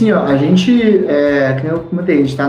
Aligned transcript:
Assim, 0.00 0.12
ó, 0.12 0.22
a 0.24 0.34
gente, 0.34 1.04
é, 1.06 1.60
como 1.60 1.74
eu 1.74 1.80
comentei, 1.80 2.14
a 2.14 2.18
gente 2.20 2.30
está 2.30 2.48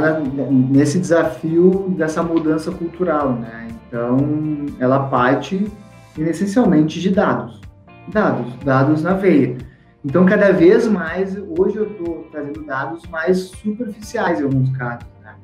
nesse 0.50 0.98
desafio 0.98 1.94
dessa 1.98 2.24
mudança 2.24 2.72
cultural, 2.72 3.34
né? 3.34 3.68
Então, 3.86 4.68
ela 4.80 5.10
parte 5.10 5.70
essencialmente 6.18 7.02
de 7.02 7.10
dados. 7.10 7.60
Dados, 8.08 8.54
dados 8.64 9.04
na 9.04 9.16
veia. 9.16 9.58
Então, 10.06 10.26
cada 10.26 10.54
vez 10.54 10.88
mais, 10.88 11.38
hoje 11.60 11.76
eu 11.76 11.92
estou 11.92 12.26
trazendo 12.32 12.64
dados 12.64 13.06
mais 13.10 13.40
superficiais 13.40 14.40
em 14.40 14.44
alguns 14.44 14.70
casos. 14.78 15.10
Né? 15.22 15.36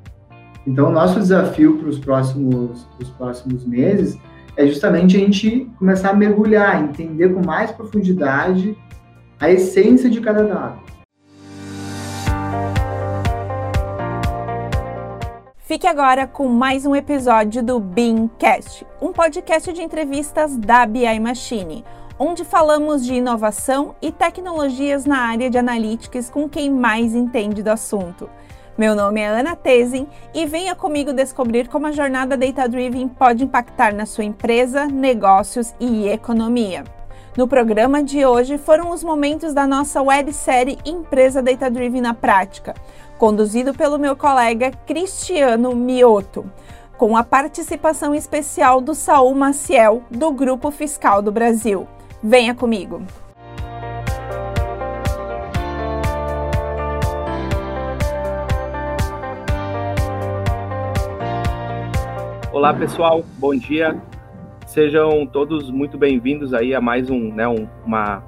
Então, 0.65 0.89
nosso 0.89 1.19
desafio 1.19 1.77
para 1.77 1.89
os 1.89 1.99
próximos, 1.99 2.87
próximos 3.17 3.65
meses 3.65 4.17
é 4.55 4.65
justamente 4.65 5.17
a 5.17 5.19
gente 5.19 5.69
começar 5.77 6.11
a 6.11 6.13
mergulhar, 6.13 6.81
entender 6.81 7.33
com 7.33 7.45
mais 7.45 7.69
profundidade 7.69 8.77
a 9.41 9.51
essência 9.51 10.09
de 10.09 10.21
cada 10.21 10.43
dado. 10.43 10.87
Fique 15.67 15.85
agora 15.85 16.25
com 16.25 16.47
mais 16.47 16.85
um 16.85 16.95
episódio 16.95 17.61
do 17.61 17.77
Beancast, 17.77 18.87
um 19.01 19.11
podcast 19.11 19.73
de 19.73 19.81
entrevistas 19.81 20.55
da 20.55 20.85
BI 20.85 21.19
Machine, 21.19 21.83
onde 22.17 22.45
falamos 22.45 23.05
de 23.05 23.15
inovação 23.15 23.93
e 24.01 24.09
tecnologias 24.09 25.05
na 25.05 25.17
área 25.17 25.49
de 25.49 25.57
analytics 25.57 26.29
com 26.29 26.47
quem 26.47 26.71
mais 26.71 27.13
entende 27.13 27.61
do 27.61 27.67
assunto. 27.67 28.29
Meu 28.77 28.95
nome 28.95 29.19
é 29.19 29.27
Ana 29.27 29.57
Tesin 29.57 30.07
e 30.33 30.45
venha 30.45 30.73
comigo 30.73 31.11
descobrir 31.11 31.67
como 31.67 31.87
a 31.87 31.91
jornada 31.91 32.37
Data 32.37 32.65
Driven 32.69 33.09
pode 33.09 33.43
impactar 33.43 33.93
na 33.93 34.05
sua 34.05 34.23
empresa, 34.23 34.85
negócios 34.85 35.75
e 35.81 36.07
economia. 36.07 36.85
No 37.37 37.47
programa 37.47 38.01
de 38.01 38.25
hoje 38.25 38.57
foram 38.57 38.89
os 38.89 39.03
momentos 39.03 39.53
da 39.53 39.67
nossa 39.67 40.01
websérie 40.01 40.79
Empresa 40.85 41.39
Data 41.39 41.69
Driven 41.69 42.01
na 42.01 42.13
Prática, 42.13 42.73
conduzido 43.17 43.73
pelo 43.73 43.97
meu 43.97 44.15
colega 44.15 44.71
Cristiano 44.85 45.75
Mioto, 45.75 46.49
com 46.97 47.17
a 47.17 47.23
participação 47.23 48.13
especial 48.13 48.79
do 48.79 48.93
Saul 48.93 49.33
Maciel, 49.35 50.03
do 50.09 50.31
Grupo 50.31 50.71
Fiscal 50.71 51.21
do 51.21 51.31
Brasil. 51.31 51.87
Venha 52.23 52.53
comigo! 52.53 53.01
Olá 62.51 62.73
pessoal, 62.73 63.23
bom 63.37 63.55
dia. 63.55 64.01
Sejam 64.65 65.27
todos 65.27 65.69
muito 65.69 65.97
bem-vindos 65.97 66.53
aí 66.53 66.73
a 66.73 66.81
mais 66.81 67.09
um, 67.09 67.31
né, 67.33 67.47
um, 67.47 67.67
uma, 67.85 68.23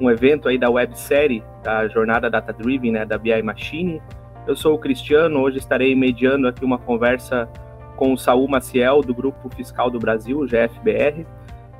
um 0.00 0.10
evento 0.10 0.48
aí 0.48 0.58
da 0.58 0.68
websérie 0.68 1.42
da 1.62 1.86
jornada 1.88 2.28
Data 2.28 2.52
Driven, 2.52 2.92
né, 2.92 3.04
da 3.04 3.16
BI 3.16 3.40
Machine. 3.42 4.02
Eu 4.50 4.56
sou 4.56 4.74
o 4.74 4.78
Cristiano, 4.78 5.38
hoje 5.38 5.58
estarei 5.58 5.94
mediando 5.94 6.48
aqui 6.48 6.64
uma 6.64 6.76
conversa 6.76 7.48
com 7.94 8.12
o 8.12 8.18
Saul 8.18 8.48
Maciel 8.48 9.00
do 9.00 9.14
Grupo 9.14 9.48
Fiscal 9.54 9.88
do 9.88 9.96
Brasil, 9.96 10.44
GFBR. 10.44 11.24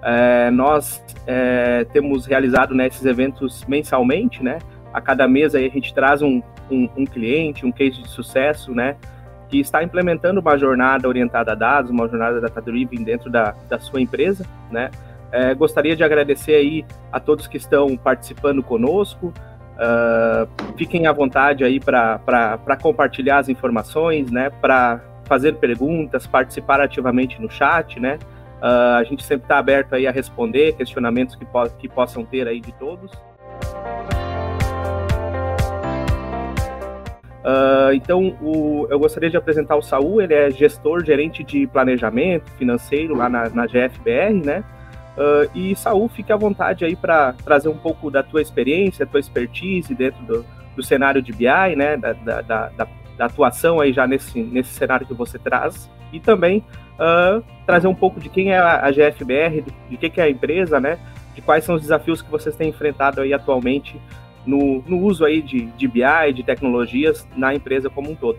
É, 0.00 0.52
nós 0.52 1.04
é, 1.26 1.84
temos 1.92 2.26
realizado 2.26 2.72
né, 2.72 2.86
esses 2.86 3.04
eventos 3.04 3.64
mensalmente, 3.64 4.40
né? 4.40 4.58
A 4.94 5.00
cada 5.00 5.26
mês 5.26 5.56
aí 5.56 5.66
a 5.66 5.68
gente 5.68 5.92
traz 5.92 6.22
um, 6.22 6.40
um, 6.70 6.88
um 6.96 7.04
cliente, 7.04 7.66
um 7.66 7.72
case 7.72 8.00
de 8.00 8.08
sucesso, 8.08 8.72
né? 8.72 8.96
que 9.48 9.58
está 9.58 9.82
implementando 9.82 10.38
uma 10.38 10.56
jornada 10.56 11.08
orientada 11.08 11.50
a 11.50 11.54
dados, 11.56 11.90
uma 11.90 12.06
jornada 12.06 12.40
data-driven 12.40 13.02
dentro 13.02 13.28
da, 13.28 13.52
da 13.68 13.80
sua 13.80 14.00
empresa, 14.00 14.46
né? 14.70 14.92
É, 15.32 15.52
gostaria 15.54 15.96
de 15.96 16.04
agradecer 16.04 16.54
aí 16.54 16.86
a 17.10 17.18
todos 17.18 17.48
que 17.48 17.56
estão 17.56 17.96
participando 17.96 18.62
conosco. 18.62 19.34
Uh, 19.80 20.76
fiquem 20.76 21.06
à 21.06 21.12
vontade 21.12 21.64
aí 21.64 21.80
para 21.80 22.76
compartilhar 22.82 23.38
as 23.38 23.48
informações, 23.48 24.30
né? 24.30 24.50
Para 24.50 25.00
fazer 25.24 25.54
perguntas, 25.54 26.26
participar 26.26 26.82
ativamente 26.82 27.40
no 27.40 27.50
chat, 27.50 27.98
né? 27.98 28.18
Uh, 28.60 28.98
a 28.98 29.04
gente 29.04 29.24
sempre 29.24 29.44
está 29.44 29.56
aberto 29.56 29.94
aí 29.94 30.06
a 30.06 30.10
responder 30.10 30.74
questionamentos 30.74 31.34
que, 31.34 31.46
po 31.46 31.66
que 31.78 31.88
possam 31.88 32.26
ter 32.26 32.46
aí 32.46 32.60
de 32.60 32.72
todos. 32.72 33.10
Uh, 37.42 37.94
então, 37.94 38.36
o, 38.42 38.86
eu 38.90 38.98
gostaria 38.98 39.30
de 39.30 39.36
apresentar 39.38 39.76
o 39.76 39.82
Saul, 39.82 40.20
ele 40.20 40.34
é 40.34 40.50
gestor, 40.50 41.02
gerente 41.02 41.42
de 41.42 41.66
planejamento 41.66 42.50
financeiro 42.58 43.14
lá 43.14 43.30
na, 43.30 43.48
na 43.48 43.66
GFBR, 43.66 44.44
né? 44.44 44.62
Uh, 45.16 45.50
e 45.54 45.74
Saul, 45.74 46.08
fique 46.08 46.32
à 46.32 46.36
vontade 46.36 46.84
aí 46.84 46.94
para 46.94 47.34
trazer 47.44 47.68
um 47.68 47.76
pouco 47.76 48.10
da 48.10 48.22
tua 48.22 48.40
experiência, 48.40 49.06
tua 49.06 49.20
expertise 49.20 49.94
dentro 49.94 50.22
do, 50.24 50.46
do 50.76 50.82
cenário 50.82 51.20
de 51.20 51.32
BI, 51.32 51.76
né? 51.76 51.96
Da, 51.96 52.12
da, 52.12 52.40
da, 52.40 52.70
da, 52.76 52.86
atuação 53.26 53.80
aí 53.80 53.92
já 53.92 54.06
nesse, 54.06 54.42
nesse 54.42 54.72
cenário 54.72 55.06
que 55.06 55.12
você 55.12 55.38
traz. 55.38 55.90
E 56.12 56.18
também 56.18 56.64
uh, 56.94 57.42
trazer 57.66 57.86
um 57.86 57.94
pouco 57.94 58.18
de 58.18 58.28
quem 58.28 58.52
é 58.52 58.58
a, 58.58 58.90
GFBR, 58.90 59.62
de, 59.62 59.74
de 59.90 59.96
que, 59.96 60.08
que 60.08 60.20
é 60.20 60.24
a 60.24 60.30
empresa, 60.30 60.80
né? 60.80 60.98
De 61.34 61.42
quais 61.42 61.64
são 61.64 61.74
os 61.74 61.82
desafios 61.82 62.22
que 62.22 62.30
vocês 62.30 62.56
têm 62.56 62.70
enfrentado 62.70 63.20
aí 63.20 63.34
atualmente 63.34 64.00
no, 64.46 64.82
no 64.86 64.98
uso 65.00 65.24
aí 65.24 65.42
de, 65.42 65.66
de 65.66 65.86
BI, 65.86 66.32
de 66.34 66.42
tecnologias 66.42 67.26
na 67.36 67.54
empresa 67.54 67.90
como 67.90 68.10
um 68.10 68.14
todo. 68.14 68.38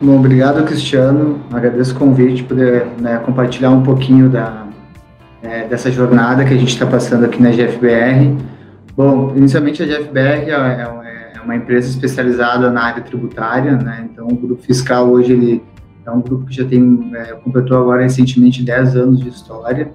Bom, 0.00 0.18
obrigado, 0.18 0.64
Cristiano. 0.64 1.40
Agradeço 1.52 1.94
o 1.94 1.98
convite, 1.98 2.42
poder 2.42 2.86
né, 2.98 3.18
compartilhar 3.24 3.70
um 3.70 3.84
pouquinho 3.84 4.28
da, 4.28 4.66
é, 5.42 5.66
dessa 5.66 5.90
jornada 5.90 6.44
que 6.44 6.54
a 6.54 6.56
gente 6.56 6.72
está 6.72 6.86
passando 6.86 7.24
aqui 7.24 7.42
na 7.42 7.50
GFBR. 7.50 8.36
Bom, 8.96 9.32
inicialmente 9.36 9.82
a 9.82 9.86
GFBR 9.86 10.18
é, 10.18 10.50
é, 10.50 11.32
é, 11.36 11.40
uma 11.42 11.56
empresa 11.56 11.88
especializada 11.88 12.70
na 12.70 12.84
área 12.84 13.02
tributária, 13.02 13.76
né? 13.76 14.08
Então, 14.10 14.28
o 14.28 14.36
grupo 14.36 14.62
fiscal 14.62 15.08
hoje 15.08 15.32
ele 15.32 15.62
é 16.04 16.10
um 16.10 16.20
grupo 16.20 16.46
que 16.46 16.54
já 16.54 16.64
tem 16.64 17.10
é, 17.14 17.34
completou 17.34 17.78
agora 17.78 18.02
recentemente 18.02 18.62
10 18.62 18.96
anos 18.96 19.20
de 19.20 19.28
história. 19.28 19.92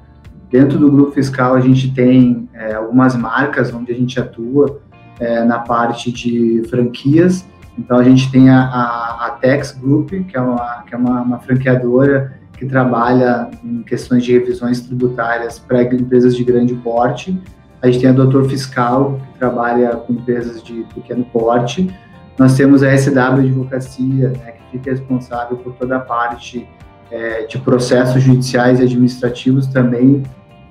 Dentro 0.51 0.77
do 0.77 0.89
grupo 0.89 1.11
fiscal, 1.11 1.55
a 1.55 1.59
gente 1.59 1.91
tem 1.91 2.49
é, 2.53 2.73
algumas 2.73 3.15
marcas 3.15 3.73
onde 3.73 3.91
a 3.91 3.95
gente 3.95 4.19
atua 4.19 4.79
é, 5.19 5.43
na 5.43 5.59
parte 5.59 6.11
de 6.11 6.63
franquias. 6.69 7.45
Então, 7.77 7.97
a 7.97 8.03
gente 8.03 8.31
tem 8.31 8.49
a, 8.49 8.61
a, 8.61 9.27
a 9.27 9.29
Tex 9.31 9.73
Group, 9.73 10.09
que 10.09 10.35
é, 10.35 10.41
uma, 10.41 10.83
que 10.87 10.95
é 10.95 10.97
uma, 10.97 11.21
uma 11.21 11.39
franqueadora 11.39 12.33
que 12.57 12.65
trabalha 12.65 13.49
em 13.63 13.83
questões 13.83 14.23
de 14.23 14.33
revisões 14.33 14.81
tributárias 14.81 15.59
para 15.59 15.83
empresas 15.83 16.35
de 16.35 16.43
grande 16.43 16.73
porte. 16.73 17.39
A 17.81 17.87
gente 17.87 17.99
tem 18.01 18.09
a 18.09 18.13
Doutor 18.13 18.49
Fiscal, 18.49 19.19
que 19.31 19.39
trabalha 19.39 19.95
com 19.95 20.13
empresas 20.13 20.63
de 20.63 20.83
pequeno 20.95 21.23
porte. 21.25 21.95
Nós 22.37 22.57
temos 22.57 22.81
a 22.81 22.97
SW 22.97 23.19
Advocacia, 23.19 24.29
né, 24.29 24.53
que 24.53 24.71
fica 24.71 24.91
responsável 24.91 25.57
por 25.57 25.73
toda 25.73 25.97
a 25.97 25.99
parte 25.99 26.67
é, 27.11 27.43
de 27.43 27.59
processos 27.59 28.23
judiciais 28.23 28.79
e 28.79 28.83
administrativos 28.83 29.67
também 29.67 30.23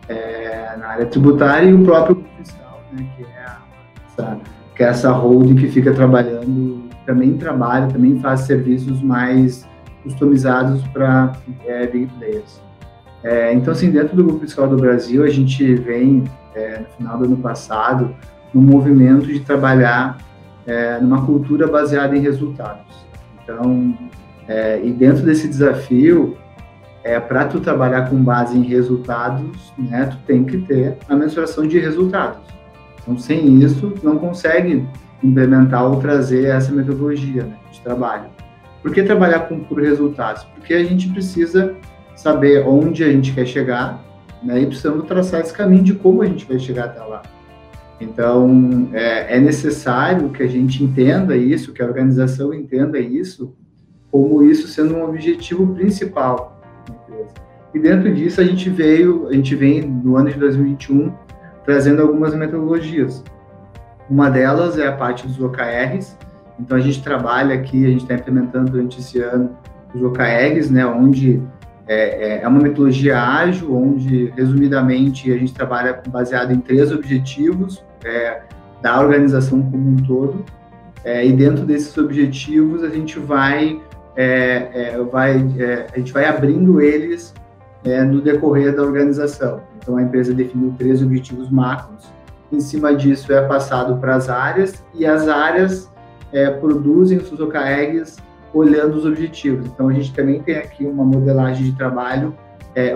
é, 0.09 0.77
na 0.79 0.89
área 0.89 1.07
tributária 1.07 1.69
e 1.69 1.73
o 1.73 1.85
próprio 1.85 2.25
fiscal, 2.37 2.83
né, 2.93 3.07
que, 3.17 3.23
é 3.23 3.47
essa, 4.07 4.39
que 4.75 4.83
é 4.83 4.87
essa 4.87 5.13
holding 5.13 5.55
que 5.55 5.69
fica 5.69 5.93
trabalhando, 5.93 6.85
também 7.07 7.37
trabalha, 7.37 7.87
também 7.87 8.19
faz 8.21 8.41
serviços 8.41 9.01
mais 9.01 9.67
customizados 10.06 10.83
para 10.89 11.33
é, 11.67 11.87
big 11.87 12.06
players. 12.19 12.61
É, 13.22 13.53
então, 13.53 13.72
assim, 13.72 13.91
dentro 13.91 14.17
do 14.17 14.22
Grupo 14.22 14.41
Fiscal 14.41 14.69
do 14.69 14.77
Brasil, 14.77 15.25
a 15.25 15.28
gente 15.28 15.75
vem, 15.75 16.25
é, 16.55 16.78
no 16.78 16.87
final 16.97 17.19
do 17.19 17.25
ano 17.25 17.37
passado, 17.39 18.15
no 18.55 18.62
movimento 18.62 19.27
de 19.27 19.41
trabalhar 19.41 20.19
é, 20.67 20.99
numa 21.00 21.25
cultura 21.27 21.67
baseada 21.67 22.17
em 22.17 22.21
resultados. 22.21 22.87
Então, 23.43 23.97
é, 24.49 24.81
e 24.83 24.93
dentro 24.93 25.25
desse 25.25 25.49
desafio, 25.49 26.37
é, 27.03 27.19
para 27.19 27.44
tu 27.47 27.61
trabalhar 27.61 28.09
com 28.09 28.17
base 28.23 28.56
em 28.56 28.62
resultados, 28.62 29.73
né, 29.78 30.06
tu 30.06 30.19
tem 30.27 30.44
que 30.44 30.59
ter 30.59 30.97
a 31.09 31.15
mensuração 31.15 31.67
de 31.67 31.78
resultados. 31.78 32.41
Então, 33.03 33.19
sem 33.19 33.59
isso, 33.61 33.94
não 34.03 34.19
consegue 34.19 34.87
implementar 35.23 35.84
ou 35.84 36.00
trazer 36.00 36.47
essa 36.47 36.73
metodologia 36.73 37.44
né, 37.44 37.56
de 37.70 37.81
trabalho. 37.81 38.25
Por 38.87 38.94
que 38.94 39.03
trabalhar 39.03 39.41
com 39.49 39.59
por 39.59 39.83
resultados? 39.83 40.44
Porque 40.44 40.73
a 40.73 40.85
gente 40.85 41.09
precisa 41.09 41.75
saber 42.15 42.65
onde 42.65 43.03
a 43.03 43.11
gente 43.11 43.33
quer 43.33 43.44
chegar 43.44 44.00
né, 44.41 44.61
e 44.61 44.67
precisamos 44.67 45.09
traçar 45.09 45.41
esse 45.41 45.53
caminho 45.53 45.83
de 45.83 45.94
como 45.94 46.23
a 46.23 46.27
gente 46.27 46.47
vai 46.47 46.56
chegar 46.56 46.85
até 46.85 47.00
lá. 47.00 47.21
Então, 48.00 48.88
é, 48.93 49.38
é 49.38 49.41
necessário 49.41 50.31
que 50.31 50.41
a 50.41 50.47
gente 50.47 50.85
entenda 50.85 51.37
isso, 51.37 51.73
que 51.73 51.83
a 51.83 51.85
organização 51.85 52.55
entenda 52.55 52.97
isso, 53.00 53.56
como 54.09 54.44
isso 54.44 54.69
sendo 54.69 54.94
um 54.94 55.03
objetivo 55.03 55.67
principal 55.75 56.62
da 56.89 56.94
empresa. 56.94 57.35
E 57.75 57.81
dentro 57.81 58.15
disso 58.15 58.41
a 58.41 58.44
gente 58.44 58.71
veio, 58.71 59.27
a 59.27 59.32
gente 59.32 59.56
vem 59.56 59.82
no 59.82 60.15
ano 60.17 60.31
de 60.31 60.39
2021 60.39 61.12
trazendo 61.65 62.03
algumas 62.03 62.37
metodologias. 62.37 63.25
Uma 64.09 64.31
delas 64.31 64.79
é 64.79 64.87
a 64.87 64.93
parte 64.93 65.27
dos 65.27 65.41
OKRs. 65.41 66.17
Então 66.58 66.76
a 66.76 66.81
gente 66.81 67.03
trabalha 67.03 67.55
aqui, 67.55 67.85
a 67.85 67.91
gente 67.91 68.03
está 68.03 68.14
implementando 68.14 68.73
durante 68.73 69.00
esse 69.00 69.20
ano 69.20 69.50
os 69.94 70.03
OKRs, 70.03 70.70
né, 70.70 70.87
onde 70.87 71.43
é, 71.87 72.38
é, 72.38 72.43
é 72.43 72.49
uma 72.49 72.61
metodologia 72.61 73.20
ágil, 73.20 73.75
onde 73.75 74.32
resumidamente 74.37 75.32
a 75.32 75.38
gente 75.38 75.55
trabalha 75.55 76.03
baseado 76.08 76.53
em 76.53 76.58
três 76.58 76.91
objetivos 76.93 77.85
é, 78.05 78.43
da 78.82 79.00
organização 79.00 79.62
como 79.62 79.91
um 79.91 79.97
todo 79.97 80.44
É, 81.05 81.25
e 81.25 81.32
dentro 81.32 81.64
desses 81.64 81.97
objetivos 81.97 82.82
a 82.82 82.88
gente 82.88 83.17
vai, 83.20 83.81
é, 84.17 84.70
é, 84.75 84.99
vai 85.05 85.37
a 85.94 85.99
gente 85.99 86.12
vai 86.12 86.25
abrindo 86.25 86.81
eles 86.81 87.32
no 88.11 88.20
decorrer 88.20 88.75
da 88.75 88.82
organização. 88.82 89.61
Então 89.76 89.97
a 89.97 90.03
empresa 90.03 90.35
definiu 90.35 90.75
três 90.76 91.00
objetivos 91.00 91.49
macros. 91.49 92.11
Em 92.50 92.58
cima 92.58 92.93
disso 92.93 93.32
é 93.32 93.41
passado 93.47 94.00
para 94.00 94.17
as 94.17 94.29
áreas 94.29 94.85
e 94.93 95.06
as 95.06 95.29
áreas 95.29 95.88
é, 96.32 96.50
produzem 96.50 97.19
os 97.19 97.28
seus 97.28 97.40
OKRs 97.40 98.17
olhando 98.52 98.96
os 98.96 99.05
objetivos. 99.05 99.67
Então 99.67 99.88
a 99.88 99.93
gente 99.93 100.12
também 100.14 100.40
tem 100.43 100.56
aqui 100.56 100.84
uma 100.84 101.05
modelagem 101.05 101.64
de 101.64 101.76
trabalho 101.76 102.34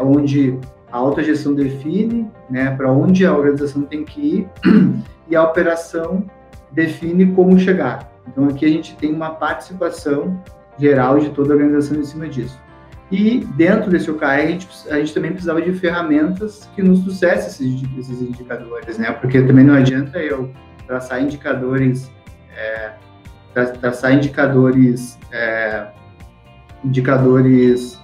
onde 0.02 0.58
a 0.92 0.98
autogestão 0.98 1.54
define 1.54 2.30
né, 2.50 2.74
para 2.76 2.90
onde 2.92 3.24
a 3.24 3.34
organização 3.34 3.82
tem 3.82 4.04
que 4.04 4.20
ir 4.20 4.48
e 5.30 5.34
a 5.34 5.42
operação 5.42 6.24
define 6.70 7.32
como 7.32 7.58
chegar. 7.58 8.10
Então, 8.26 8.46
aqui 8.48 8.64
a 8.64 8.68
gente 8.68 8.94
tem 8.96 9.12
uma 9.12 9.30
participação 9.30 10.42
geral 10.78 11.18
de 11.18 11.30
toda 11.30 11.52
a 11.52 11.56
organização 11.56 11.98
em 11.98 12.04
cima 12.04 12.28
disso. 12.28 12.58
E 13.10 13.40
dentro 13.56 13.90
desse 13.90 14.10
OKR, 14.10 14.24
a 14.24 14.46
gente, 14.46 14.68
a 14.88 14.98
gente 14.98 15.12
também 15.12 15.32
precisava 15.32 15.60
de 15.60 15.72
ferramentas 15.72 16.70
que 16.76 16.82
nos 16.82 17.00
trouxessem 17.00 17.48
esses, 17.48 17.98
esses 17.98 18.22
indicadores, 18.22 18.98
né? 18.98 19.10
Porque 19.12 19.42
também 19.42 19.64
não 19.64 19.74
adianta 19.74 20.18
eu 20.18 20.50
traçar 20.86 21.20
indicadores, 21.20 22.10
é, 22.56 22.92
traçar 23.66 24.14
indicadores, 24.14 25.18
é, 25.32 25.86
indicadores 26.84 28.00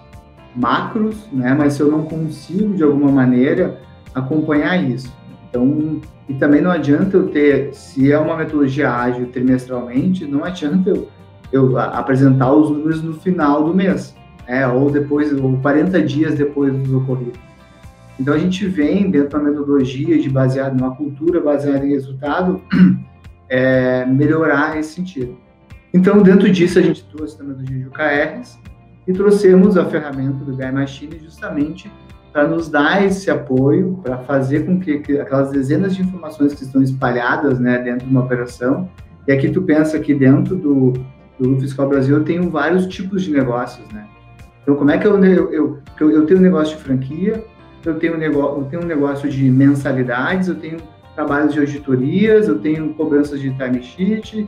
macros, 0.55 1.17
né? 1.33 1.55
Mas 1.55 1.75
se 1.75 1.81
eu 1.81 1.91
não 1.91 2.05
consigo 2.05 2.75
de 2.75 2.83
alguma 2.83 3.11
maneira 3.11 3.81
acompanhar 4.15 4.83
isso, 4.83 5.13
então 5.49 6.01
e 6.29 6.35
também 6.35 6.61
não 6.61 6.71
adianta 6.71 7.17
eu 7.17 7.29
ter, 7.29 7.73
se 7.73 8.11
é 8.11 8.19
uma 8.19 8.37
metodologia 8.37 8.91
ágil 8.91 9.29
trimestralmente, 9.29 10.25
não 10.25 10.45
adianta 10.45 10.91
eu, 10.91 11.09
eu 11.53 11.79
apresentar 11.79 12.53
os 12.53 12.69
números 12.69 13.01
no 13.01 13.15
final 13.15 13.63
do 13.63 13.73
mês, 13.73 14.15
né? 14.49 14.67
Ou 14.67 14.91
depois, 14.91 15.33
ou 15.33 15.57
40 15.59 16.03
dias 16.03 16.35
depois 16.35 16.73
do 16.75 16.99
ocorrido. 16.99 17.39
Então 18.19 18.35
a 18.35 18.39
gente 18.39 18.67
vem 18.67 19.11
dentro 19.11 19.39
da 19.39 19.45
metodologia 19.45 20.19
de 20.19 20.29
baseado 20.29 20.77
numa 20.77 20.97
cultura 20.97 21.41
baseada 21.41 21.87
em 21.87 21.91
resultado, 21.91 22.61
é, 23.49 24.05
melhorar 24.07 24.79
esse 24.79 24.95
sentido. 24.95 25.37
Então 25.97 26.23
dentro 26.23 26.51
disso 26.51 26.79
a 26.79 26.83
gente 26.83 27.03
trouxe 27.05 27.41
a 27.41 27.45
metodologia 27.45 27.79
de 27.79 27.89
OKRs, 27.89 28.59
e 29.07 29.13
trouxemos 29.13 29.77
a 29.79 29.85
ferramenta 29.87 30.45
do 30.45 30.55
Guy 30.55 30.71
Machine 30.73 31.19
justamente 31.23 31.91
para 32.33 32.47
nos 32.47 32.69
dar 32.69 33.03
esse 33.03 33.31
apoio, 33.31 33.99
para 34.03 34.19
fazer 34.19 34.67
com 34.67 34.79
que, 34.79 34.99
que, 34.99 35.19
aquelas 35.19 35.51
dezenas 35.51 35.97
de 35.97 36.03
informações 36.03 36.53
que 36.53 36.65
estão 36.65 36.83
espalhadas 36.83 37.59
né, 37.59 37.79
dentro 37.79 38.07
de 38.07 38.11
uma 38.11 38.25
operação, 38.25 38.91
e 39.27 39.33
aqui 39.33 39.49
tu 39.49 39.63
pensa 39.63 39.99
que 39.99 40.13
dentro 40.13 40.55
do, 40.55 40.93
do 41.39 41.59
Fiscal 41.61 41.89
Brasil 41.89 42.19
eu 42.19 42.25
tenho 42.25 42.51
vários 42.51 42.87
tipos 42.89 43.23
de 43.23 43.31
negócios, 43.31 43.87
né? 43.91 44.07
Então, 44.63 44.75
como 44.75 44.91
é 44.91 44.99
que 44.99 45.07
eu, 45.07 45.25
eu, 45.25 45.53
eu, 45.53 46.11
eu 46.11 46.27
tenho 46.27 46.41
um 46.41 46.43
negócio 46.43 46.77
de 46.77 46.83
franquia, 46.83 47.43
eu 47.85 47.95
tenho, 47.95 48.17
um 48.17 48.19
negócio, 48.19 48.61
eu 48.61 48.65
tenho 48.65 48.83
um 48.83 48.87
negócio 48.87 49.31
de 49.31 49.51
mensalidades, 49.51 50.49
eu 50.49 50.57
tenho 50.57 50.79
trabalhos 51.15 51.55
de 51.55 51.61
auditorias, 51.61 52.49
eu 52.49 52.59
tenho 52.59 52.93
cobranças 52.95 53.41
de 53.41 53.51
timesheet, 53.57 54.47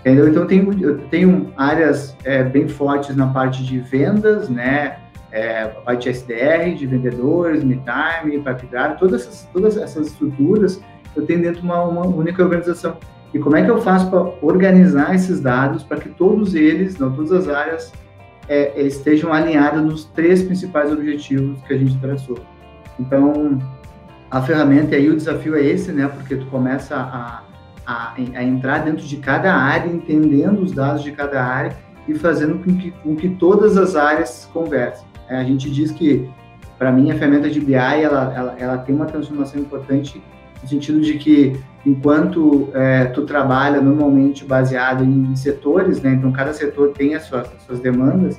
Entendeu? 0.00 0.28
Então, 0.28 0.46
tenho, 0.46 0.72
eu 0.80 0.98
tenho 1.08 1.52
áreas 1.56 2.16
é, 2.24 2.42
bem 2.42 2.68
fortes 2.68 3.16
na 3.16 3.26
parte 3.28 3.64
de 3.64 3.80
vendas, 3.80 4.48
né? 4.48 4.98
É, 5.30 5.62
a 5.62 5.68
parte 5.68 6.04
de 6.04 6.16
SDR, 6.16 6.74
de 6.74 6.86
vendedores, 6.86 7.62
MeTime, 7.62 8.38
Pipeline, 8.38 8.96
todas 8.98 9.22
essas, 9.22 9.48
todas 9.52 9.76
essas 9.76 10.06
estruturas 10.06 10.80
eu 11.18 11.26
tenho 11.26 11.42
dentro 11.42 11.60
de 11.60 11.66
uma, 11.66 11.82
uma 11.82 12.06
única 12.06 12.42
organização. 12.42 12.96
E 13.34 13.38
como 13.38 13.56
é 13.56 13.64
que 13.64 13.70
eu 13.70 13.80
faço 13.82 14.08
para 14.08 14.20
organizar 14.40 15.14
esses 15.14 15.40
dados 15.40 15.82
para 15.82 15.98
que 15.98 16.08
todos 16.08 16.54
eles, 16.54 16.98
não 16.98 17.12
todas 17.12 17.32
as 17.32 17.48
áreas, 17.48 17.92
é, 18.48 18.80
estejam 18.80 19.32
alinhadas 19.32 19.82
nos 19.82 20.04
três 20.06 20.42
principais 20.42 20.90
objetivos 20.90 21.60
que 21.62 21.74
a 21.74 21.78
gente 21.78 21.98
traçou? 21.98 22.38
Então, 22.98 23.58
a 24.30 24.40
ferramenta, 24.42 24.94
e 24.94 24.98
aí 24.98 25.10
o 25.10 25.16
desafio 25.16 25.56
é 25.56 25.62
esse, 25.62 25.92
né? 25.92 26.08
Porque 26.08 26.36
tu 26.36 26.46
começa 26.46 26.96
a 26.96 27.42
a, 27.88 28.12
a, 28.12 28.44
entrar 28.44 28.84
dentro 28.84 29.06
de 29.06 29.16
cada 29.16 29.54
área, 29.54 29.90
entendendo 29.90 30.60
os 30.60 30.72
dados 30.72 31.02
de 31.02 31.10
cada 31.10 31.42
área 31.42 31.74
e 32.06 32.14
fazendo 32.14 32.62
com 32.62 32.76
que, 32.76 32.90
com 32.90 33.16
que 33.16 33.30
todas 33.30 33.78
as 33.78 33.96
áreas 33.96 34.46
conversem. 34.52 35.06
É, 35.26 35.36
a 35.36 35.44
gente 35.44 35.70
diz 35.70 35.90
que, 35.90 36.28
para 36.76 36.92
mim, 36.92 37.10
a 37.10 37.14
ferramenta 37.14 37.48
de 37.48 37.58
BI 37.58 37.74
ela, 37.74 38.34
ela, 38.36 38.56
ela, 38.58 38.78
tem 38.78 38.94
uma 38.94 39.06
transformação 39.06 39.58
importante 39.58 40.22
no 40.62 40.68
sentido 40.68 41.00
de 41.00 41.14
que, 41.14 41.58
enquanto 41.86 42.68
é, 42.74 43.06
tu 43.06 43.24
trabalha 43.24 43.80
normalmente 43.80 44.44
baseado 44.44 45.02
em 45.02 45.34
setores, 45.34 46.02
né, 46.02 46.12
então 46.12 46.30
cada 46.30 46.52
setor 46.52 46.90
tem 46.90 47.14
as 47.14 47.22
suas, 47.22 47.50
as 47.54 47.62
suas 47.62 47.80
demandas, 47.80 48.38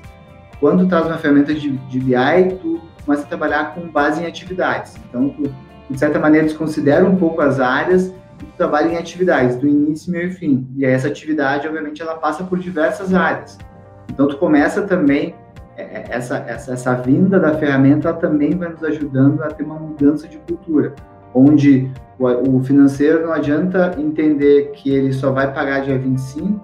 quando 0.60 0.84
tu 0.84 0.90
traz 0.90 1.07
uma 1.07 1.18
ferramenta 1.18 1.56
de, 1.56 1.72
de 1.72 2.00
BI, 2.00 2.56
tu 2.62 2.80
começa 3.04 3.24
a 3.24 3.28
trabalhar 3.28 3.74
com 3.74 3.88
base 3.88 4.22
em 4.22 4.28
atividades. 4.28 4.95
Então, 5.10 5.30
tu, 5.30 5.52
de 5.90 5.98
certa 5.98 6.19
maneira, 6.19 6.45
desconsidera 6.45 7.04
um 7.04 7.16
pouco 7.16 7.42
as 7.42 7.60
áreas 7.60 8.13
trabalha 8.57 8.89
em 8.89 8.97
atividades, 8.97 9.56
do 9.56 9.68
início, 9.68 10.12
meio 10.12 10.27
e 10.27 10.31
fim. 10.31 10.68
E 10.75 10.86
essa 10.86 11.07
atividade, 11.07 11.68
obviamente, 11.68 12.01
ela 12.01 12.15
passa 12.15 12.44
por 12.44 12.59
diversas 12.59 13.13
áreas. 13.13 13.57
Então, 14.09 14.27
tu 14.27 14.38
começa 14.38 14.81
também, 14.81 15.36
é, 15.77 15.83
é, 15.83 16.06
essa, 16.09 16.38
essa, 16.47 16.74
essa 16.74 16.94
vinda 16.95 17.39
da 17.39 17.56
ferramenta, 17.56 18.13
também 18.13 18.57
vai 18.57 18.69
nos 18.69 18.83
ajudando 18.83 19.41
a 19.44 19.47
ter 19.47 19.63
uma 19.63 19.75
mudança 19.75 20.27
de 20.27 20.38
cultura, 20.39 20.94
onde 21.33 21.91
o, 22.18 22.57
o 22.57 22.63
financeiro 22.63 23.25
não 23.25 23.33
adianta 23.33 23.95
entender 23.97 24.71
que 24.71 24.89
ele 24.89 25.13
só 25.13 25.31
vai 25.31 25.53
pagar 25.53 25.81
dia 25.81 25.97
25, 25.97 26.59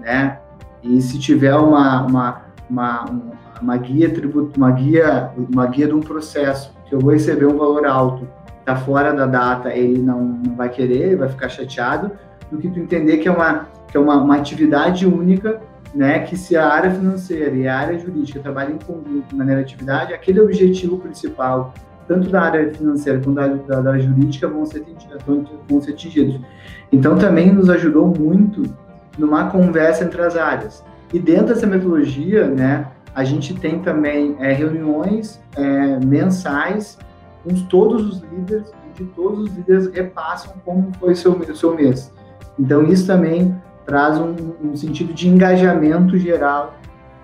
né? 0.00 0.38
E 0.82 1.00
se 1.00 1.18
tiver 1.18 1.54
uma, 1.54 2.06
uma, 2.06 2.42
uma, 2.68 3.04
uma 3.60 3.76
guia 3.76 4.12
tributo, 4.12 4.56
uma 4.58 4.70
guia, 4.70 5.30
uma 5.36 5.66
guia 5.66 5.86
de 5.86 5.94
um 5.94 6.00
processo 6.00 6.72
que 6.84 6.94
eu 6.94 7.00
vou 7.00 7.12
receber 7.12 7.46
um 7.46 7.56
valor 7.56 7.86
alto 7.86 8.28
tá 8.64 8.76
fora 8.76 9.12
da 9.12 9.26
data, 9.26 9.70
ele 9.70 9.98
não, 9.98 10.20
não 10.20 10.56
vai 10.56 10.68
querer, 10.68 11.08
ele 11.08 11.16
vai 11.16 11.28
ficar 11.28 11.48
chateado, 11.48 12.12
do 12.50 12.58
que 12.58 12.68
tu 12.68 12.78
entender 12.78 13.18
que 13.18 13.28
é 13.28 13.30
uma, 13.30 13.68
que 13.88 13.96
é 13.96 14.00
uma, 14.00 14.16
uma 14.16 14.36
atividade 14.36 15.06
única, 15.06 15.60
né, 15.94 16.20
que 16.20 16.36
se 16.36 16.56
a 16.56 16.66
área 16.66 16.90
financeira 16.90 17.54
e 17.54 17.68
a 17.68 17.78
área 17.78 17.98
jurídica 17.98 18.40
trabalham 18.40 18.72
em 18.74 18.78
conjunto 18.78 19.28
de 19.28 19.34
maneira 19.34 19.60
atividade, 19.60 20.12
aquele 20.12 20.40
objetivo 20.40 20.98
principal, 20.98 21.72
tanto 22.08 22.28
da 22.28 22.42
área 22.42 22.72
financeira 22.74 23.20
quanto 23.20 23.36
da, 23.36 23.46
da, 23.46 23.80
da 23.80 23.98
jurídica, 23.98 24.48
vão 24.48 24.66
ser, 24.66 24.84
vão 25.68 25.80
ser 25.80 25.92
atingidos. 25.92 26.40
Então, 26.90 27.16
também 27.16 27.52
nos 27.52 27.70
ajudou 27.70 28.08
muito 28.08 28.62
numa 29.16 29.48
conversa 29.50 30.04
entre 30.04 30.20
as 30.20 30.36
áreas. 30.36 30.84
E 31.12 31.18
dentro 31.18 31.54
dessa 31.54 31.66
metodologia, 31.66 32.46
né, 32.46 32.88
a 33.14 33.22
gente 33.22 33.54
tem 33.54 33.78
também 33.78 34.36
é, 34.40 34.52
reuniões 34.52 35.40
é, 35.56 36.04
mensais 36.04 36.98
com 37.44 37.54
todos 37.66 38.06
os 38.08 38.22
líderes, 38.32 38.72
de 38.94 39.04
todos 39.04 39.40
os 39.40 39.56
líderes 39.56 39.92
repassam 39.92 40.54
como 40.64 40.90
foi 40.98 41.14
seu, 41.14 41.38
seu 41.54 41.74
mês. 41.74 42.12
Então, 42.58 42.84
isso 42.84 43.06
também 43.06 43.54
traz 43.84 44.18
um, 44.18 44.34
um, 44.62 44.74
sentido 44.74 45.12
de 45.12 45.28
engajamento 45.28 46.16
geral 46.16 46.74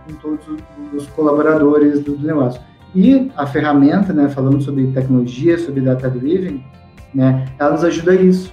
com 0.06 0.14
todos 0.16 0.46
os 0.92 1.06
colaboradores 1.08 2.00
do, 2.00 2.16
do, 2.16 2.26
negócio. 2.26 2.60
E 2.94 3.30
a 3.36 3.46
ferramenta, 3.46 4.12
né, 4.12 4.28
falando 4.28 4.60
sobre 4.60 4.88
tecnologia, 4.88 5.58
sobre 5.58 5.80
data-driven, 5.80 6.64
né, 7.14 7.46
ela 7.58 7.72
nos 7.72 7.84
ajuda 7.84 8.12
a 8.12 8.16
isso. 8.16 8.52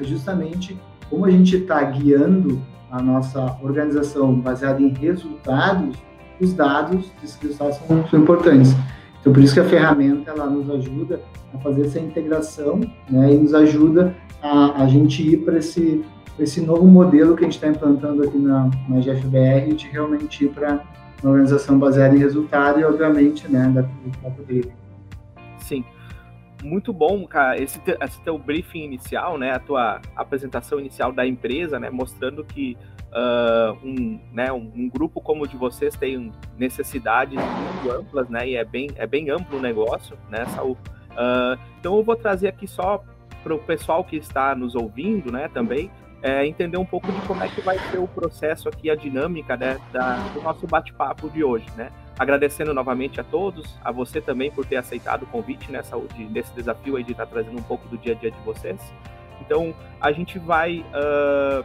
Justamente 0.00 0.80
como 1.10 1.26
a 1.26 1.30
gente 1.30 1.56
está 1.56 1.82
guiando 1.82 2.62
a 2.90 3.02
nossa 3.02 3.58
organização 3.62 4.34
baseada 4.40 4.80
em 4.80 4.88
resultados, 4.94 5.96
os 6.40 6.54
dados, 6.54 7.12
resultados 7.20 7.76
são, 7.76 8.08
são 8.08 8.20
importantes. 8.20 8.74
Então, 9.20 9.32
por 9.32 9.42
isso 9.42 9.54
que 9.54 9.60
a 9.60 9.64
ferramenta 9.64 10.30
ela 10.30 10.46
nos 10.46 10.70
ajuda 10.70 11.20
a 11.54 11.58
fazer 11.58 11.82
essa 11.82 12.00
integração 12.00 12.80
né, 13.08 13.34
e 13.34 13.38
nos 13.38 13.52
ajuda 13.54 14.14
a, 14.42 14.82
a 14.82 14.86
gente 14.86 15.22
ir 15.22 15.38
para 15.38 15.58
esse, 15.58 16.02
esse 16.38 16.60
novo 16.60 16.86
modelo 16.86 17.36
que 17.36 17.42
a 17.42 17.44
gente 17.44 17.56
está 17.56 17.68
implantando 17.68 18.22
aqui 18.22 18.38
na, 18.38 18.70
na 18.88 19.00
GFBR 19.00 19.74
de 19.74 19.88
realmente 19.88 20.44
ir 20.44 20.48
para 20.48 20.82
uma 21.22 21.32
organização 21.32 21.78
baseada 21.78 22.16
em 22.16 22.18
resultado 22.18 22.80
e, 22.80 22.84
obviamente, 22.84 23.46
né, 23.48 23.70
da, 23.74 23.82
da. 23.82 24.70
Sim. 25.58 25.84
Muito 26.62 26.92
bom, 26.92 27.26
cara, 27.26 27.60
esse, 27.60 27.78
te, 27.80 27.96
esse 28.00 28.20
teu 28.20 28.38
briefing 28.38 28.84
inicial, 28.84 29.38
né, 29.38 29.52
a 29.52 29.58
tua 29.58 30.00
apresentação 30.14 30.78
inicial 30.78 31.10
da 31.10 31.26
empresa, 31.26 31.80
né, 31.80 31.88
mostrando 31.88 32.44
que 32.44 32.76
uh, 33.10 33.76
um, 33.82 34.20
né, 34.32 34.52
um, 34.52 34.70
um, 34.74 34.88
grupo 34.88 35.20
como 35.20 35.44
o 35.44 35.48
de 35.48 35.56
vocês 35.56 35.96
tem 35.96 36.30
necessidades 36.58 37.34
muito 37.34 37.90
amplas, 37.90 38.28
né? 38.28 38.48
E 38.48 38.56
é 38.56 38.64
bem, 38.64 38.90
é 38.96 39.06
bem 39.06 39.30
amplo 39.30 39.58
o 39.58 39.62
negócio, 39.62 40.16
né, 40.28 40.44
Saul? 40.46 40.76
Uh, 41.12 41.58
então 41.78 41.96
eu 41.96 42.04
vou 42.04 42.16
trazer 42.16 42.48
aqui 42.48 42.66
só 42.66 43.02
para 43.42 43.54
o 43.54 43.58
pessoal 43.58 44.04
que 44.04 44.16
está 44.16 44.54
nos 44.54 44.74
ouvindo, 44.74 45.32
né, 45.32 45.48
também, 45.48 45.90
é, 46.22 46.46
entender 46.46 46.76
um 46.76 46.84
pouco 46.84 47.10
de 47.10 47.20
como 47.22 47.42
é 47.42 47.48
que 47.48 47.62
vai 47.62 47.78
ser 47.90 47.98
o 47.98 48.06
processo 48.06 48.68
aqui, 48.68 48.90
a 48.90 48.94
dinâmica 48.94 49.56
né, 49.56 49.78
da, 49.90 50.16
do 50.34 50.42
nosso 50.42 50.66
bate-papo 50.66 51.30
de 51.30 51.42
hoje, 51.42 51.64
né? 51.76 51.90
Agradecendo 52.20 52.74
novamente 52.74 53.18
a 53.18 53.24
todos, 53.24 53.78
a 53.82 53.90
você 53.90 54.20
também 54.20 54.50
por 54.50 54.66
ter 54.66 54.76
aceitado 54.76 55.22
o 55.22 55.26
convite 55.26 55.72
nessa, 55.72 55.96
nesse 56.18 56.52
desafio 56.52 56.96
aí 56.96 57.02
de 57.02 57.12
estar 57.12 57.24
trazendo 57.24 57.58
um 57.58 57.62
pouco 57.62 57.88
do 57.88 57.96
dia 57.96 58.12
a 58.12 58.14
dia 58.14 58.30
de 58.30 58.38
vocês. 58.40 58.78
Então, 59.40 59.74
a 59.98 60.12
gente 60.12 60.38
vai 60.38 60.80
uh, 60.80 61.64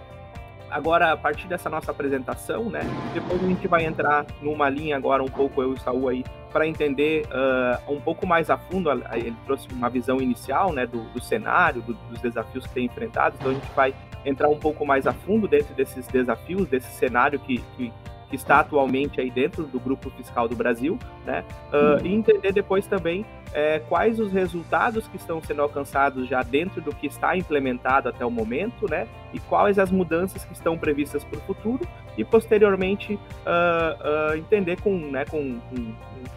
agora, 0.72 1.12
a 1.12 1.18
partir 1.18 1.46
dessa 1.48 1.70
nossa 1.70 1.92
apresentação, 1.92 2.70
né, 2.70 2.80
depois 3.14 3.44
a 3.44 3.48
gente 3.48 3.68
vai 3.68 3.84
entrar 3.86 4.26
numa 4.42 4.70
linha 4.70 4.96
agora 4.96 5.22
um 5.22 5.28
pouco, 5.28 5.62
eu 5.62 5.72
e 5.72 5.74
o 5.74 5.78
Saul 5.78 6.08
aí, 6.08 6.24
para 6.54 6.66
entender 6.66 7.26
uh, 7.26 7.92
um 7.92 8.00
pouco 8.00 8.26
mais 8.26 8.50
a 8.50 8.58
fundo, 8.58 8.90
ele 9.12 9.36
trouxe 9.46 9.68
uma 9.74 9.90
visão 9.90 10.22
inicial, 10.22 10.72
né, 10.72 10.88
do, 10.88 11.02
do 11.10 11.22
cenário, 11.22 11.82
do, 11.82 11.94
dos 11.94 12.22
desafios 12.22 12.66
que 12.66 12.74
tem 12.74 12.86
enfrentado, 12.86 13.36
então 13.38 13.52
a 13.52 13.54
gente 13.56 13.70
vai 13.76 13.94
entrar 14.24 14.48
um 14.48 14.58
pouco 14.58 14.86
mais 14.86 15.06
a 15.06 15.12
fundo 15.12 15.50
dentro 15.50 15.76
desses 15.76 16.08
desafios, 16.08 16.66
desse 16.70 16.92
cenário 16.94 17.38
que, 17.40 17.58
que 17.76 17.92
que 18.30 18.36
está 18.36 18.60
atualmente 18.60 19.22
aí 19.22 19.30
dentro 19.30 19.64
do 19.64 19.80
grupo 19.80 20.10
fiscal 20.12 20.48
do 20.48 20.56
Brasil, 20.56 20.98
né? 21.26 21.44
Uh, 21.72 22.06
e 22.06 22.14
entender 22.14 22.52
depois 22.52 22.88
também 22.88 23.26
é, 23.54 23.80
quais 23.80 24.20
os 24.20 24.32
resultados 24.32 25.08
que 25.08 25.16
estão 25.16 25.42
sendo 25.42 25.62
alcançados 25.62 26.28
já 26.28 26.42
dentro 26.42 26.82
do 26.82 26.94
que 26.94 27.08
está 27.08 27.38
implementado 27.38 28.10
até 28.10 28.26
o 28.26 28.32
momento, 28.32 28.90
né? 28.90 29.08
E 29.34 29.40
quais 29.40 29.80
as 29.80 29.92
mudanças 29.92 30.44
que 30.44 30.54
estão 30.54 30.78
previstas 30.78 31.24
para 31.24 31.40
o 31.40 31.42
futuro 31.44 31.88
e 32.18 32.24
posteriormente 32.24 33.14
uh, 33.14 34.34
uh, 34.34 34.38
entender 34.38 34.82
com, 34.82 34.98
né, 34.98 35.26
com, 35.26 35.60
com, 35.60 35.94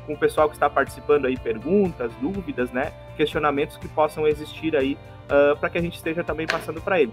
com, 0.06 0.12
o 0.12 0.18
pessoal 0.18 0.48
que 0.48 0.54
está 0.54 0.68
participando 0.68 1.26
aí 1.26 1.36
perguntas, 1.36 2.12
dúvidas, 2.20 2.70
né? 2.70 2.92
Questionamentos 3.16 3.76
que 3.76 3.88
possam 3.88 4.26
existir 4.26 4.76
aí 4.76 4.96
para 5.60 5.68
que 5.68 5.76
a 5.76 5.82
gente 5.82 5.96
esteja 5.96 6.24
também 6.24 6.46
passando 6.46 6.80
para 6.80 7.02
eles. 7.02 7.12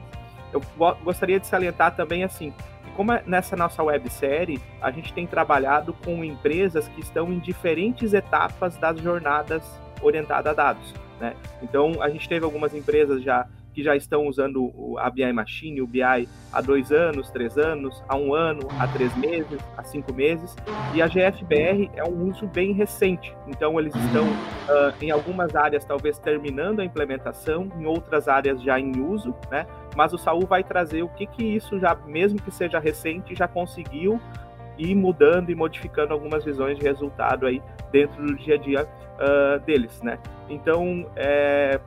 Eu 0.53 0.62
gostaria 1.03 1.38
de 1.38 1.46
salientar 1.46 1.94
também 1.98 2.24
assim 2.24 2.53
como 2.95 3.11
é 3.11 3.21
nessa 3.25 3.55
nossa 3.55 3.83
websérie, 3.83 4.61
a 4.81 4.89
gente 4.89 5.13
tem 5.13 5.27
trabalhado 5.27 5.93
com 5.93 6.23
empresas 6.23 6.87
que 6.87 7.01
estão 7.01 7.31
em 7.31 7.39
diferentes 7.39 8.13
etapas 8.13 8.77
das 8.77 8.99
jornadas 8.99 9.63
orientadas 10.01 10.51
a 10.51 10.55
dados. 10.55 10.93
Né? 11.19 11.35
Então, 11.61 12.01
a 12.01 12.09
gente 12.09 12.27
teve 12.27 12.45
algumas 12.45 12.73
empresas 12.73 13.21
já 13.21 13.47
que 13.75 13.84
já 13.84 13.94
estão 13.94 14.25
usando 14.25 14.72
a 14.98 15.10
BI 15.10 15.32
Machine, 15.34 15.82
o 15.82 15.88
BI 15.88 16.01
há 16.01 16.62
dois 16.62 16.94
anos, 16.94 17.29
três 17.29 17.58
anos, 17.58 18.01
há 18.08 18.15
um 18.15 18.34
ano, 18.34 18.62
há 18.79 18.88
três 18.88 19.13
meses, 19.17 19.60
há 19.77 19.84
cinco 19.84 20.13
meses, 20.13 20.55
e 20.94 21.01
a 21.01 21.08
GFBR 21.08 21.91
é 21.94 22.03
um 22.05 22.29
uso 22.29 22.48
bem 22.48 22.72
recente. 22.72 23.36
Então, 23.48 23.77
eles 23.77 23.94
estão 23.94 24.24
uh, 24.24 24.94
em 25.01 25.12
algumas 25.12 25.53
áreas 25.58 25.84
talvez 25.84 26.17
terminando 26.17 26.79
a 26.79 26.86
implementação, 26.86 27.70
em 27.77 27.86
outras 27.86 28.29
áreas 28.29 28.63
já 28.63 28.79
em 28.79 28.98
uso, 29.01 29.36
né? 29.51 29.67
Mas 29.94 30.13
o 30.13 30.17
Saul 30.17 30.46
vai 30.46 30.63
trazer 30.63 31.03
o 31.03 31.10
que 31.10 31.25
que 31.25 31.44
isso 31.44 31.77
já, 31.77 31.96
mesmo 32.05 32.41
que 32.41 32.51
seja 32.51 32.79
recente, 32.79 33.36
já 33.36 33.48
conseguiu 33.48 34.22
ir 34.77 34.96
mudando 34.96 35.50
e 35.50 35.55
modificando 35.55 36.13
algumas 36.13 36.46
visões 36.46 36.77
de 36.77 36.84
resultado 36.84 37.46
aí 37.46 37.62
dentro 37.91 38.25
do 38.25 38.36
dia 38.36 38.55
a 38.55 38.58
dia 38.58 38.84
uh, 38.86 39.60
deles, 39.65 40.01
né? 40.01 40.17
Então, 40.50 41.05
é, 41.15 41.79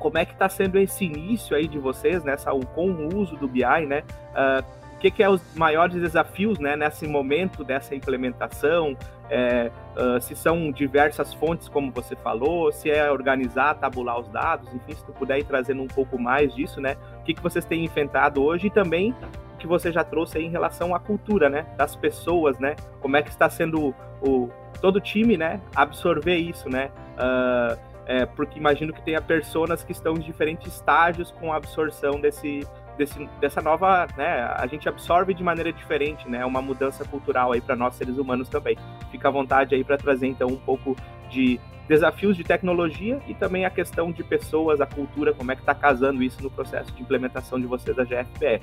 como 0.00 0.18
é 0.18 0.24
que 0.24 0.32
está 0.32 0.48
sendo 0.48 0.78
esse 0.78 1.04
início 1.04 1.54
aí 1.54 1.68
de 1.68 1.78
vocês, 1.78 2.24
né, 2.24 2.36
Saul, 2.36 2.64
com 2.74 2.90
o 2.90 3.16
uso 3.16 3.36
do 3.36 3.46
BI, 3.46 3.86
né? 3.86 4.02
Uh, 4.32 4.80
o 4.96 4.98
que, 4.98 5.10
que 5.10 5.22
é 5.22 5.28
os 5.28 5.40
maiores 5.54 5.94
desafios, 5.94 6.58
né, 6.58 6.74
nesse 6.74 7.06
momento 7.06 7.62
dessa 7.62 7.94
implementação? 7.94 8.96
É, 9.30 9.70
uh, 9.96 10.20
se 10.20 10.34
são 10.34 10.72
diversas 10.72 11.32
fontes, 11.32 11.68
como 11.68 11.92
você 11.92 12.16
falou, 12.16 12.72
se 12.72 12.90
é 12.90 13.10
organizar, 13.12 13.74
tabular 13.74 14.18
os 14.18 14.28
dados, 14.28 14.68
enfim, 14.74 14.92
se 14.92 15.04
tu 15.04 15.12
puder 15.12 15.38
ir 15.38 15.44
trazendo 15.44 15.82
um 15.82 15.86
pouco 15.86 16.18
mais 16.18 16.52
disso, 16.54 16.80
né? 16.80 16.96
O 17.20 17.22
que, 17.22 17.34
que 17.34 17.42
vocês 17.42 17.64
têm 17.64 17.84
enfrentado 17.84 18.42
hoje 18.42 18.66
e 18.66 18.70
também 18.70 19.14
o 19.54 19.56
que 19.56 19.66
você 19.66 19.92
já 19.92 20.02
trouxe 20.02 20.38
aí 20.38 20.44
em 20.44 20.50
relação 20.50 20.94
à 20.94 20.98
cultura, 20.98 21.48
né? 21.48 21.66
Das 21.76 21.94
pessoas, 21.94 22.58
né? 22.58 22.74
Como 23.00 23.16
é 23.16 23.22
que 23.22 23.30
está 23.30 23.48
sendo 23.48 23.94
o, 24.20 24.50
todo 24.80 24.96
o 24.96 25.00
time, 25.00 25.36
né? 25.36 25.60
Absorver 25.76 26.36
isso, 26.36 26.68
né? 26.68 26.90
Uh, 27.16 27.89
é, 28.10 28.26
porque 28.26 28.58
imagino 28.58 28.92
que 28.92 29.00
tenha 29.02 29.22
personas 29.22 29.84
que 29.84 29.92
estão 29.92 30.14
em 30.14 30.18
diferentes 30.18 30.74
estágios 30.74 31.30
com 31.30 31.52
a 31.52 31.56
absorção 31.56 32.20
desse, 32.20 32.66
desse, 32.98 33.24
dessa 33.40 33.60
nova, 33.62 34.08
né, 34.16 34.52
a 34.56 34.66
gente 34.66 34.88
absorve 34.88 35.32
de 35.32 35.44
maneira 35.44 35.72
diferente, 35.72 36.28
né, 36.28 36.44
uma 36.44 36.60
mudança 36.60 37.04
cultural 37.04 37.52
aí 37.52 37.60
para 37.60 37.76
nós 37.76 37.94
seres 37.94 38.18
humanos 38.18 38.48
também. 38.48 38.76
Fica 39.12 39.28
à 39.28 39.30
vontade 39.30 39.76
aí 39.76 39.84
para 39.84 39.96
trazer 39.96 40.26
então 40.26 40.48
um 40.48 40.56
pouco 40.56 40.96
de 41.30 41.60
desafios 41.86 42.36
de 42.36 42.42
tecnologia 42.42 43.20
e 43.28 43.34
também 43.34 43.64
a 43.64 43.70
questão 43.70 44.10
de 44.10 44.24
pessoas, 44.24 44.80
a 44.80 44.86
cultura, 44.86 45.32
como 45.32 45.52
é 45.52 45.54
que 45.54 45.62
está 45.62 45.74
casando 45.74 46.20
isso 46.20 46.42
no 46.42 46.50
processo 46.50 46.92
de 46.92 47.02
implementação 47.02 47.60
de 47.60 47.66
vocês 47.66 47.94
da 47.94 48.02
GFPR. 48.02 48.60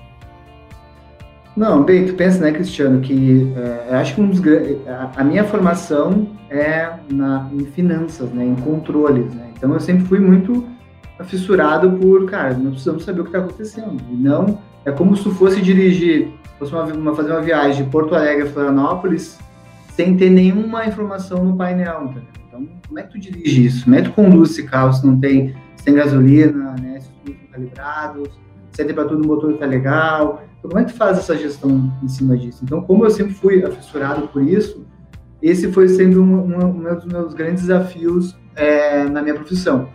Não, 1.58 1.84
bem, 1.84 2.06
tu 2.06 2.14
pensa, 2.14 2.40
né, 2.40 2.52
Cristiano, 2.52 3.02
que 3.02 3.52
é, 3.90 3.96
acho 3.96 4.14
que 4.14 4.22
um 4.22 4.30
dos, 4.30 4.40
a, 4.88 5.22
a, 5.22 5.24
minha 5.24 5.44
formação 5.44 6.28
é 6.52 6.94
na, 7.12 7.50
em 7.52 7.66
finanças, 7.66 8.30
né, 8.30 8.46
em 8.46 8.54
controles, 8.58 9.34
né, 9.34 9.50
então 9.58 9.74
eu 9.74 9.80
sempre 9.80 10.06
fui 10.06 10.20
muito 10.20 10.68
fissurado 11.24 11.94
por, 11.94 12.30
cara, 12.30 12.54
nós 12.54 12.74
precisamos 12.74 13.04
saber 13.04 13.22
o 13.22 13.24
que 13.24 13.30
está 13.30 13.40
acontecendo, 13.40 13.98
e 14.12 14.16
não, 14.16 14.60
é 14.86 14.92
como 14.92 15.18
se 15.18 15.24
tu 15.24 15.32
fosse 15.32 15.60
dirigir, 15.60 16.28
fosse 16.60 16.72
uma, 16.74 16.84
uma, 16.84 17.16
fazer 17.16 17.32
uma 17.32 17.42
viagem 17.42 17.84
de 17.84 17.90
Porto 17.90 18.14
Alegre 18.14 18.44
a 18.44 18.52
Florianópolis 18.52 19.40
sem 19.94 20.16
ter 20.16 20.30
nenhuma 20.30 20.86
informação 20.86 21.44
no 21.44 21.58
painel, 21.58 22.04
entendeu? 22.04 22.30
Então, 22.48 22.68
como 22.88 23.00
é 23.00 23.02
que 23.02 23.14
tu 23.14 23.20
dirige 23.20 23.66
isso? 23.66 23.84
Como 23.84 23.96
é 23.96 24.04
que 24.04 24.10
tu 24.10 24.14
conduz 24.14 24.52
esse 24.52 24.62
carro 24.62 24.94
se 24.94 25.04
não 25.04 25.20
tem, 25.20 25.56
se 25.76 25.84
tem 25.86 25.96
gasolina, 25.96 26.76
né, 26.80 27.00
se 27.00 27.10
tudo 27.26 27.36
calibrados, 27.52 28.30
se 28.74 28.84
a 28.84 28.86
temperatura 28.86 29.20
do 29.20 29.28
motor 29.28 29.54
está 29.54 29.66
legal, 29.66 30.44
então, 30.58 30.70
como 30.70 30.80
é 30.80 30.86
que 30.86 30.94
faz 30.94 31.18
essa 31.18 31.38
gestão 31.38 31.92
em 32.04 32.08
cima 32.08 32.38
disso? 32.38 32.64
Então, 32.64 32.82
como 32.82 33.06
eu 33.06 33.10
sempre 33.10 33.34
fui 33.34 33.64
afissurado 33.64 34.28
por 34.28 34.42
isso, 34.42 34.86
esse 35.42 35.72
foi 35.72 35.88
sempre 35.88 36.18
um, 36.18 36.36
um, 36.36 36.66
um 36.66 36.96
dos 36.96 37.06
meus 37.06 37.34
grandes 37.34 37.64
desafios 37.64 38.36
é, 38.56 39.04
na 39.04 39.22
minha 39.22 39.36
profissão. 39.36 39.90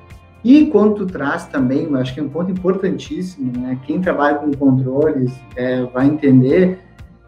E 0.45 0.67
quando 0.67 0.95
tu 0.95 1.07
traz 1.07 1.47
também, 1.47 1.85
eu 1.85 1.97
acho 1.97 2.15
que 2.15 2.21
é 2.21 2.23
um 2.23 2.29
ponto 2.29 2.51
importantíssimo, 2.51 3.53
né? 3.57 3.79
Quem 3.85 4.01
trabalha 4.01 4.39
com 4.39 4.53
controles 4.53 5.33
é, 5.55 5.83
vai 5.83 6.07
entender, 6.07 6.81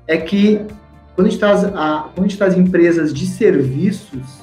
é 0.07 0.17
que 0.17 0.61
quando 1.14 1.29
a 1.29 1.31
gente 1.31 1.38
traz, 1.38 1.64
a, 1.64 2.09
quando 2.14 2.59
empresas 2.59 3.14
de 3.14 3.26
serviços, 3.26 4.43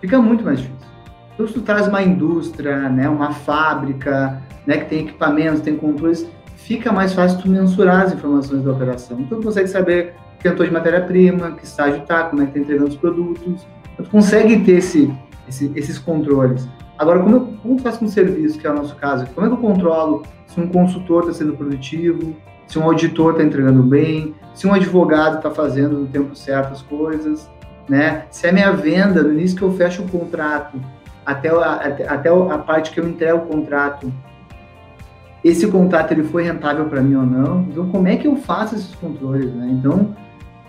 fica 0.00 0.20
muito 0.20 0.44
mais 0.44 0.58
difícil. 0.58 0.88
Então, 1.34 1.46
se 1.46 1.54
tu 1.54 1.62
traz 1.62 1.86
uma 1.86 2.02
indústria, 2.02 2.88
né, 2.88 3.08
uma 3.08 3.32
fábrica, 3.32 4.42
né, 4.66 4.78
que 4.78 4.90
tem 4.90 5.00
equipamentos, 5.00 5.60
tem 5.60 5.76
controles, 5.76 6.28
fica 6.64 6.92
mais 6.92 7.12
fácil 7.12 7.38
tu 7.38 7.48
mensurar 7.48 8.02
as 8.06 8.12
informações 8.12 8.62
da 8.62 8.72
operação. 8.72 9.18
Então, 9.20 9.38
tu 9.38 9.44
consegue 9.44 9.68
saber 9.68 10.14
que 10.38 10.48
cantor 10.48 10.66
de 10.66 10.72
matéria-prima, 10.72 11.52
que 11.52 11.64
estágio 11.64 12.02
está, 12.02 12.24
como 12.24 12.42
é 12.42 12.46
que 12.46 12.50
está 12.50 12.60
entregando 12.60 12.90
os 12.90 12.96
produtos. 12.96 13.66
Então, 13.92 14.04
tu 14.04 14.10
consegue 14.10 14.60
ter 14.60 14.78
esse, 14.78 15.12
esse, 15.48 15.72
esses 15.74 15.98
controles. 15.98 16.68
Agora, 16.98 17.20
como, 17.20 17.36
eu, 17.36 17.40
como 17.62 17.76
tu 17.76 17.82
faz 17.82 17.96
com 17.96 18.04
o 18.04 18.08
serviço, 18.08 18.58
que 18.58 18.66
é 18.66 18.70
o 18.70 18.74
nosso 18.74 18.94
caso? 18.96 19.26
Como 19.34 19.46
é 19.46 19.50
que 19.50 19.56
eu 19.56 19.60
controlo 19.60 20.22
se 20.46 20.60
um 20.60 20.68
consultor 20.68 21.22
está 21.22 21.34
sendo 21.34 21.54
produtivo, 21.54 22.36
se 22.66 22.78
um 22.78 22.84
auditor 22.84 23.32
está 23.32 23.42
entregando 23.42 23.82
bem, 23.82 24.34
se 24.54 24.66
um 24.66 24.74
advogado 24.74 25.38
está 25.38 25.50
fazendo 25.50 25.98
no 25.98 26.06
tempo 26.06 26.36
certo 26.36 26.72
as 26.72 26.82
coisas, 26.82 27.50
né? 27.88 28.26
Se 28.30 28.46
a 28.46 28.52
minha 28.52 28.70
venda, 28.72 29.22
no 29.22 29.32
início 29.32 29.56
que 29.56 29.62
eu 29.62 29.72
fecho 29.72 30.02
o 30.02 30.08
contrato, 30.08 30.80
até 31.24 31.48
a, 31.48 31.72
até 32.08 32.28
a 32.28 32.58
parte 32.58 32.90
que 32.90 33.00
eu 33.00 33.08
entrego 33.08 33.38
o 33.38 33.46
contrato, 33.46 34.12
esse 35.42 35.66
contrato 35.68 36.12
ele 36.12 36.24
foi 36.24 36.44
rentável 36.44 36.84
para 36.86 37.00
mim 37.00 37.14
ou 37.14 37.24
não. 37.24 37.62
Então, 37.62 37.88
como 37.88 38.06
é 38.08 38.16
que 38.16 38.26
eu 38.26 38.36
faço 38.36 38.74
esses 38.74 38.94
controles, 38.94 39.52
né? 39.54 39.68
Então, 39.70 40.14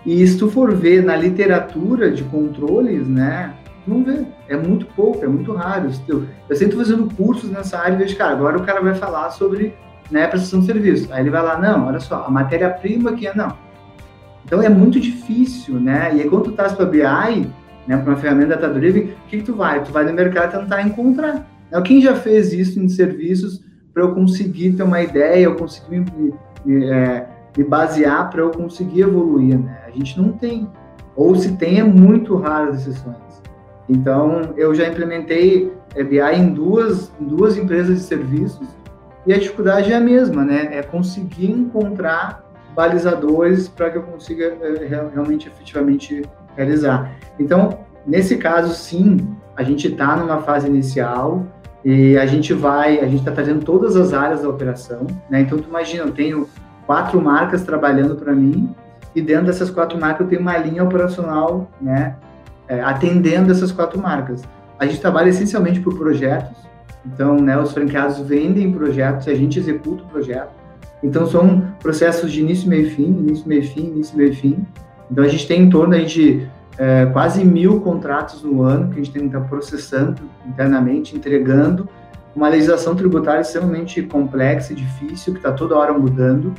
e 0.04 0.26
se 0.26 0.38
tu 0.38 0.50
for 0.50 0.74
ver 0.74 1.02
na 1.04 1.14
literatura 1.14 2.10
de 2.10 2.24
controles, 2.24 3.06
né, 3.06 3.54
não 3.86 4.02
vê. 4.02 4.24
É 4.48 4.56
muito 4.56 4.86
pouco, 4.86 5.24
é 5.24 5.28
muito 5.28 5.52
raro. 5.52 5.90
Eu, 6.08 6.24
eu 6.48 6.56
sempre 6.56 6.74
estou 6.74 6.84
fazendo 6.84 7.14
cursos 7.14 7.50
nessa 7.50 7.78
área 7.78 7.94
e 7.94 7.98
vejo, 7.98 8.16
cara, 8.16 8.32
agora 8.32 8.58
o 8.58 8.64
cara 8.64 8.80
vai 8.80 8.94
falar 8.94 9.30
sobre 9.30 9.74
né, 10.10 10.26
prestação 10.26 10.60
de 10.60 10.66
serviço. 10.66 11.12
Aí 11.12 11.22
ele 11.22 11.30
vai 11.30 11.42
lá, 11.42 11.58
não, 11.58 11.86
olha 11.86 12.00
só, 12.00 12.24
a 12.26 12.30
matéria-prima 12.30 13.12
que 13.12 13.26
é, 13.26 13.34
não. 13.34 13.56
Então 14.44 14.60
é 14.62 14.68
muito 14.68 14.98
difícil, 14.98 15.74
né? 15.80 16.12
E 16.14 16.22
aí 16.22 16.28
quando 16.28 16.44
tu 16.44 16.50
estás 16.50 16.72
para 16.72 16.86
BI, 16.86 17.46
né, 17.86 17.96
para 17.96 18.12
uma 18.12 18.16
ferramenta 18.16 18.56
data-driven, 18.56 19.04
o 19.04 19.28
que, 19.28 19.38
que 19.38 19.44
tu 19.44 19.54
vai? 19.54 19.82
Tu 19.82 19.92
vai 19.92 20.04
no 20.04 20.12
mercado 20.12 20.60
tentar 20.60 20.82
encontrar. 20.82 21.46
Então, 21.68 21.82
quem 21.82 22.02
já 22.02 22.14
fez 22.14 22.52
isso 22.52 22.78
em 22.78 22.88
serviços 22.88 23.62
para 23.92 24.02
eu 24.02 24.14
conseguir 24.14 24.72
ter 24.72 24.82
uma 24.82 25.02
ideia, 25.02 25.44
eu 25.44 25.56
conseguir 25.56 26.00
me, 26.00 26.34
me, 26.64 26.84
é, 26.86 27.28
me 27.56 27.64
basear 27.64 28.30
para 28.30 28.40
eu 28.40 28.50
conseguir 28.50 29.02
evoluir, 29.02 29.58
né? 29.58 29.82
A 29.86 29.90
gente 29.90 30.20
não 30.20 30.32
tem, 30.32 30.68
ou 31.14 31.34
se 31.36 31.56
tem, 31.56 31.80
é 31.80 31.84
muito 31.84 32.36
raro 32.36 32.70
as 32.70 32.86
exceções. 32.86 33.42
Então, 33.88 34.54
eu 34.56 34.74
já 34.74 34.88
implementei 34.88 35.72
é, 35.94 36.02
BI 36.02 36.18
em 36.18 36.52
duas, 36.52 37.12
em 37.20 37.24
duas 37.24 37.56
empresas 37.56 37.98
de 37.98 38.04
serviços 38.04 38.68
e 39.26 39.32
a 39.32 39.38
dificuldade 39.38 39.92
é 39.92 39.96
a 39.96 40.00
mesma, 40.00 40.44
né? 40.44 40.68
É 40.72 40.82
conseguir 40.82 41.50
encontrar 41.50 42.44
balizadores 42.74 43.68
para 43.68 43.90
que 43.90 43.98
eu 43.98 44.02
consiga 44.02 44.56
é, 44.60 44.86
realmente, 45.12 45.46
efetivamente 45.46 46.22
realizar. 46.56 47.12
Então, 47.38 47.80
nesse 48.06 48.36
caso, 48.38 48.74
sim, 48.74 49.18
a 49.56 49.62
gente 49.62 49.88
está 49.88 50.16
numa 50.16 50.38
fase 50.38 50.66
inicial, 50.66 51.46
e 51.84 52.16
a 52.16 52.26
gente 52.26 52.52
vai, 52.52 53.00
a 53.00 53.06
gente 53.06 53.18
está 53.18 53.32
trazendo 53.32 53.64
todas 53.64 53.96
as 53.96 54.12
áreas 54.12 54.42
da 54.42 54.48
operação, 54.48 55.06
né? 55.28 55.40
Então, 55.40 55.58
tu 55.58 55.68
imagina, 55.68 56.04
eu 56.04 56.12
tenho 56.12 56.48
quatro 56.86 57.20
marcas 57.20 57.62
trabalhando 57.62 58.14
para 58.16 58.32
mim 58.32 58.74
e 59.14 59.20
dentro 59.20 59.46
dessas 59.46 59.70
quatro 59.70 59.98
marcas 59.98 60.20
eu 60.20 60.28
tenho 60.28 60.40
uma 60.40 60.56
linha 60.56 60.84
operacional, 60.84 61.70
né? 61.80 62.16
É, 62.68 62.80
atendendo 62.80 63.50
essas 63.50 63.72
quatro 63.72 64.00
marcas. 64.00 64.42
A 64.78 64.86
gente 64.86 65.00
trabalha 65.00 65.28
essencialmente 65.28 65.80
por 65.80 65.98
projetos, 65.98 66.56
então, 67.04 67.36
né, 67.36 67.58
os 67.58 67.72
franqueados 67.72 68.20
vendem 68.20 68.72
projetos, 68.72 69.26
a 69.26 69.34
gente 69.34 69.58
executa 69.58 70.04
o 70.04 70.06
projeto. 70.06 70.62
Então 71.02 71.26
são 71.26 71.74
processos 71.80 72.30
de 72.30 72.40
início, 72.40 72.68
meio 72.68 72.88
fim, 72.90 73.06
início, 73.06 73.48
meio 73.48 73.64
fim, 73.64 73.86
início, 73.86 74.16
meio 74.16 74.34
fim. 74.34 74.64
Então 75.10 75.24
a 75.24 75.28
gente 75.28 75.46
tem 75.48 75.62
em 75.62 75.70
torno 75.70 75.98
de 76.04 76.46
é, 76.78 77.06
quase 77.06 77.44
mil 77.44 77.80
contratos 77.80 78.42
no 78.42 78.62
ano 78.62 78.88
que 78.88 78.94
a 78.94 79.02
gente 79.02 79.12
tem 79.12 79.22
que 79.22 79.36
estar 79.36 79.48
processando 79.48 80.22
internamente, 80.46 81.16
entregando 81.16 81.88
uma 82.34 82.48
legislação 82.48 82.94
tributária 82.94 83.40
extremamente 83.40 84.02
complexa 84.02 84.72
e 84.72 84.76
difícil, 84.76 85.34
que 85.34 85.38
está 85.38 85.52
toda 85.52 85.76
hora 85.76 85.92
mudando. 85.92 86.54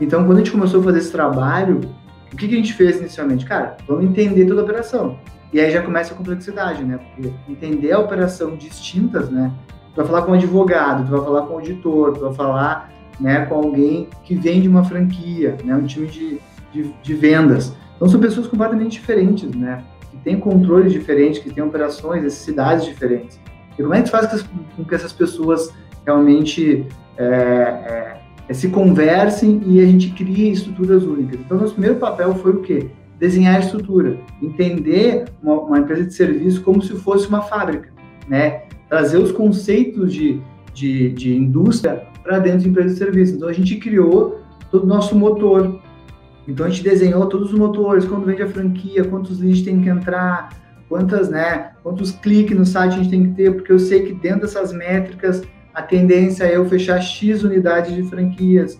Então, 0.00 0.24
quando 0.24 0.38
a 0.38 0.40
gente 0.40 0.50
começou 0.50 0.80
a 0.80 0.84
fazer 0.84 0.98
esse 0.98 1.12
trabalho, 1.12 1.80
o 2.32 2.36
que, 2.36 2.48
que 2.48 2.54
a 2.54 2.56
gente 2.56 2.72
fez 2.72 2.98
inicialmente? 2.98 3.44
Cara, 3.44 3.76
vamos 3.86 4.04
entender 4.04 4.46
toda 4.46 4.62
a 4.62 4.64
operação. 4.64 5.18
E 5.52 5.60
aí 5.60 5.70
já 5.70 5.82
começa 5.82 6.14
a 6.14 6.16
complexidade, 6.16 6.82
né? 6.82 6.98
Porque 6.98 7.30
entender 7.46 7.92
a 7.92 7.98
operação 7.98 8.56
distintas, 8.56 9.28
né? 9.28 9.52
Tu 9.94 9.96
vai 9.96 10.06
falar 10.06 10.22
com 10.22 10.32
um 10.32 10.34
advogado, 10.34 11.04
tu 11.04 11.10
vai 11.10 11.20
falar 11.20 11.42
com 11.42 11.52
um 11.52 11.56
auditor, 11.56 12.14
tu 12.14 12.20
vai 12.20 12.32
falar 12.32 12.90
né, 13.20 13.44
com 13.44 13.56
alguém 13.56 14.08
que 14.24 14.34
vende 14.34 14.66
uma 14.66 14.82
franquia, 14.82 15.58
né? 15.62 15.74
Um 15.76 15.84
time 15.84 16.06
de, 16.06 16.40
de, 16.72 16.94
de 17.02 17.14
vendas. 17.14 17.76
Então, 18.02 18.10
são 18.10 18.20
pessoas 18.20 18.48
completamente 18.48 18.94
diferentes, 18.98 19.48
né? 19.54 19.84
Que 20.10 20.16
têm 20.24 20.36
controles 20.36 20.92
diferentes, 20.92 21.40
que 21.40 21.54
têm 21.54 21.62
operações, 21.62 22.20
necessidades 22.20 22.84
diferentes. 22.84 23.38
E 23.78 23.80
como 23.80 23.94
é 23.94 24.02
que 24.02 24.10
faz 24.10 24.42
com 24.76 24.82
que 24.82 24.92
essas 24.92 25.12
pessoas 25.12 25.72
realmente 26.04 26.84
é, 27.16 28.18
é, 28.48 28.52
se 28.52 28.70
conversem 28.70 29.62
e 29.64 29.80
a 29.80 29.86
gente 29.86 30.10
crie 30.10 30.50
estruturas 30.50 31.04
únicas? 31.04 31.38
Então, 31.38 31.56
nosso 31.56 31.74
primeiro 31.74 31.94
papel 32.00 32.34
foi 32.34 32.50
o 32.50 32.60
quê? 32.62 32.90
Desenhar 33.20 33.54
a 33.54 33.60
estrutura, 33.60 34.18
entender 34.42 35.26
uma, 35.40 35.60
uma 35.60 35.78
empresa 35.78 36.04
de 36.04 36.12
serviço 36.12 36.60
como 36.62 36.82
se 36.82 36.96
fosse 36.96 37.28
uma 37.28 37.42
fábrica, 37.42 37.90
né? 38.28 38.62
Trazer 38.88 39.18
os 39.18 39.30
conceitos 39.30 40.12
de, 40.12 40.40
de, 40.74 41.10
de 41.10 41.36
indústria 41.36 42.02
para 42.24 42.40
dentro 42.40 42.62
de 42.62 42.68
empresa 42.68 42.94
de 42.94 42.98
serviço. 42.98 43.36
Então, 43.36 43.48
a 43.48 43.52
gente 43.52 43.76
criou 43.76 44.40
todo 44.72 44.82
o 44.82 44.88
nosso 44.88 45.14
motor. 45.14 45.80
Então, 46.46 46.66
a 46.66 46.68
gente 46.68 46.82
desenhou 46.82 47.26
todos 47.26 47.52
os 47.52 47.58
motores, 47.58 48.04
quando 48.04 48.24
vende 48.24 48.42
a 48.42 48.48
franquia, 48.48 49.04
quantos 49.04 49.40
leads 49.40 49.62
tem 49.62 49.80
que 49.80 49.88
entrar, 49.88 50.50
quantas, 50.88 51.28
né, 51.30 51.72
quantos 51.82 52.10
cliques 52.10 52.56
no 52.56 52.66
site 52.66 52.94
a 52.94 52.96
gente 52.96 53.10
tem 53.10 53.28
que 53.28 53.34
ter, 53.34 53.54
porque 53.54 53.72
eu 53.72 53.78
sei 53.78 54.02
que 54.02 54.12
dentro 54.12 54.42
dessas 54.42 54.72
métricas 54.72 55.42
a 55.72 55.80
tendência 55.80 56.44
é 56.44 56.56
eu 56.56 56.66
fechar 56.66 57.00
X 57.00 57.42
unidades 57.42 57.94
de 57.94 58.02
franquias. 58.02 58.78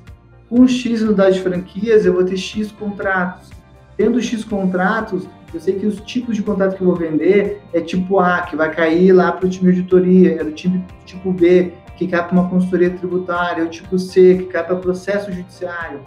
Com 0.49 0.69
X 0.69 1.01
unidades 1.01 1.37
de 1.37 1.43
franquias, 1.43 2.05
eu 2.05 2.13
vou 2.13 2.25
ter 2.25 2.37
X 2.37 2.71
contratos. 2.71 3.51
Tendo 3.97 4.21
X 4.21 4.45
contratos, 4.45 5.27
eu 5.55 5.61
sei 5.61 5.75
que 5.75 5.87
os 5.87 6.01
tipos 6.01 6.37
de 6.37 6.43
contrato 6.43 6.77
que 6.77 6.83
eu 6.83 6.87
vou 6.87 6.97
vender 6.97 7.63
é 7.73 7.81
tipo 7.81 8.21
A, 8.21 8.43
que 8.43 8.57
vai 8.57 8.71
cair 8.71 9.13
lá 9.13 9.33
para 9.33 9.47
o 9.47 9.49
time 9.49 9.73
de 9.73 9.79
auditoria, 9.79 10.41
é 10.41 10.45
do 10.45 10.53
time 10.53 10.85
tipo 11.07 11.33
B, 11.33 11.73
que 11.97 12.07
cai 12.07 12.27
para 12.27 12.33
uma 12.33 12.49
consultoria 12.49 12.91
tributária, 12.91 13.63
é 13.63 13.65
o 13.65 13.69
tipo 13.69 13.99
C, 13.99 14.37
que 14.37 14.45
cai 14.45 14.65
para 14.65 14.77
processo 14.77 15.33
judiciário. 15.33 16.01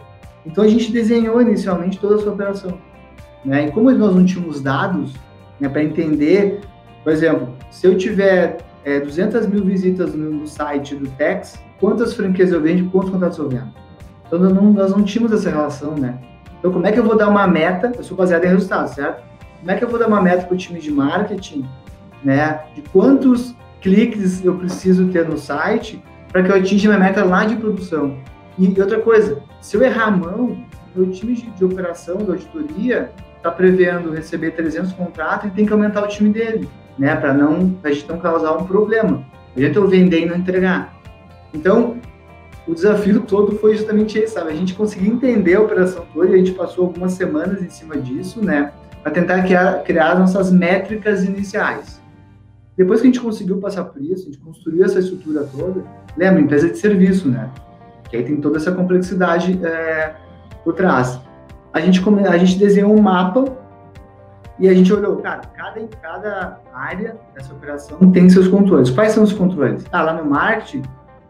Então 0.46 0.64
a 0.64 0.68
gente 0.68 0.92
desenhou 0.92 1.42
inicialmente 1.42 2.00
toda 2.00 2.16
essa 2.16 2.30
operação. 2.30 2.78
Né? 3.44 3.68
E 3.68 3.72
como 3.72 3.92
nós 3.92 4.16
não 4.16 4.26
tínhamos 4.26 4.62
dados, 4.62 5.14
né, 5.60 5.70
para 5.70 5.84
entender, 5.84 6.62
por 7.04 7.12
exemplo, 7.12 7.50
se 7.72 7.88
eu 7.88 7.98
tiver 7.98 8.58
é, 8.84 9.00
200 9.00 9.48
mil 9.48 9.64
visitas 9.64 10.14
no, 10.14 10.46
site 10.48 10.96
do 10.96 11.10
Tex, 11.12 11.60
quantas 11.80 12.14
franquias 12.14 12.52
eu 12.52 12.62
vendo, 12.62 12.90
quantos 12.92 13.10
contratos 13.10 13.38
eu 13.38 13.50
vendo? 13.50 13.70
Então 14.28 14.40
não, 14.40 14.74
nós 14.74 14.92
não 14.92 15.04
tínhamos 15.04 15.32
essa 15.32 15.50
relação, 15.50 15.96
né? 15.96 16.20
Então 16.60 16.72
como 16.72 16.86
é 16.86 16.92
que 16.92 17.00
eu 17.00 17.04
vou 17.04 17.18
dar 17.18 17.30
uma 17.30 17.48
meta? 17.48 17.92
Eu 17.96 18.04
sou 18.04 18.16
baseado 18.16 18.46
em 18.46 18.48
resultados, 18.48 18.92
certo? 18.92 19.24
Como 19.60 19.72
é 19.72 19.76
que 19.76 19.84
eu 19.84 19.90
vou 19.90 20.00
dar 20.00 20.08
uma 20.08 20.22
meta 20.22 20.46
para 20.46 20.54
o 20.54 20.58
time 20.58 20.80
de 20.80 20.92
marketing, 20.92 21.66
né? 22.24 22.62
De 22.76 22.82
quantos 22.84 23.56
cliques 23.82 24.44
eu 24.44 24.56
preciso 24.56 25.08
ter 25.08 25.28
no 25.28 25.38
site 25.38 26.02
para 26.32 26.44
que 26.44 26.52
eu 26.52 26.56
atinja 26.56 26.90
minha 26.90 27.00
meta 27.00 27.24
lá 27.24 27.46
de 27.46 27.56
produção? 27.56 28.18
E, 28.58 28.80
outra 28.80 29.00
coisa, 29.00 29.42
se 29.62 29.76
eu 29.76 29.84
errar 29.84 30.08
a 30.08 30.12
mão, 30.12 30.66
meu 30.96 31.12
time 31.12 31.34
de, 31.34 31.50
de 31.52 31.66
operação, 31.66 32.18
da 32.18 32.34
auditoria, 32.34 33.12
está 33.38 33.52
prevendo 33.52 34.12
receber 34.12 34.52
300 34.52 34.94
contratos 34.94 35.50
e 35.50 35.52
tem 35.52 35.66
que 35.66 35.74
aumentar 35.74 36.04
o 36.04 36.08
time 36.08 36.30
dele, 36.30 36.68
né? 36.98 37.16
Para 37.16 37.34
não 37.34 37.78
a 37.84 37.92
gente 37.92 38.08
não 38.08 38.18
causar 38.18 38.54
um 38.54 38.66
problema. 38.66 39.18
Não 39.18 39.26
adianta 39.56 39.80
eu 39.80 39.88
vender 39.88 40.22
e 40.22 40.26
não 40.26 40.38
entregar. 40.38 40.96
Então, 41.54 41.98
o 42.68 42.74
desafio 42.74 43.22
todo 43.28 43.58
foi 43.58 43.76
justamente 43.76 44.18
esse, 44.18 44.34
sabe? 44.34 44.52
A 44.52 44.56
gente 44.56 44.74
conseguiu 44.74 45.14
entender 45.14 45.56
a 45.56 45.62
operação 45.62 46.06
toda 46.14 46.30
e 46.30 46.36
a 46.36 46.38
gente 46.38 46.54
passou 46.54 46.86
algumas 46.86 47.14
semanas 47.14 47.62
em 47.62 47.70
cima 47.70 47.98
disso, 47.98 48.44
né? 48.44 48.72
Para 49.04 49.12
tentar 49.12 49.44
criar, 49.44 49.84
criar 49.84 50.14
as 50.14 50.20
nossas 50.20 50.52
métricas 50.52 51.24
iniciais. 51.24 52.02
Depois 52.76 53.00
que 53.00 53.08
a 53.08 53.12
gente 53.12 53.22
conseguiu 53.22 53.58
passar 53.60 53.86
por 53.86 54.02
isso, 54.02 54.24
a 54.24 54.26
gente 54.26 54.40
construiu 54.40 54.84
essa 54.84 55.00
estrutura 55.00 55.44
toda, 55.44 55.84
lembra, 56.18 56.42
empresa 56.42 56.70
de 56.70 56.78
serviço, 56.78 57.30
né? 57.30 57.50
Que 58.10 58.18
aí 58.18 58.24
tem 58.24 58.38
toda 58.38 58.58
essa 58.58 58.72
complexidade 58.72 59.60
é, 59.66 60.16
por 60.64 60.74
trás 60.74 61.20
a 61.76 61.82
gente, 61.82 62.02
a 62.30 62.38
gente 62.38 62.58
desenhou 62.58 62.98
um 62.98 63.02
mapa 63.02 63.44
e 64.58 64.70
a 64.70 64.74
gente 64.74 64.94
olhou, 64.94 65.18
cara, 65.18 65.42
cada, 65.54 65.82
cada 66.02 66.60
área 66.74 67.18
dessa 67.34 67.54
operação 67.54 67.98
tem 68.14 68.30
seus 68.30 68.48
controles. 68.48 68.90
Quais 68.90 69.12
são 69.12 69.26
os 69.26 69.34
controles? 69.34 69.86
Ah, 69.92 70.02
lá 70.02 70.14
no 70.14 70.24
marketing, 70.24 70.84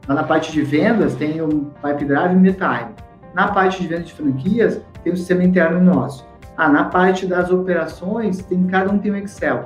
lá 0.08 0.14
na 0.14 0.24
parte 0.24 0.52
de 0.52 0.62
vendas, 0.62 1.16
tem 1.16 1.42
o 1.42 1.72
Pipe 1.82 2.06
Drive 2.06 2.34
e 2.34 2.36
o 2.36 2.40
Metime. 2.40 2.94
Na 3.34 3.48
parte 3.48 3.82
de 3.82 3.88
vendas 3.88 4.06
de 4.06 4.14
franquias, 4.14 4.80
tem 5.04 5.12
o 5.12 5.18
sistema 5.18 5.44
interno 5.44 5.82
nosso. 5.82 6.24
Ah, 6.56 6.70
na 6.70 6.84
parte 6.84 7.26
das 7.26 7.50
operações, 7.50 8.38
tem 8.44 8.68
cada 8.68 8.94
um 8.94 9.00
tem 9.00 9.12
um 9.12 9.16
Excel. 9.16 9.66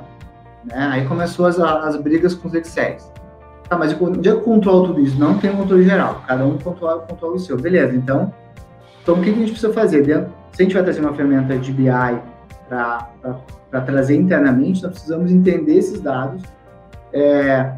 Né? 0.63 0.89
Aí 0.93 1.05
começou 1.05 1.45
as, 1.45 1.59
as 1.59 1.97
brigas 1.97 2.33
com 2.33 2.47
os 2.47 2.53
Excels. 2.53 3.11
Tá, 3.69 3.77
mas 3.77 3.95
onde 4.01 4.27
é 4.27 4.32
que 4.32 4.38
eu 4.39 4.41
controlo 4.41 4.88
tudo 4.88 4.99
isso? 4.99 5.19
Não 5.19 5.38
tem 5.38 5.51
um 5.51 5.58
controle 5.58 5.84
geral. 5.84 6.23
Cada 6.27 6.43
um 6.43 6.58
controla, 6.58 7.01
controla 7.01 7.36
o 7.36 7.39
seu. 7.39 7.55
Beleza, 7.55 7.95
então, 7.95 8.34
então 9.03 9.13
o 9.15 9.21
que 9.21 9.29
a 9.29 9.34
gente 9.34 9.51
precisa 9.51 9.71
fazer? 9.71 10.03
Se 10.03 10.62
a 10.62 10.63
gente 10.63 10.73
vai 10.73 10.84
trazer 10.84 11.01
uma 11.01 11.13
ferramenta 11.13 11.55
de 11.55 11.71
BI 11.71 11.88
para 12.67 13.82
trazer 13.86 14.15
internamente, 14.15 14.82
nós 14.82 14.93
precisamos 14.93 15.32
entender 15.32 15.75
esses 15.75 16.01
dados, 16.01 16.41
é, 17.13 17.73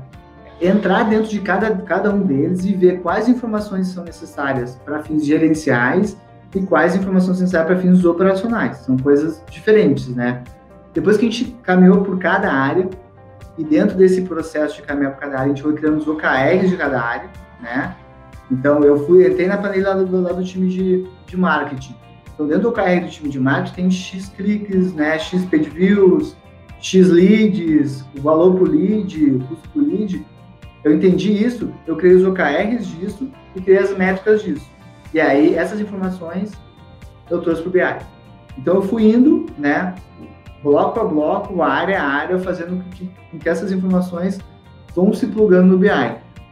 entrar 0.61 1.03
dentro 1.09 1.29
de 1.29 1.41
cada, 1.41 1.75
cada 1.75 2.09
um 2.09 2.21
deles 2.21 2.63
e 2.63 2.73
ver 2.73 3.01
quais 3.01 3.27
informações 3.27 3.87
são 3.89 4.05
necessárias 4.05 4.79
para 4.85 5.03
fins 5.03 5.25
gerenciais 5.25 6.17
e 6.55 6.61
quais 6.61 6.95
informações 6.95 7.37
são 7.37 7.43
necessárias 7.43 7.67
para 7.67 7.77
fins 7.77 8.05
operacionais. 8.05 8.77
São 8.77 8.95
coisas 8.95 9.43
diferentes, 9.51 10.07
né? 10.15 10.41
Depois 10.93 11.17
que 11.17 11.25
a 11.25 11.29
gente 11.29 11.51
caminhou 11.63 12.01
por 12.01 12.17
cada 12.17 12.49
área, 12.49 12.89
e 13.57 13.63
dentro 13.63 13.97
desse 13.97 14.21
processo 14.21 14.77
de 14.77 14.81
caminhar 14.83 15.13
por 15.13 15.19
cada 15.19 15.39
área, 15.39 15.45
a 15.45 15.47
gente 15.49 15.61
foi 15.61 15.73
criando 15.73 15.97
os 15.97 16.07
OKRs 16.07 16.69
de 16.69 16.77
cada 16.77 17.01
área, 17.01 17.29
né? 17.61 17.95
Então, 18.49 18.83
eu 18.83 19.05
fui, 19.05 19.25
entrei 19.27 19.47
na 19.47 19.57
planilha 19.57 19.89
lá 19.89 19.95
do, 19.95 20.21
lá 20.21 20.33
do 20.33 20.43
time 20.43 20.67
de, 20.67 21.07
de 21.25 21.37
marketing. 21.37 21.95
Então, 22.33 22.47
dentro 22.47 22.63
do 22.63 22.69
OKR 22.69 23.05
do 23.05 23.09
time 23.09 23.29
de 23.29 23.39
marketing, 23.39 23.75
tem 23.75 23.91
X 23.91 24.29
cliques, 24.29 24.93
né, 24.93 25.17
X 25.17 25.45
page 25.45 25.69
views, 25.69 26.35
X 26.79 27.09
leads, 27.09 28.03
o 28.17 28.21
valor 28.21 28.57
por 28.57 28.69
lead, 28.69 29.35
o 29.35 29.39
custo 29.39 29.69
por 29.69 29.83
lead. 29.83 30.25
Eu 30.83 30.93
entendi 30.93 31.31
isso, 31.31 31.71
eu 31.85 31.95
criei 31.95 32.15
os 32.15 32.25
OKRs 32.25 32.87
disso 32.87 33.29
e 33.55 33.61
criei 33.61 33.79
as 33.79 33.95
métricas 33.95 34.43
disso. 34.43 34.67
E 35.13 35.21
aí, 35.21 35.55
essas 35.55 35.79
informações 35.79 36.51
eu 37.29 37.39
trouxe 37.41 37.61
para 37.61 37.69
o 37.69 37.71
BI. 37.71 38.05
Então, 38.57 38.75
eu 38.75 38.81
fui 38.81 39.03
indo, 39.03 39.45
né, 39.57 39.95
bloco 40.63 40.99
a 40.99 41.03
bloco, 41.03 41.61
área 41.61 42.01
a 42.01 42.07
área, 42.07 42.39
fazendo 42.39 42.83
que, 42.91 43.09
que 43.39 43.49
essas 43.49 43.71
informações 43.71 44.39
vão 44.95 45.13
se 45.13 45.27
plugando 45.27 45.67
no 45.67 45.77
BI. 45.77 45.89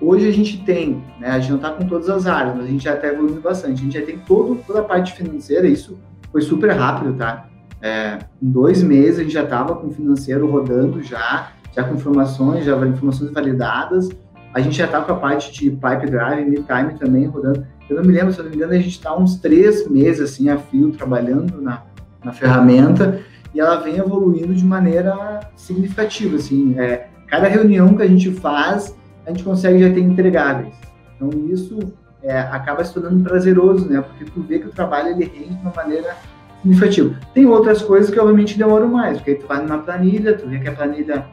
Hoje 0.02 0.28
a 0.28 0.32
gente 0.32 0.64
tem, 0.64 1.04
né, 1.20 1.30
a 1.32 1.40
gente 1.40 1.50
não 1.50 1.58
está 1.58 1.72
com 1.72 1.86
todas 1.86 2.10
as 2.10 2.26
áreas, 2.26 2.56
mas 2.56 2.66
a 2.66 2.70
gente 2.70 2.84
já 2.84 2.96
está 2.96 3.08
evoluindo 3.08 3.42
bastante. 3.42 3.82
A 3.82 3.84
gente 3.84 4.00
já 4.00 4.06
tem 4.06 4.18
todo, 4.20 4.56
toda 4.66 4.80
a 4.80 4.84
parte 4.84 5.14
financeira, 5.14 5.68
isso 5.68 6.00
foi 6.32 6.42
super 6.42 6.72
rápido, 6.72 7.14
tá? 7.14 7.48
É, 7.82 8.20
em 8.42 8.50
dois 8.50 8.82
meses 8.84 9.20
a 9.20 9.24
gente 9.24 9.34
já 9.34 9.44
estava 9.44 9.76
com 9.76 9.88
o 9.88 9.92
financeiro 9.92 10.50
rodando 10.50 11.02
já, 11.02 11.52
já 11.74 11.84
com 11.84 11.96
informações, 11.96 12.66
já 12.66 12.76
informações 12.88 13.32
validadas. 13.32 14.10
A 14.54 14.60
gente 14.60 14.78
já 14.78 14.86
está 14.86 15.02
com 15.02 15.12
a 15.12 15.16
parte 15.16 15.52
de 15.52 15.70
pipe 15.70 16.10
drive, 16.10 16.50
mid 16.50 16.66
time 16.66 16.98
também 16.98 17.26
rodando. 17.26 17.66
Eu 17.90 17.98
não 17.98 18.04
me 18.04 18.14
lembro, 18.14 18.34
se 18.34 18.40
eu 18.40 18.44
não 18.44 18.52
me 18.52 18.58
engano, 18.58 18.74
a 18.74 18.78
gente 18.78 18.90
está 18.90 19.16
uns 19.16 19.38
três 19.38 19.90
meses 19.90 20.22
assim 20.22 20.50
a 20.50 20.58
fio 20.58 20.92
trabalhando 20.92 21.62
na, 21.62 21.84
na 22.24 22.32
ferramenta 22.32 23.22
e 23.54 23.60
ela 23.60 23.78
vem 23.78 23.98
evoluindo 23.98 24.54
de 24.54 24.66
maneira 24.66 25.40
significativa, 25.56 26.36
assim. 26.36 26.78
É, 26.80 27.08
cada 27.28 27.48
reunião 27.48 27.96
que 27.96 28.04
a 28.04 28.08
gente 28.08 28.32
faz 28.32 28.96
a 29.26 29.32
gente 29.32 29.44
consegue 29.44 29.80
já 29.80 29.94
ter 29.94 30.02
entregáveis. 30.02 30.74
Então, 31.16 31.30
isso 31.48 31.78
é, 32.24 32.40
acaba 32.40 32.84
se 32.84 32.94
tornando 32.94 33.24
prazeroso, 33.24 33.88
né? 33.88 34.02
Porque 34.02 34.26
tu 34.26 34.42
vê 34.42 34.60
que 34.60 34.68
o 34.68 34.72
trabalho 34.72 35.10
ele 35.10 35.26
rende 35.26 35.56
de 35.56 35.62
uma 35.62 35.74
maneira 35.76 36.16
significativa. 36.62 37.16
Tem 37.34 37.46
outras 37.46 37.82
coisas 37.82 38.12
que, 38.12 38.20
obviamente, 38.20 38.58
demoram 38.58 38.88
mais, 38.88 39.18
porque 39.18 39.36
tu 39.36 39.48
vai 39.48 39.62
numa 39.62 39.78
planilha, 39.80 40.36
tu 40.36 40.48
vê 40.48 40.60
que 40.60 40.68
a 40.68 40.72
planilha, 40.72 41.26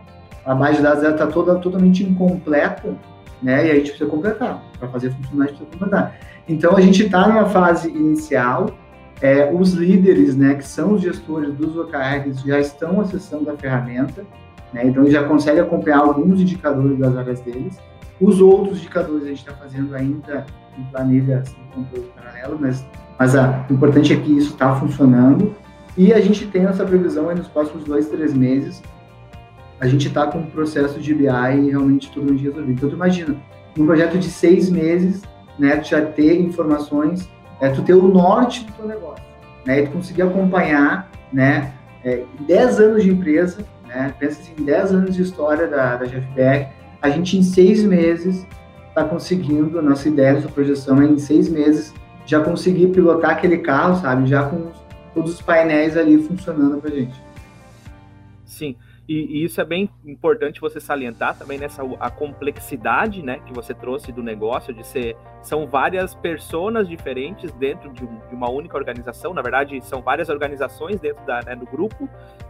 a 0.44 0.54
base 0.54 0.76
de 0.76 0.82
dados 0.82 1.02
está 1.02 1.26
toda 1.26 1.54
totalmente 1.56 2.04
incompleta, 2.04 2.94
né? 3.42 3.66
E 3.66 3.70
aí 3.70 3.70
a 3.70 3.74
gente 3.76 3.90
precisa 3.90 4.10
completar. 4.10 4.62
Para 4.78 4.88
fazer 4.88 5.10
funcionar, 5.10 5.44
a 5.44 5.48
gente 5.48 5.56
precisa 5.58 5.78
completar. 5.78 6.14
Então, 6.48 6.76
a 6.76 6.80
gente 6.80 7.04
está 7.04 7.26
numa 7.26 7.46
fase 7.46 7.88
inicial, 7.88 8.70
é, 9.20 9.50
os 9.52 9.72
líderes, 9.72 10.36
né, 10.36 10.54
que 10.54 10.66
são 10.66 10.94
os 10.94 11.02
gestores 11.02 11.54
dos 11.54 11.76
OKRs, 11.76 12.42
já 12.44 12.58
estão 12.60 13.00
acessando 13.00 13.50
a 13.50 13.56
ferramenta, 13.56 14.24
né? 14.72 14.86
Então, 14.86 15.08
já 15.10 15.24
consegue 15.24 15.60
acompanhar 15.60 16.00
alguns 16.00 16.40
indicadores 16.40 16.98
das 16.98 17.16
áreas 17.16 17.40
deles. 17.40 17.78
Os 18.20 18.40
outros 18.40 18.78
indicadores 18.78 19.24
a 19.24 19.28
gente 19.28 19.38
está 19.38 19.52
fazendo 19.52 19.94
ainda 19.94 20.44
em 20.78 20.82
planilha 20.84 21.38
assim, 21.38 21.56
controle 21.74 22.08
paralelo, 22.14 22.58
mas, 22.60 22.84
mas 23.18 23.34
a, 23.34 23.64
o 23.70 23.72
importante 23.72 24.12
é 24.12 24.16
que 24.16 24.36
isso 24.36 24.52
está 24.52 24.74
funcionando 24.76 25.54
e 25.96 26.12
a 26.12 26.20
gente 26.20 26.46
tem 26.46 26.66
essa 26.66 26.84
previsão 26.84 27.34
nos 27.34 27.48
próximos 27.48 27.84
dois, 27.84 28.06
três 28.08 28.34
meses, 28.34 28.82
a 29.80 29.86
gente 29.86 30.08
está 30.08 30.26
com 30.26 30.38
um 30.38 30.46
processo 30.46 31.00
de 31.00 31.14
BI 31.14 31.26
realmente 31.26 32.10
totalmente 32.10 32.42
resolvido. 32.42 32.72
Então, 32.72 32.88
tu 32.90 32.96
imagina, 32.96 33.36
um 33.78 33.86
projeto 33.86 34.18
de 34.18 34.28
seis 34.28 34.70
meses, 34.70 35.22
né, 35.58 35.82
já 35.82 36.02
ter 36.02 36.38
informações, 36.38 37.28
é, 37.60 37.70
tu 37.70 37.82
ter 37.82 37.94
o 37.94 38.08
norte 38.08 38.64
do 38.64 38.72
teu 38.72 38.86
negócio, 38.86 39.24
né, 39.64 39.80
e 39.80 39.86
tu 39.86 39.92
conseguir 39.92 40.22
acompanhar, 40.22 41.10
né, 41.32 41.72
é, 42.04 42.22
10 42.40 42.80
anos 42.80 43.02
de 43.02 43.10
empresa, 43.10 43.64
né, 43.86 44.14
pensa 44.18 44.40
assim, 44.40 44.64
10 44.64 44.92
anos 44.92 45.14
de 45.14 45.22
história 45.22 45.66
da, 45.66 45.96
da 45.96 46.06
GFBR, 46.06 46.68
a 47.00 47.10
gente 47.10 47.36
em 47.36 47.42
seis 47.42 47.82
meses 47.82 48.46
está 48.88 49.04
conseguindo, 49.04 49.82
nossa 49.82 50.08
ideia, 50.08 50.34
nossa 50.34 50.48
projeção 50.48 51.00
é 51.02 51.04
em 51.04 51.18
seis 51.18 51.48
meses 51.48 51.92
já 52.24 52.40
conseguir 52.40 52.88
pilotar 52.88 53.32
aquele 53.32 53.58
carro, 53.58 54.00
sabe, 54.00 54.26
já 54.28 54.44
com 54.44 54.70
todos 55.14 55.34
os 55.34 55.42
painéis 55.42 55.96
ali 55.96 56.22
funcionando 56.22 56.80
para 56.80 56.90
gente. 56.90 57.22
Sim, 58.44 58.76
e, 59.08 59.38
e, 59.38 59.44
isso 59.44 59.60
é 59.60 59.64
bem 59.64 59.88
importante 60.04 60.60
você 60.60 60.80
salientar 60.80 61.38
também 61.38 61.58
nessa 61.58 61.82
a 62.00 62.10
complexidade, 62.10 63.22
né, 63.22 63.38
que 63.46 63.52
você 63.52 63.72
trouxe 63.72 64.10
do 64.10 64.22
negócio 64.22 64.74
de 64.74 64.84
ser 64.84 65.16
são 65.42 65.66
várias 65.66 66.14
pessoas 66.14 66.88
diferentes 66.88 67.52
dentro 67.52 67.92
de, 67.92 68.04
um, 68.04 68.18
de, 68.28 68.34
uma 68.34 68.50
única 68.50 68.76
organização. 68.76 69.32
Na 69.32 69.42
verdade, 69.42 69.80
são 69.84 70.02
várias 70.02 70.28
organizações 70.28 70.98
dentro 71.00 71.24
da, 71.24 71.40
né, 71.42 71.54
do 71.54 71.66
grupo 71.66 72.08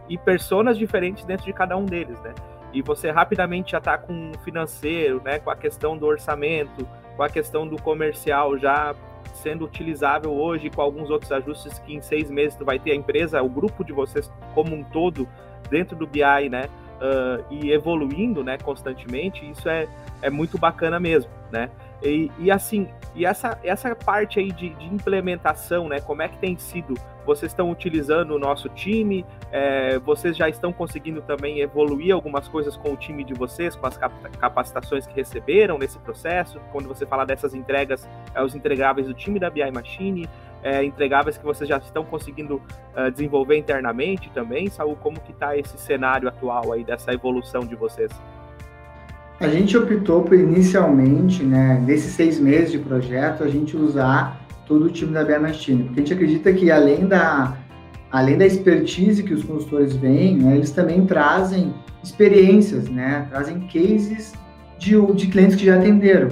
e 0.09 0.17
pessoas 0.17 0.77
diferentes 0.77 1.23
dentro 1.25 1.45
de 1.45 1.53
cada 1.53 1.77
um 1.77 1.85
deles, 1.85 2.19
né? 2.21 2.33
E 2.73 2.81
você 2.81 3.11
rapidamente 3.11 3.71
já 3.71 3.77
está 3.77 3.97
com 3.97 4.31
o 4.31 4.39
financeiro, 4.39 5.21
né, 5.23 5.39
com 5.39 5.51
a 5.51 5.55
questão 5.55 5.95
do 5.95 6.05
orçamento, 6.07 6.87
com 7.15 7.23
a 7.23 7.29
questão 7.29 7.67
do 7.67 7.79
comercial 7.81 8.57
já 8.57 8.95
sendo 9.33 9.65
utilizável 9.65 10.33
hoje, 10.33 10.69
com 10.69 10.81
alguns 10.81 11.09
outros 11.09 11.31
ajustes 11.31 11.77
que 11.79 11.93
em 11.93 12.01
seis 12.01 12.29
meses 12.31 12.55
tu 12.55 12.65
vai 12.65 12.79
ter 12.79 12.91
a 12.91 12.95
empresa, 12.95 13.41
o 13.41 13.49
grupo 13.49 13.83
de 13.83 13.93
vocês 13.93 14.31
como 14.53 14.75
um 14.75 14.83
todo 14.83 15.27
dentro 15.69 15.95
do 15.95 16.07
BI, 16.07 16.49
né? 16.49 16.67
Uh, 16.97 17.45
e 17.51 17.71
evoluindo, 17.71 18.43
né, 18.43 18.57
constantemente, 18.57 19.47
isso 19.47 19.69
é, 19.69 19.87
é 20.19 20.31
muito 20.31 20.57
bacana 20.57 20.99
mesmo, 20.99 21.29
né? 21.51 21.69
E, 22.01 22.31
e 22.39 22.49
assim, 22.49 22.87
e 23.17 23.25
essa, 23.25 23.57
essa 23.63 23.95
parte 23.95 24.39
aí 24.39 24.51
de, 24.51 24.69
de, 24.69 24.85
implementação, 24.85 25.89
né? 25.89 25.99
Como 25.99 26.21
é 26.21 26.27
que 26.27 26.37
tem 26.37 26.55
sido? 26.55 26.93
Vocês 27.25 27.51
estão 27.51 27.69
utilizando 27.71 28.35
o 28.35 28.39
nosso 28.39 28.69
time? 28.69 29.25
É, 29.51 29.97
vocês 29.97 30.37
já 30.37 30.47
estão 30.47 30.71
conseguindo 30.71 31.21
também 31.23 31.59
evoluir 31.59 32.13
algumas 32.13 32.47
coisas 32.47 32.77
com 32.77 32.93
o 32.93 32.95
time 32.95 33.23
de 33.23 33.33
vocês, 33.33 33.75
com 33.75 33.87
as 33.87 33.97
capacitações 33.97 35.07
que 35.07 35.15
receberam 35.15 35.79
nesse 35.79 35.97
processo? 35.97 36.61
Quando 36.71 36.87
você 36.87 37.07
fala 37.07 37.25
dessas 37.25 37.55
entregas, 37.55 38.07
é 38.35 38.43
os 38.43 38.53
entregáveis 38.53 39.07
do 39.07 39.15
time 39.15 39.39
da 39.39 39.49
BI 39.49 39.71
Machine, 39.71 40.29
é, 40.61 40.83
entregáveis 40.83 41.39
que 41.39 41.43
vocês 41.43 41.67
já 41.67 41.77
estão 41.77 42.05
conseguindo 42.05 42.57
uh, 42.95 43.11
desenvolver 43.11 43.57
internamente 43.57 44.29
também, 44.29 44.69
Saul? 44.69 44.95
Como 44.95 45.19
que 45.19 45.31
está 45.31 45.57
esse 45.57 45.77
cenário 45.77 46.29
atual 46.29 46.71
aí 46.71 46.83
dessa 46.83 47.11
evolução 47.13 47.61
de 47.61 47.75
vocês? 47.75 48.11
A 49.39 49.47
gente 49.47 49.77
optou 49.77 50.23
por 50.23 50.37
inicialmente, 50.37 51.43
né, 51.43 51.81
nesses 51.85 52.13
seis 52.13 52.39
meses 52.39 52.71
de 52.71 52.79
projeto, 52.79 53.43
a 53.43 53.47
gente 53.47 53.77
usar 53.77 54.41
todo 54.65 54.85
o 54.85 54.89
time 54.89 55.13
da 55.13 55.23
BR 55.23 55.39
Machine, 55.39 55.83
porque 55.83 55.99
a 55.99 56.03
gente 56.03 56.13
acredita 56.13 56.53
que 56.53 56.71
além 56.71 57.07
da 57.07 57.55
além 58.09 58.37
da 58.37 58.45
expertise 58.45 59.21
que 59.21 59.33
os 59.33 59.43
consultores 59.43 59.93
vêm, 59.95 60.37
né, 60.37 60.55
eles 60.55 60.71
também 60.71 61.05
trazem 61.05 61.73
experiências, 62.03 62.89
né, 62.89 63.27
trazem 63.29 63.59
cases 63.67 64.33
de, 64.79 64.99
de 65.13 65.27
clientes 65.27 65.55
que 65.55 65.65
já 65.65 65.75
atenderam. 65.75 66.29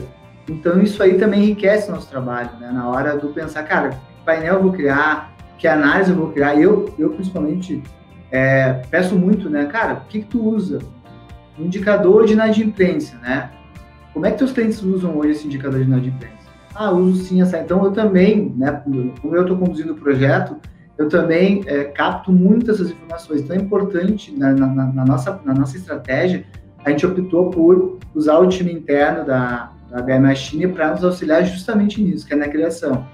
Então 0.50 0.82
isso 0.82 1.04
aí 1.04 1.18
também 1.18 1.44
enriquece 1.44 1.92
nosso 1.92 2.10
trabalho, 2.10 2.52
né, 2.60 2.72
na 2.72 2.90
hora 2.90 3.18
do 3.18 3.28
pensar, 3.30 3.64
cara, 3.64 4.00
painel 4.26 4.56
eu 4.56 4.64
vou 4.64 4.72
criar, 4.72 5.36
que 5.58 5.68
análise 5.68 6.10
eu 6.10 6.18
vou 6.18 6.32
criar. 6.32 6.60
Eu, 6.60 6.94
eu 6.98 7.12
principalmente, 7.12 7.82
é, 8.32 8.82
peço 8.90 9.16
muito, 9.16 9.50
né? 9.50 9.66
Cara, 9.66 9.94
o 9.94 10.08
que, 10.08 10.20
que 10.20 10.28
tu 10.28 10.42
usa? 10.42 10.80
Um 11.58 11.66
indicador 11.66 12.26
de 12.26 12.34
inadimplência, 12.34 13.18
né? 13.20 13.50
Como 14.14 14.26
é 14.26 14.32
que 14.32 14.38
teus 14.38 14.52
clientes 14.52 14.82
usam 14.82 15.18
hoje 15.18 15.32
esse 15.32 15.46
indicador 15.46 15.80
de 15.80 15.86
inadimplência? 15.86 16.36
Ah, 16.74 16.92
uso 16.92 17.24
sim 17.24 17.42
essa. 17.42 17.58
Então, 17.60 17.84
eu 17.84 17.92
também, 17.92 18.54
né? 18.58 18.82
Como 19.22 19.36
eu 19.36 19.42
estou 19.42 19.58
conduzindo 19.58 19.94
o 19.94 19.96
projeto, 19.96 20.58
eu 20.98 21.10
também 21.10 21.64
é, 21.66 21.86
capto 21.86 22.32
muito 22.32 22.72
essas 22.72 22.92
informações. 22.92 23.42
Então, 23.42 23.56
é 23.56 23.60
importante, 23.60 24.34
na, 24.38 24.54
na, 24.54 24.68
na, 24.68 25.06
nossa, 25.06 25.40
na 25.44 25.54
nossa 25.54 25.78
estratégia, 25.78 26.46
a 26.84 26.92
gente 26.92 27.06
optou 27.06 27.50
por 27.50 28.00
usar 28.14 28.38
o 28.40 28.48
time 28.48 28.72
interno 28.72 29.26
da, 29.26 29.72
da 29.90 30.02
BM 30.02 30.28
Machine 30.28 30.68
para 30.68 30.92
nos 30.92 31.04
auxiliar 31.04 31.44
justamente 31.46 32.02
nisso, 32.02 32.26
que 32.26 32.34
é 32.34 32.38
na 32.38 32.48
criação. 32.48 33.08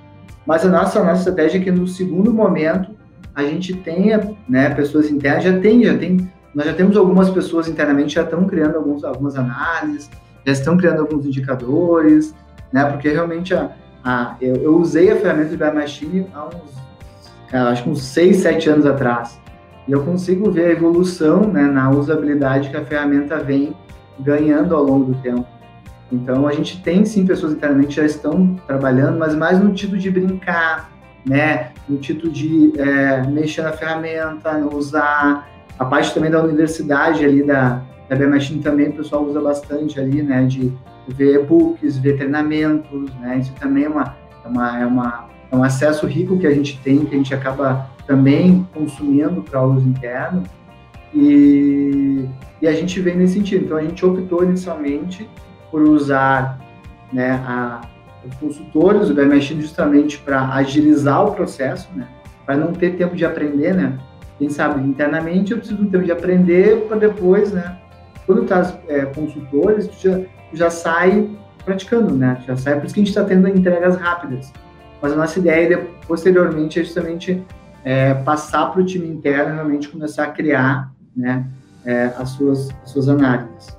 Mas 0.45 0.65
a 0.65 0.69
nossa, 0.69 0.99
a 0.99 1.03
nossa 1.03 1.29
estratégia 1.29 1.59
é 1.59 1.61
que 1.61 1.71
no 1.71 1.87
segundo 1.87 2.33
momento 2.33 2.91
a 3.33 3.43
gente 3.43 3.73
tenha 3.73 4.35
né, 4.47 4.69
pessoas 4.71 5.09
internas, 5.09 5.43
já 5.43 5.59
tem, 5.59 5.83
já 5.83 5.97
tem, 5.97 6.31
nós 6.53 6.65
já 6.65 6.73
temos 6.73 6.97
algumas 6.97 7.29
pessoas 7.29 7.67
internamente 7.67 8.15
já 8.15 8.23
estão 8.23 8.45
criando 8.45 8.77
alguns, 8.77 9.03
algumas 9.03 9.35
análises, 9.35 10.09
já 10.45 10.51
estão 10.51 10.77
criando 10.77 11.01
alguns 11.01 11.25
indicadores, 11.25 12.35
né, 12.71 12.85
porque 12.85 13.09
realmente 13.09 13.53
a, 13.53 13.71
a 14.03 14.35
eu, 14.41 14.55
eu, 14.57 14.77
usei 14.77 15.11
a 15.11 15.15
ferramenta 15.15 15.55
da 15.55 15.73
Machine 15.73 16.27
há 16.33 16.47
uns, 16.47 17.53
acho 17.53 17.83
que 17.83 17.89
uns 17.89 18.03
6, 18.03 18.37
7 18.37 18.69
anos 18.69 18.85
atrás, 18.85 19.39
e 19.87 19.91
eu 19.91 20.03
consigo 20.03 20.51
ver 20.51 20.67
a 20.67 20.71
evolução 20.71 21.41
né, 21.41 21.63
na 21.63 21.89
usabilidade 21.89 22.69
que 22.69 22.77
a 22.77 22.85
ferramenta 22.85 23.37
vem 23.37 23.75
ganhando 24.19 24.75
ao 24.75 24.83
longo 24.83 25.13
do 25.13 25.21
tempo. 25.21 25.45
Então, 26.11 26.45
a 26.45 26.51
gente 26.51 26.81
tem 26.81 27.05
sim 27.05 27.25
pessoas 27.25 27.53
internamente 27.53 27.95
já 27.95 28.05
estão 28.05 28.55
trabalhando, 28.67 29.17
mas 29.17 29.33
mais 29.33 29.59
no 29.59 29.73
título 29.73 29.97
de 29.97 30.11
brincar, 30.11 30.91
né? 31.25 31.71
No 31.87 31.97
título 31.97 32.31
de 32.31 32.73
é, 32.77 33.25
mexer 33.27 33.61
na 33.61 33.71
ferramenta, 33.71 34.57
usar. 34.73 35.49
A 35.81 35.85
parte 35.85 36.13
também 36.13 36.29
da 36.29 36.43
universidade 36.43 37.25
ali, 37.25 37.41
da, 37.41 37.81
da 38.07 38.15
BMachine 38.15 38.61
também 38.61 38.89
o 38.89 38.93
pessoal 38.93 39.23
usa 39.23 39.41
bastante 39.41 39.99
ali, 39.99 40.21
né? 40.21 40.45
De 40.45 40.71
ver 41.07 41.41
e-books, 41.41 41.97
ver 41.97 42.17
treinamentos, 42.17 43.11
né? 43.15 43.39
Isso 43.39 43.51
também 43.59 43.85
é, 43.85 43.89
uma, 43.89 44.15
é, 44.45 44.47
uma, 44.47 44.79
é, 44.79 44.85
uma, 44.85 45.29
é 45.51 45.55
um 45.55 45.63
acesso 45.63 46.05
rico 46.05 46.37
que 46.37 46.45
a 46.45 46.53
gente 46.53 46.79
tem, 46.83 47.03
que 47.03 47.15
a 47.15 47.17
gente 47.17 47.33
acaba 47.33 47.89
também 48.05 48.67
consumindo 48.75 49.41
para 49.41 49.63
uso 49.63 49.89
interno. 49.89 50.43
E, 51.15 52.29
e 52.61 52.67
a 52.67 52.73
gente 52.73 53.01
vem 53.01 53.17
nesse 53.17 53.33
sentido. 53.33 53.65
Então, 53.65 53.77
a 53.77 53.81
gente 53.81 54.05
optou 54.05 54.43
inicialmente 54.43 55.27
por 55.71 55.81
usar 55.81 56.59
né, 57.11 57.43
a, 57.43 57.81
os 58.23 58.35
consultores 58.35 59.07
do 59.07 59.15
BMachine 59.15 59.59
justamente 59.59 60.19
para 60.19 60.47
agilizar 60.53 61.25
o 61.25 61.31
processo, 61.33 61.89
né, 61.95 62.07
para 62.45 62.55
não 62.55 62.71
ter 62.71 62.97
tempo 62.97 63.15
de 63.15 63.25
aprender, 63.25 63.73
né? 63.73 63.97
Quem 64.41 64.49
sabe, 64.49 64.81
internamente 64.81 65.51
eu 65.51 65.59
preciso 65.59 65.85
tempo 65.85 66.03
de 66.03 66.11
aprender 66.11 66.87
para 66.87 66.97
depois, 66.97 67.51
né? 67.51 67.77
Quando 68.25 68.41
tu 68.41 68.47
tá 68.47 68.73
é, 68.87 69.05
consultores, 69.05 69.87
tu 69.87 70.09
já, 70.09 70.17
tu 70.17 70.57
já 70.57 70.67
sai 70.71 71.29
praticando, 71.63 72.15
né? 72.15 72.39
Tu 72.41 72.47
já 72.47 72.57
sai, 72.57 72.79
por 72.79 72.85
isso 72.85 72.95
que 72.95 73.01
a 73.01 73.03
gente 73.03 73.15
está 73.15 73.23
tendo 73.23 73.47
entregas 73.47 73.97
rápidas. 73.97 74.51
Mas 74.99 75.13
a 75.13 75.15
nossa 75.15 75.37
ideia, 75.37 75.87
posteriormente, 76.07 76.79
é 76.79 76.83
justamente 76.83 77.45
é, 77.83 78.15
passar 78.15 78.71
para 78.71 78.81
o 78.81 78.83
time 78.83 79.07
interno 79.07 79.53
realmente 79.53 79.87
começar 79.87 80.23
a 80.23 80.31
criar 80.31 80.91
né, 81.15 81.45
é, 81.85 82.05
as, 82.17 82.29
suas, 82.29 82.71
as 82.83 82.89
suas 82.89 83.09
análises. 83.09 83.77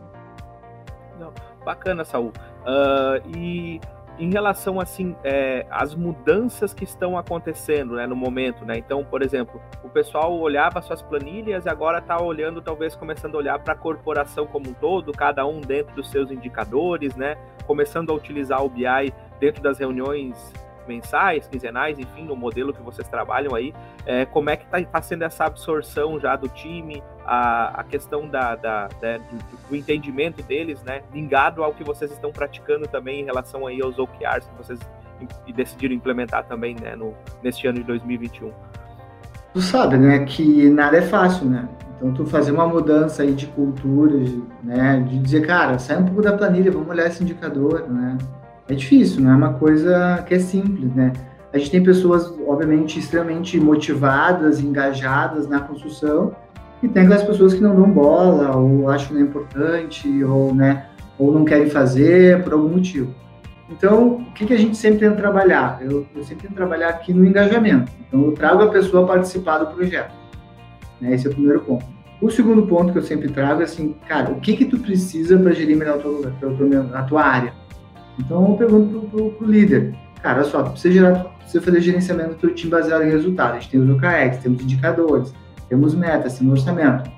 Bacana, 1.64 2.05
Saul. 2.05 2.33
Uh, 2.62 3.37
e 3.37 3.81
em 4.22 4.30
relação 4.30 4.78
assim 4.78 5.16
é, 5.24 5.66
às 5.68 5.96
mudanças 5.96 6.72
que 6.72 6.85
estão 6.85 7.18
acontecendo 7.18 7.96
né, 7.96 8.06
no 8.06 8.14
momento, 8.14 8.64
né? 8.64 8.78
Então, 8.78 9.04
por 9.04 9.20
exemplo, 9.20 9.61
o 9.82 9.88
pessoal 9.88 10.38
olhava 10.38 10.80
suas 10.80 11.02
planilhas 11.02 11.66
e 11.66 11.68
agora 11.68 11.98
está 11.98 12.22
olhando, 12.22 12.62
talvez 12.62 12.94
começando 12.94 13.35
a 13.35 13.38
olhar 13.38 13.58
para 13.58 13.74
a 13.74 13.76
corporação 13.76 14.46
como 14.46 14.70
um 14.70 14.72
todo, 14.74 15.11
cada 15.11 15.44
um 15.44 15.61
dentro 15.61 15.92
dos 15.96 16.08
seus 16.08 16.30
indicadores, 16.30 17.16
né? 17.16 17.37
Começando 17.66 18.11
a 18.11 18.14
utilizar 18.14 18.64
o 18.64 18.68
BI 18.68 19.12
dentro 19.40 19.61
das 19.61 19.80
reuniões 19.80 20.52
mensais, 20.87 21.47
quinzenais, 21.47 21.99
enfim, 21.99 22.25
no 22.25 22.37
modelo 22.37 22.73
que 22.73 22.83
vocês 22.83 23.07
trabalham 23.09 23.55
aí, 23.55 23.75
é, 24.07 24.25
como 24.25 24.51
é 24.51 24.57
que 24.57 24.64
está 24.64 24.83
tá 24.83 25.03
sendo 25.03 25.23
essa 25.25 25.45
absorção 25.45 26.18
já 26.21 26.37
do 26.37 26.49
time, 26.49 27.03
a, 27.25 27.81
a 27.81 27.85
questão 27.85 28.29
da, 28.29 28.57
da, 28.57 28.88
da 29.01 29.18
do, 29.18 29.68
do, 29.68 29.77
entendimento 29.77 30.42
deles, 30.42 30.83
né, 30.83 31.03
ligado 31.12 31.62
ao 31.62 31.73
que 31.73 31.85
vocês 31.85 32.11
estão 32.11 32.33
praticando 32.33 32.87
também 32.87 33.21
em 33.21 33.25
relação 33.25 33.66
aí 33.66 33.81
aos 33.83 33.99
OKRs 33.99 34.47
que 34.47 34.57
vocês 34.57 34.81
decidiram 35.55 35.95
implementar 35.95 36.45
também, 36.45 36.75
né, 36.81 36.97
no, 36.97 37.14
neste 37.42 37.66
ano 37.66 37.79
de 37.79 37.85
2021. 37.85 38.51
Tu 39.53 39.61
sabe, 39.61 39.97
né, 39.99 40.25
que 40.25 40.68
nada 40.71 40.97
é 40.97 41.03
fácil, 41.03 41.47
né? 41.47 41.68
Então, 41.97 42.12
tu 42.12 42.27
fazer 42.27 42.51
uma 42.51 42.66
mudança 42.66 43.23
aí 43.23 43.33
de 43.33 43.47
cultura, 43.47 44.18
de, 44.18 44.42
né, 44.62 45.05
de 45.09 45.18
dizer, 45.18 45.47
cara, 45.47 45.79
sai 45.79 45.99
um 45.99 46.05
pouco 46.07 46.23
da 46.23 46.33
planilha, 46.33 46.73
vamos 46.73 46.88
olhar 46.88 47.07
esse 47.07 47.23
indicador, 47.23 47.88
né? 47.88 48.18
É 48.68 48.75
difícil, 48.75 49.22
não 49.22 49.33
é 49.33 49.37
uma 49.37 49.55
coisa 49.55 50.22
que 50.27 50.35
é 50.35 50.38
simples, 50.38 50.94
né? 50.94 51.12
A 51.53 51.59
gente 51.59 51.70
tem 51.70 51.83
pessoas, 51.83 52.33
obviamente, 52.46 52.98
extremamente 52.98 53.61
motivadas, 53.61 54.61
engajadas 54.61 55.46
na 55.48 55.61
construção, 55.61 56.35
e 56.83 56.88
tem 56.88 57.03
aquelas 57.05 57.22
pessoas 57.22 57.55
que 57.55 57.61
não 57.61 57.77
dão 57.77 57.90
bola, 57.90 58.57
ou 58.57 58.88
acham 58.88 59.14
não 59.14 59.20
é 59.20 59.25
importante, 59.25 60.25
ou, 60.25 60.55
né, 60.55 60.87
ou 61.18 61.31
não 61.33 61.44
querem 61.44 61.68
fazer 61.68 62.42
por 62.42 62.55
algum 62.55 62.70
motivo. 62.70 63.14
Então, 63.70 64.16
o 64.16 64.33
que, 64.33 64.46
que 64.46 64.53
a 64.53 64.59
gente 64.59 64.77
sempre 64.77 65.01
tenta 65.01 65.16
trabalhar? 65.16 65.79
Eu, 65.83 66.07
eu 66.14 66.25
sempre 66.25 66.48
tento 66.48 66.57
trabalhar 66.57 66.88
aqui 66.88 67.12
no 67.12 67.25
engajamento. 67.25 67.90
Então, 68.07 68.25
eu 68.25 68.33
trago 68.33 68.62
a 68.62 68.68
pessoa 68.68 69.05
a 69.05 69.07
participar 69.07 69.59
do 69.59 69.75
projeto. 69.75 70.12
Né? 71.01 71.14
Esse 71.14 71.27
é 71.27 71.31
o 71.31 71.33
primeiro 71.33 71.61
ponto. 71.61 71.85
O 72.20 72.31
segundo 72.31 72.66
ponto 72.66 72.92
que 72.92 72.98
eu 72.98 73.03
sempre 73.03 73.29
trago 73.29 73.62
é 73.62 73.64
assim, 73.64 73.94
cara, 74.07 74.31
o 74.31 74.40
que 74.40 74.57
que 74.57 74.64
tu 74.64 74.79
precisa 74.79 75.38
para 75.38 75.53
gerir 75.53 75.77
melhor 75.77 75.98
a 75.98 76.03
tua, 76.03 76.33
a 76.94 77.03
tua 77.03 77.22
área? 77.22 77.53
Então, 78.18 78.51
eu 78.51 78.57
pergunto 78.57 79.01
pro, 79.01 79.09
pro, 79.09 79.31
pro 79.33 79.46
líder, 79.46 79.94
cara, 80.22 80.44
só, 80.44 80.62
precisa, 80.62 80.94
gerar, 80.94 81.25
precisa 81.38 81.62
fazer 81.62 81.81
gerenciamento 81.81 82.31
do 82.31 82.37
teu 82.37 82.55
time 82.55 82.70
baseado 82.70 83.03
em 83.03 83.11
resultados. 83.11 83.57
A 83.57 83.61
gente 83.61 83.70
tem 83.70 83.81
os 83.81 83.90
OKRs, 83.90 84.38
temos 84.42 84.62
indicadores, 84.62 85.35
temos 85.68 85.94
metas, 85.94 86.38
temos 86.38 86.61
orçamento. 86.61 87.11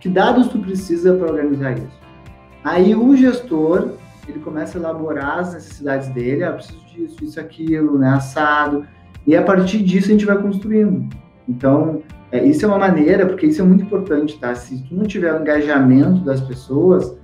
Que 0.00 0.08
dados 0.08 0.48
tu 0.48 0.58
precisa 0.58 1.14
para 1.14 1.26
organizar 1.30 1.72
isso? 1.72 1.98
Aí 2.62 2.94
o 2.94 3.16
gestor, 3.16 3.90
ele 4.28 4.38
começa 4.38 4.78
a 4.78 4.80
elaborar 4.80 5.40
as 5.40 5.54
necessidades 5.54 6.08
dele, 6.08 6.44
ah, 6.44 6.52
preciso 6.52 6.78
disso, 6.86 7.16
isso, 7.22 7.40
aquilo, 7.40 7.98
né, 7.98 8.10
assado, 8.10 8.86
e 9.26 9.36
a 9.36 9.42
partir 9.42 9.82
disso 9.82 10.08
a 10.08 10.10
gente 10.12 10.24
vai 10.24 10.40
construindo. 10.40 11.08
Então, 11.48 12.02
é, 12.30 12.44
isso 12.44 12.64
é 12.64 12.68
uma 12.68 12.78
maneira, 12.78 13.26
porque 13.26 13.46
isso 13.46 13.60
é 13.60 13.64
muito 13.64 13.84
importante, 13.84 14.38
tá? 14.38 14.54
Se 14.54 14.82
tu 14.84 14.94
não 14.94 15.04
tiver 15.04 15.32
o 15.34 15.40
engajamento 15.40 16.20
das 16.20 16.40
pessoas, 16.40 17.16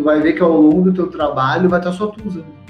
tu 0.00 0.04
vai 0.04 0.18
ver 0.18 0.32
que 0.32 0.42
ao 0.42 0.50
longo 0.50 0.82
do 0.82 0.92
teu 0.94 1.08
trabalho 1.08 1.68
vai 1.68 1.78
estar 1.78 1.92
só 1.92 2.06
tu 2.06 2.26
usando. 2.26 2.60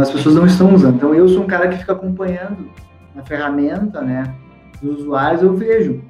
As 0.00 0.10
pessoas 0.10 0.34
não 0.34 0.46
estão 0.46 0.74
usando. 0.74 0.96
Então, 0.96 1.14
eu 1.14 1.28
sou 1.28 1.42
um 1.42 1.46
cara 1.46 1.68
que 1.68 1.76
fica 1.76 1.92
acompanhando 1.92 2.70
a 3.14 3.22
ferramenta, 3.22 4.00
né, 4.00 4.34
dos 4.82 5.00
usuários, 5.00 5.42
eu 5.42 5.54
vejo. 5.54 6.02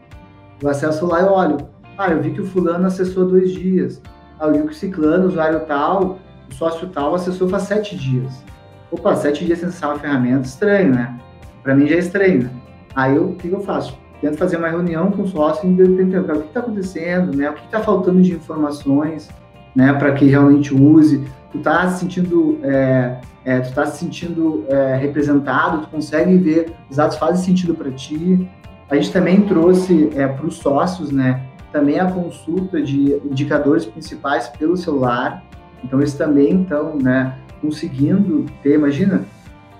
Eu 0.62 0.68
acesso 0.68 1.06
lá 1.06 1.22
e 1.22 1.24
olho. 1.24 1.56
Ah, 1.98 2.10
eu 2.10 2.22
vi 2.22 2.30
que 2.30 2.40
o 2.40 2.46
fulano 2.46 2.86
acessou 2.86 3.26
dois 3.26 3.52
dias. 3.52 4.00
Ah, 4.38 4.46
eu 4.46 4.52
vi 4.52 4.62
que 4.62 4.68
o 4.68 4.74
ciclano, 4.74 5.26
usuário 5.26 5.60
tal, 5.66 6.18
o 6.48 6.54
sócio 6.54 6.88
tal, 6.88 7.14
acessou 7.14 7.48
faz 7.48 7.64
sete 7.64 7.96
dias. 7.96 8.44
Opa, 8.90 9.16
sete 9.16 9.44
dias 9.44 9.58
sem 9.58 9.68
acessar 9.68 9.90
uma 9.90 9.98
ferramenta, 9.98 10.46
estranho, 10.46 10.94
né? 10.94 11.18
Para 11.62 11.74
mim 11.74 11.86
já 11.86 11.96
é 11.96 11.98
estranho. 11.98 12.44
Né? 12.44 12.50
Aí 12.94 13.16
eu, 13.16 13.30
o 13.30 13.34
que 13.34 13.48
eu 13.48 13.60
faço? 13.60 13.98
Tento 14.20 14.38
fazer 14.38 14.56
uma 14.56 14.68
reunião 14.68 15.10
com 15.10 15.22
o 15.22 15.28
sócio 15.28 15.68
e 15.68 15.96
tentar 15.96 16.34
o 16.34 16.42
que 16.42 16.48
está 16.48 16.60
acontecendo, 16.60 17.36
né? 17.36 17.50
O 17.50 17.54
que 17.54 17.64
está 17.64 17.80
faltando 17.80 18.22
de 18.22 18.32
informações, 18.32 19.28
né? 19.76 19.92
Para 19.92 20.12
que 20.12 20.24
realmente 20.24 20.74
use. 20.74 21.22
Tu 21.52 21.58
está 21.58 21.88
se 21.90 22.00
sentindo, 22.00 22.58
é, 22.62 23.20
é, 23.44 23.60
tu 23.60 23.72
tá 23.74 23.86
se 23.86 23.98
sentindo 23.98 24.64
é, 24.68 24.96
representado, 24.96 25.82
tu 25.82 25.88
consegue 25.88 26.36
ver, 26.38 26.72
os 26.90 26.96
dados 26.96 27.16
fazem 27.16 27.44
sentido 27.44 27.74
para 27.74 27.90
ti. 27.90 28.48
A 28.88 28.96
gente 28.96 29.12
também 29.12 29.42
trouxe 29.42 30.10
é, 30.16 30.26
para 30.26 30.46
os 30.46 30.56
sócios, 30.56 31.12
né? 31.12 31.44
Também 31.70 32.00
a 32.00 32.10
consulta 32.10 32.80
de 32.80 33.20
indicadores 33.24 33.84
principais 33.84 34.48
pelo 34.48 34.76
celular. 34.76 35.44
Então, 35.84 36.00
eles 36.00 36.14
também 36.14 36.62
estão, 36.62 36.96
né? 36.96 37.36
Conseguindo 37.60 38.46
ter, 38.62 38.74
imagina, 38.74 39.24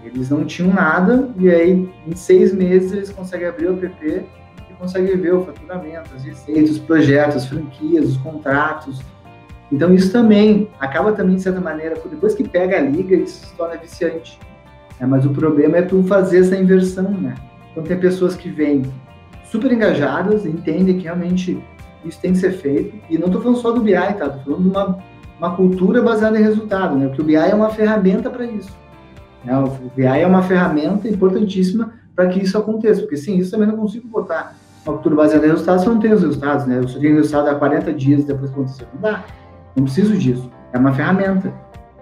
eles 0.04 0.30
não 0.30 0.44
tinham 0.44 0.72
nada 0.72 1.30
e 1.38 1.50
aí 1.50 1.88
em 2.06 2.14
seis 2.14 2.54
meses 2.54 2.92
eles 2.92 3.10
conseguem 3.10 3.48
abrir 3.48 3.66
o 3.66 3.72
app 3.72 4.24
e 4.70 4.74
conseguem 4.78 5.16
ver 5.16 5.34
o 5.34 5.44
faturamento, 5.44 6.10
as 6.14 6.22
receitas, 6.22 6.70
os 6.70 6.78
projetos, 6.78 7.36
as 7.36 7.46
franquias, 7.46 8.10
os 8.10 8.16
contratos. 8.18 9.00
Então 9.70 9.92
isso 9.92 10.12
também 10.12 10.68
acaba 10.78 11.12
também 11.12 11.36
de 11.36 11.42
certa 11.42 11.60
maneira, 11.60 11.96
depois 12.08 12.34
que 12.34 12.46
pega 12.48 12.76
a 12.76 12.80
liga, 12.80 13.16
isso 13.16 13.46
se 13.46 13.54
torna 13.54 13.76
viciante. 13.76 14.38
Né? 15.00 15.06
Mas 15.06 15.24
o 15.24 15.30
problema 15.30 15.78
é 15.78 15.82
tu 15.82 16.02
fazer 16.04 16.40
essa 16.40 16.56
inversão, 16.56 17.10
né? 17.10 17.34
Então 17.72 17.82
tem 17.82 17.98
pessoas 17.98 18.34
que 18.34 18.48
vêm 18.48 18.82
super 19.50 19.72
engajadas, 19.72 20.46
entendem 20.46 20.96
que 20.96 21.04
realmente 21.04 21.62
isso 22.04 22.20
tem 22.20 22.32
que 22.32 22.38
ser 22.38 22.52
feito. 22.52 22.96
E 23.10 23.18
não 23.18 23.26
estou 23.26 23.42
falando 23.42 23.58
só 23.58 23.72
do 23.72 23.80
BI, 23.80 23.92
tá? 23.92 24.26
Estou 24.26 24.42
falando 24.44 24.62
de 24.62 24.68
uma, 24.68 24.98
uma 25.38 25.56
cultura 25.56 26.00
baseada 26.00 26.38
em 26.38 26.42
resultado, 26.42 26.96
né? 26.96 27.08
Porque 27.08 27.22
o 27.22 27.24
BI 27.24 27.34
é 27.34 27.54
uma 27.54 27.70
ferramenta 27.70 28.30
para 28.30 28.46
isso. 28.46 28.74
Né? 29.44 29.56
O 29.58 29.90
BI 29.94 30.04
é 30.04 30.26
uma 30.26 30.42
ferramenta 30.42 31.08
importantíssima 31.08 31.92
para 32.14 32.28
que 32.28 32.42
isso 32.42 32.56
aconteça, 32.56 33.02
porque 33.02 33.16
sem 33.16 33.38
isso 33.38 33.50
também 33.50 33.68
não 33.68 33.76
consigo 33.76 34.08
botar 34.08 34.56
uma 34.84 34.94
cultura 34.94 35.16
baseada 35.16 35.46
em 35.46 35.50
resultados 35.50 35.82
se 35.82 35.88
eu 35.88 35.94
não 35.94 36.00
tenho 36.00 36.14
os 36.14 36.22
resultados, 36.22 36.64
né? 36.66 36.78
Eu 36.78 36.88
só 36.88 36.98
tenho 36.98 37.16
resultado 37.16 37.48
há 37.48 37.54
40 37.56 37.92
dias 37.92 38.24
depois 38.24 38.50
que 38.50 38.56
aconteceu. 38.56 38.86
Não 38.94 39.00
dá, 39.00 39.24
não 39.76 39.84
preciso 39.84 40.16
disso. 40.16 40.50
É 40.72 40.78
uma 40.78 40.92
ferramenta. 40.92 41.52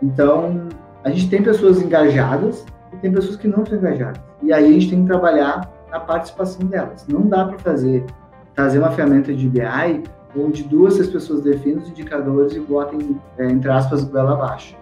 Então, 0.02 0.68
a 1.02 1.10
gente 1.10 1.28
tem 1.28 1.42
pessoas 1.42 1.82
engajadas 1.82 2.64
e 2.92 2.96
tem 2.96 3.12
pessoas 3.12 3.36
que 3.36 3.48
não 3.48 3.62
estão 3.62 3.78
engajadas. 3.78 4.20
E 4.42 4.52
aí 4.52 4.66
a 4.66 4.72
gente 4.72 4.90
tem 4.90 5.02
que 5.02 5.06
trabalhar 5.06 5.70
a 5.92 6.00
participação 6.00 6.66
delas. 6.66 7.06
Não 7.08 7.26
dá 7.28 7.44
para 7.44 7.58
fazer, 7.58 8.04
trazer 8.54 8.78
uma 8.78 8.90
ferramenta 8.90 9.32
de 9.32 9.48
BI 9.48 10.02
onde 10.36 10.64
duas, 10.64 10.94
três 10.94 11.08
pessoas 11.08 11.42
definem 11.42 11.78
os 11.78 11.88
indicadores 11.88 12.54
e 12.54 12.60
botem, 12.60 13.20
é, 13.38 13.46
entre 13.46 13.70
aspas, 13.70 14.04
goela 14.04 14.32
abaixo. 14.32 14.76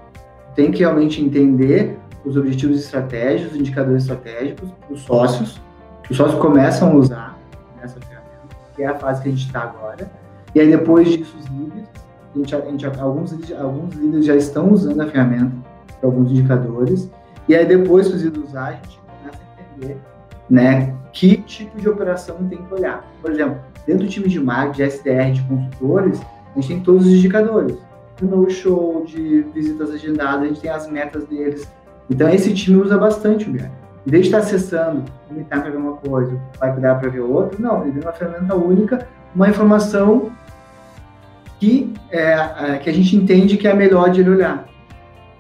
Tem 0.55 0.71
que 0.71 0.81
realmente 0.81 1.23
entender 1.23 1.99
os 2.25 2.37
objetivos 2.37 2.79
estratégicos, 2.79 3.53
os 3.53 3.59
indicadores 3.59 4.03
estratégicos, 4.03 4.71
os 4.89 5.01
sócios, 5.03 5.61
os 6.09 6.17
sócios 6.17 6.41
começam 6.41 6.93
a 6.93 6.95
usar 6.95 7.39
nessa 7.81 8.01
ferramenta, 8.01 8.57
que 8.75 8.83
é 8.83 8.87
a 8.87 8.95
fase 8.95 9.23
que 9.23 9.29
a 9.29 9.33
gente 9.33 9.47
está 9.47 9.63
agora. 9.63 10.11
E 10.55 10.61
aí, 10.61 10.71
depois 10.71 11.09
disso, 11.09 11.37
os 11.39 11.47
líderes, 11.47 11.89
a 12.35 12.39
gente, 12.39 12.55
a 12.55 12.61
gente, 12.61 12.87
alguns, 12.87 13.53
alguns 13.53 13.95
líderes 13.95 14.27
já 14.27 14.37
estão 14.37 14.73
usando 14.73 15.01
a 15.01 15.07
ferramenta 15.07 15.53
para 16.01 16.09
alguns 16.09 16.31
indicadores. 16.31 17.11
E 17.49 17.55
aí, 17.55 17.67
depois 17.67 18.09
que 18.09 18.15
os 18.15 18.23
líderes 18.23 18.49
usar, 18.49 18.69
a 18.69 18.73
gente 18.73 19.01
começa 19.01 19.39
a 19.39 19.77
entender 19.77 19.97
né, 20.49 20.95
que 21.13 21.37
tipo 21.39 21.81
de 21.81 21.89
operação 21.89 22.37
tem 22.49 22.59
que 22.63 22.75
olhar. 22.75 23.05
Por 23.21 23.31
exemplo, 23.31 23.59
dentro 23.87 24.05
do 24.05 24.11
time 24.11 24.29
de 24.29 24.41
marketing, 24.41 24.77
de 24.77 24.83
SDR, 24.83 25.33
de 25.33 25.43
consultores, 25.43 26.21
a 26.21 26.61
gente 26.61 26.69
tem 26.69 26.81
todos 26.81 27.07
os 27.07 27.13
indicadores. 27.13 27.77
No 28.21 28.49
show, 28.49 29.05
de 29.05 29.43
visitas 29.55 29.91
agendadas, 29.91 30.43
a 30.43 30.47
gente 30.47 30.61
tem 30.61 30.71
as 30.71 30.89
metas 30.89 31.25
deles, 31.25 31.67
então, 32.13 32.29
esse 32.29 32.53
time 32.53 32.77
usa 32.77 32.99
bastante 32.99 33.49
o 33.49 33.53
BI. 33.53 33.71
Em 34.07 34.11
vez 34.11 34.25
de 34.25 34.29
estar 34.29 34.39
acessando, 34.39 35.05
limitar 35.31 35.63
para 35.63 35.71
ver 35.71 35.77
uma 35.77 35.97
coisa, 35.97 36.39
vai 36.59 36.73
cuidar 36.73 36.97
para 36.97 37.09
ver 37.09 37.21
outra, 37.21 37.57
não, 37.59 37.83
ele 37.83 37.93
vê 37.93 38.01
uma 38.01 38.13
ferramenta 38.13 38.55
única, 38.55 39.07
uma 39.35 39.49
informação 39.49 40.31
que, 41.63 41.93
é, 42.11 42.33
é, 42.33 42.79
que 42.83 42.91
a 42.91 42.93
gente 42.93 43.15
entende 43.15 43.57
que 43.57 43.69
é 43.69 43.73
melhor 43.73 44.11
de 44.11 44.21
ele 44.21 44.31
olhar. 44.31 44.67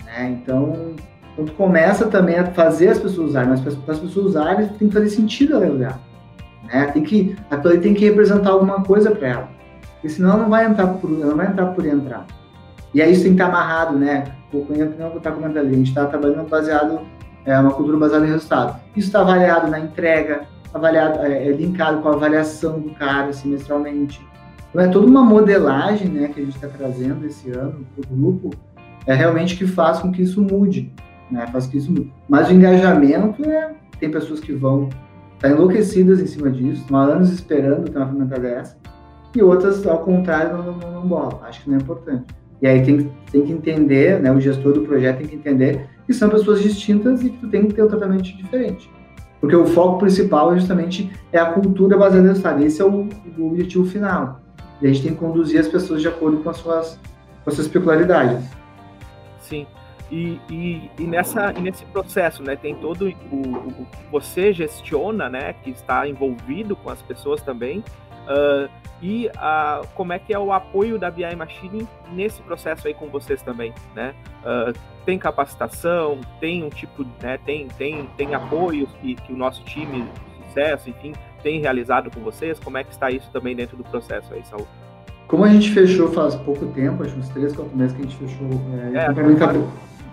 Né? 0.04 0.38
Então, 0.40 0.94
quando 1.35 1.50
começa 1.54 2.06
também 2.06 2.38
a 2.38 2.46
fazer 2.46 2.90
as 2.90 2.98
pessoas 2.98 3.30
usarem, 3.30 3.48
mas 3.48 3.61
para 3.61 3.94
as 3.94 3.98
pessoas 3.98 4.26
usarem, 4.26 4.68
tem 4.68 4.87
que 4.87 4.94
fazer 4.94 5.11
sentido 5.11 5.56
ela 5.56 5.66
olhar. 5.66 6.00
Né? 6.62 6.87
Tem 6.92 7.02
que, 7.02 7.37
a 7.50 7.56
tem 7.56 7.92
que 7.92 8.04
representar 8.04 8.50
alguma 8.50 8.85
coisa 8.85 9.11
para 9.11 9.28
ela. 9.28 9.48
Porque 9.94 10.11
senão 10.11 10.30
ela 10.30 10.42
não 10.42 10.48
vai 10.48 10.64
entrar 10.64 10.87
por, 10.87 11.11
ela 11.11 11.26
não 11.26 11.37
vai 11.37 11.48
entrar 11.48 11.66
por 11.66 11.85
entrar. 11.85 12.24
E 12.94 13.02
aí 13.02 13.11
isso 13.11 13.24
tem 13.24 13.35
que 13.35 13.42
estar 13.42 13.48
amarrado, 13.48 13.98
né? 13.98 14.24
O 14.52 14.64
Cunha 14.64 14.94
não 14.96 15.16
está 15.16 15.32
comentando 15.32 15.58
ali, 15.58 15.74
a 15.74 15.78
gente 15.78 15.88
está 15.88 16.06
trabalhando 16.06 16.48
baseado, 16.48 17.00
é 17.44 17.58
uma 17.58 17.72
cultura 17.72 17.96
baseada 17.96 18.26
em 18.26 18.30
resultado. 18.30 18.80
Isso 18.94 19.08
está 19.08 19.22
avaliado 19.22 19.68
na 19.68 19.80
entrega, 19.80 20.42
avaliado, 20.72 21.18
é, 21.20 21.48
é, 21.48 21.50
linkado 21.50 22.00
com 22.00 22.11
a 22.11 22.12
avaliação 22.12 22.78
do 22.78 22.90
cara 22.90 23.32
semestralmente. 23.32 24.20
É 24.74 24.88
toda 24.88 25.06
uma 25.06 25.22
modelagem, 25.22 26.08
né, 26.08 26.28
que 26.28 26.40
a 26.40 26.44
gente 26.44 26.54
está 26.54 26.68
trazendo 26.68 27.26
esse 27.26 27.50
ano 27.50 27.87
para 27.94 28.11
o 28.11 28.16
grupo, 28.16 28.50
é 29.06 29.14
realmente 29.14 29.56
que 29.56 29.66
faz 29.66 29.98
com 29.98 30.11
que 30.11 30.22
isso 30.22 30.40
mude, 30.40 30.92
né? 31.30 31.46
Faz 31.48 31.66
que 31.66 31.76
isso 31.76 31.90
mude. 31.90 32.12
Mas 32.28 32.48
o 32.48 32.52
engajamento 32.52 33.44
é, 33.44 33.74
tem 34.00 34.11
pessoas 34.11 34.40
que 34.40 34.52
vão 34.52 34.88
estar 35.35 35.48
tá 35.48 35.50
enlouquecidas 35.50 36.20
em 36.20 36.26
cima 36.26 36.50
disso, 36.50 36.85
há 36.94 37.02
anos 37.02 37.30
esperando 37.30 37.90
ter 37.90 37.98
uma 37.98 38.06
ferramenta 38.06 38.40
dessa, 38.40 38.76
e 39.35 39.42
outras, 39.42 39.87
ao 39.87 39.98
contrário, 39.98 40.56
não, 40.56 40.76
não, 40.76 40.92
não 40.92 41.06
bolam. 41.06 41.40
Acho 41.42 41.62
que 41.62 41.70
não 41.70 41.78
é 41.78 41.80
importante. 41.80 42.26
E 42.61 42.66
aí 42.66 42.82
tem, 42.85 43.11
tem 43.30 43.42
que 43.44 43.52
entender, 43.52 44.20
né, 44.20 44.30
o 44.30 44.40
gestor 44.40 44.72
do 44.72 44.82
projeto 44.82 45.18
tem 45.18 45.26
que 45.26 45.35
entender 45.35 45.88
que 46.06 46.12
são 46.12 46.28
pessoas 46.28 46.62
distintas 46.62 47.22
e 47.22 47.30
que 47.30 47.38
tu 47.38 47.48
tem 47.48 47.66
que 47.66 47.74
ter 47.74 47.82
um 47.82 47.88
tratamento 47.88 48.22
diferente. 48.22 48.90
Porque 49.40 49.56
o 49.56 49.66
foco 49.66 49.98
principal 49.98 50.52
é 50.52 50.58
justamente 50.58 51.11
é 51.32 51.38
a 51.38 51.46
cultura 51.46 51.98
baseada 51.98 52.22
no 52.22 52.28
resultado. 52.28 52.62
Esse 52.62 52.80
é 52.80 52.85
o, 52.85 53.08
o 53.38 53.46
objetivo 53.48 53.85
final. 53.85 54.41
E 54.83 54.87
a 54.87 54.92
gente 54.92 55.03
tem 55.03 55.14
que 55.14 55.21
conduzir 55.21 55.61
as 55.61 55.68
pessoas 55.68 56.03
de 56.03 56.09
acordo 56.09 56.42
com 56.42 56.51
as 56.51 56.57
suas, 56.57 56.99
com 57.45 57.51
as 57.51 57.55
suas 57.55 57.68
peculiaridades. 57.68 58.45
Sim. 59.40 59.66
E, 60.11 60.38
e, 60.51 60.90
e, 60.99 61.05
nessa, 61.05 61.55
e 61.57 61.61
nesse 61.62 61.87
processo, 61.87 62.42
né, 62.42 62.55
tem 62.55 62.75
todo 62.75 63.09
o, 63.31 63.37
o, 63.37 63.87
você 64.11 64.53
gestiona, 64.53 65.29
né, 65.31 65.55
que 65.55 65.71
está 65.71 66.07
envolvido 66.07 66.77
com 66.77 66.90
as 66.90 67.01
pessoas 67.01 67.40
também, 67.40 67.79
uh, 67.79 68.68
e 69.01 69.29
uh, 69.29 69.87
como 69.95 70.12
é 70.12 70.18
que 70.18 70.35
é 70.35 70.38
o 70.38 70.53
apoio 70.53 70.99
da 70.99 71.11
BI 71.11 71.35
Machine 71.35 71.88
nesse 72.12 72.42
processo 72.42 72.87
aí 72.87 72.95
com 72.95 73.09
vocês 73.09 73.42
também, 73.42 73.73
né? 73.97 74.14
Uh, 74.45 74.79
tem 75.05 75.18
capacitação, 75.18 76.21
tem 76.38 76.62
um 76.62 76.68
tipo, 76.68 77.05
né, 77.23 77.38
tem, 77.45 77.68
tem, 77.68 78.07
tem 78.16 78.35
apoios 78.35 78.90
que, 79.01 79.14
que 79.14 79.33
o 79.33 79.37
nosso 79.37 79.64
time 79.64 80.07
sucesso, 80.47 80.90
enfim, 80.90 81.14
tem 81.42 81.61
realizado 81.61 82.11
com 82.11 82.20
vocês? 82.20 82.59
Como 82.59 82.78
é 82.78 82.85
que 82.85 82.90
está 82.92 83.11
isso 83.11 83.28
também 83.33 83.55
dentro 83.55 83.76
do 83.76 83.85
processo 83.85 84.33
aí, 84.33 84.42
Saúl? 84.44 84.66
Como 85.26 85.44
a 85.44 85.48
gente 85.48 85.70
fechou 85.70 86.12
faz 86.12 86.35
pouco 86.35 86.66
tempo, 86.66 87.02
acho 87.02 87.16
uns 87.16 87.28
três, 87.31 87.55
quatro 87.55 87.76
meses 87.76 87.96
que 87.96 88.02
a 88.02 88.05
gente 88.05 88.16
fechou, 88.16 88.48
é, 88.94 88.98
é 88.98 89.37
faz, 89.37 89.57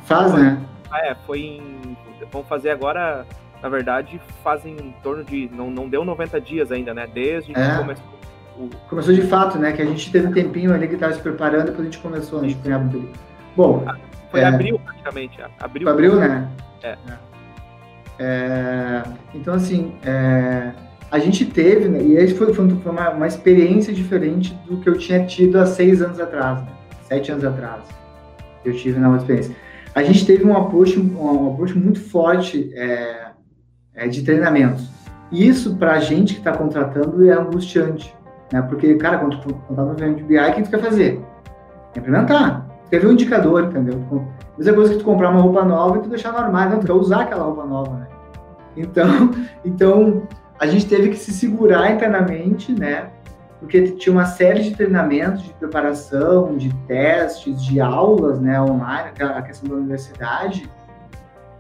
faz, 0.05 0.33
né? 0.33 0.61
Ah, 0.89 1.07
é, 1.07 1.15
foi 1.25 1.39
em, 1.41 1.97
vamos 2.31 2.47
fazer 2.47 2.69
agora, 2.69 3.25
na 3.61 3.69
verdade, 3.69 4.19
fazem 4.43 4.75
em 4.75 4.93
torno 5.03 5.23
de, 5.23 5.49
não, 5.53 5.69
não 5.69 5.89
deu 5.89 6.05
90 6.05 6.39
dias 6.39 6.71
ainda, 6.71 6.93
né? 6.93 7.07
Desde 7.13 7.53
que 7.53 7.59
é. 7.59 7.77
começou 7.77 8.19
Começou 8.89 9.13
de 9.13 9.21
fato, 9.21 9.57
né? 9.57 9.71
Que 9.71 9.81
a 9.81 9.85
gente 9.85 10.11
teve 10.11 10.27
um 10.27 10.33
tempinho 10.33 10.73
ali 10.73 10.87
que 10.87 10.95
estava 10.95 11.13
se 11.13 11.21
preparando 11.21 11.61
e 11.61 11.65
depois 11.67 11.81
a 11.87 11.91
gente 11.91 11.99
começou, 11.99 12.41
a 12.41 12.47
gente 12.47 12.59
Bom, 13.55 13.85
foi 14.31 14.41
é, 14.41 14.45
abril 14.45 14.79
praticamente. 14.79 15.39
Abril, 15.59 15.83
foi 15.85 15.93
abril 15.93 16.15
né? 16.15 16.49
É. 16.83 16.97
é. 18.19 19.03
então, 19.33 19.53
assim, 19.53 19.93
é, 20.03 20.73
a 21.11 21.17
gente 21.17 21.45
teve, 21.45 21.87
né, 21.87 22.01
e 22.01 22.15
esse 22.15 22.35
foi, 22.35 22.53
foi 22.53 22.65
uma, 22.85 23.09
uma, 23.09 23.27
experiência 23.27 23.91
diferente 23.93 24.53
do 24.67 24.77
que 24.77 24.87
eu 24.87 24.97
tinha 24.97 25.25
tido 25.25 25.57
há 25.57 25.65
seis 25.65 26.01
anos 26.01 26.19
atrás, 26.19 26.61
né, 26.61 26.67
sete 27.03 27.31
anos 27.31 27.43
atrás. 27.43 27.83
Eu 28.63 28.75
tive 28.75 28.99
na 28.99 29.15
experiência. 29.17 29.55
A 29.95 30.03
gente 30.03 30.25
teve 30.25 30.45
um 30.45 30.55
approach, 30.55 30.99
um 30.99 31.51
approach 31.51 31.77
muito 31.77 31.99
forte 31.99 32.71
é, 32.75 33.31
é, 33.95 34.07
de 34.07 34.21
treinamentos. 34.21 34.87
E 35.31 35.47
isso, 35.47 35.75
para 35.77 35.93
a 35.93 35.99
gente 35.99 36.33
que 36.33 36.39
está 36.39 36.55
contratando, 36.55 37.27
é 37.27 37.33
angustiante. 37.33 38.13
Né? 38.51 38.61
Porque, 38.61 38.95
cara, 38.95 39.19
quando 39.19 39.41
tu 39.41 39.53
contrata 39.67 40.05
um 40.05 40.13
de 40.13 40.23
BI, 40.23 40.37
o 40.37 40.53
que 40.53 40.63
tu 40.63 40.69
quer 40.69 40.81
fazer? 40.81 41.21
Implementar. 41.95 42.67
Ver 42.91 43.05
um 43.05 43.11
indicador, 43.11 43.65
entendeu? 43.65 44.27
Mesma 44.57 44.73
coisa 44.73 44.93
que 44.93 44.99
tu 44.99 45.05
comprar 45.05 45.29
uma 45.29 45.41
roupa 45.41 45.63
nova 45.63 45.97
e 45.97 46.01
tu 46.01 46.09
deixar 46.09 46.31
no 46.31 46.39
armário. 46.39 46.73
Não, 46.73 46.79
tu 46.79 46.87
quer 46.87 46.93
usar 46.93 47.21
aquela 47.21 47.45
roupa 47.45 47.65
nova, 47.65 47.97
né? 47.97 48.07
Então, 48.75 49.31
então 49.63 50.23
a 50.59 50.67
gente 50.67 50.85
teve 50.85 51.09
que 51.09 51.17
se 51.17 51.31
segurar 51.31 51.91
internamente, 51.91 52.71
né? 52.73 53.09
Porque 53.59 53.91
tinha 53.91 54.13
uma 54.13 54.25
série 54.25 54.63
de 54.63 54.75
treinamentos, 54.75 55.43
de 55.43 55.53
preparação, 55.53 56.57
de 56.57 56.73
testes, 56.87 57.63
de 57.63 57.79
aulas, 57.79 58.39
né, 58.39 58.61
online, 58.61 59.11
a 59.19 59.41
questão 59.41 59.69
da 59.69 59.75
universidade, 59.75 60.69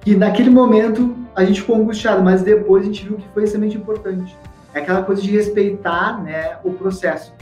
que 0.01 0.15
naquele 0.15 0.49
momento 0.49 1.15
a 1.35 1.43
gente 1.43 1.61
ficou 1.61 1.75
angustiado, 1.75 2.23
mas 2.23 2.41
depois 2.41 2.83
a 2.83 2.85
gente 2.85 3.05
viu 3.05 3.17
que 3.17 3.27
foi 3.33 3.43
extremamente 3.43 3.77
importante. 3.77 4.35
É 4.73 4.79
aquela 4.79 5.03
coisa 5.03 5.21
de 5.21 5.31
respeitar, 5.31 6.21
né, 6.21 6.57
o 6.63 6.71
processo. 6.71 7.33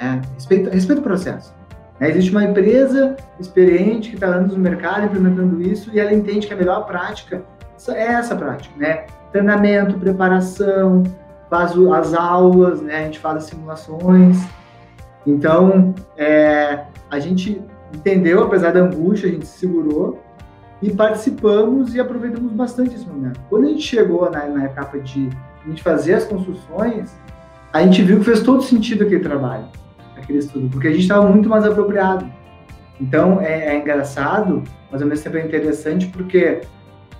Né? 0.00 0.22
Respeita, 0.34 0.70
respeita 0.70 1.00
o 1.00 1.04
processo. 1.04 1.54
Né? 2.00 2.10
Existe 2.10 2.30
uma 2.30 2.44
empresa 2.44 3.16
experiente 3.38 4.10
que 4.10 4.14
está 4.16 4.28
anos 4.28 4.52
no 4.52 4.58
mercado 4.58 5.06
implementando 5.06 5.60
isso 5.60 5.90
e 5.92 6.00
ela 6.00 6.12
entende 6.12 6.46
que 6.46 6.54
a 6.54 6.56
melhor 6.56 6.86
prática 6.86 7.42
é 7.88 8.04
essa 8.04 8.34
prática, 8.34 8.74
né? 8.78 9.04
Treinamento, 9.34 9.98
preparação, 9.98 11.02
faz 11.50 11.72
as 11.76 12.14
aulas, 12.14 12.80
né? 12.80 13.00
A 13.00 13.04
gente 13.06 13.18
faz 13.18 13.38
as 13.38 13.44
simulações. 13.44 14.38
Então, 15.26 15.92
é, 16.16 16.84
a 17.10 17.18
gente 17.18 17.60
entendeu, 17.92 18.44
apesar 18.44 18.72
da 18.72 18.80
angústia, 18.80 19.28
a 19.28 19.32
gente 19.32 19.46
se 19.46 19.58
segurou 19.58 20.22
e 20.80 20.92
participamos 20.92 21.96
e 21.96 22.00
aproveitamos 22.00 22.52
bastante 22.52 22.94
esse 22.94 23.06
momento. 23.08 23.40
Quando 23.50 23.64
a 23.64 23.68
gente 23.70 23.82
chegou 23.82 24.30
na, 24.30 24.46
na 24.46 24.66
etapa 24.66 25.00
de 25.00 25.28
a 25.64 25.68
gente 25.68 25.82
fazer 25.82 26.14
as 26.14 26.24
construções, 26.24 27.12
a 27.72 27.82
gente 27.82 28.02
viu 28.04 28.20
que 28.20 28.24
fez 28.24 28.40
todo 28.40 28.62
sentido 28.62 29.02
aquele 29.02 29.20
trabalho, 29.20 29.64
aquele 30.16 30.38
estudo, 30.38 30.68
porque 30.70 30.86
a 30.86 30.90
gente 30.92 31.02
estava 31.02 31.28
muito 31.28 31.48
mais 31.48 31.64
apropriado. 31.64 32.24
Então, 33.00 33.40
é, 33.40 33.74
é 33.74 33.80
engraçado, 33.80 34.62
mas 34.92 35.02
ao 35.02 35.08
mesmo 35.08 35.24
tempo 35.24 35.38
é 35.38 35.44
interessante 35.44 36.06
porque 36.06 36.60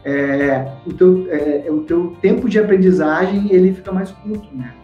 é, 0.05 0.71
o, 0.87 0.93
teu, 0.93 1.27
é, 1.31 1.67
o 1.71 1.81
teu 1.81 2.15
tempo 2.21 2.49
de 2.49 2.59
aprendizagem 2.59 3.51
ele 3.51 3.73
fica 3.73 3.91
mais 3.91 4.11
curto, 4.11 4.49
né? 4.55 4.75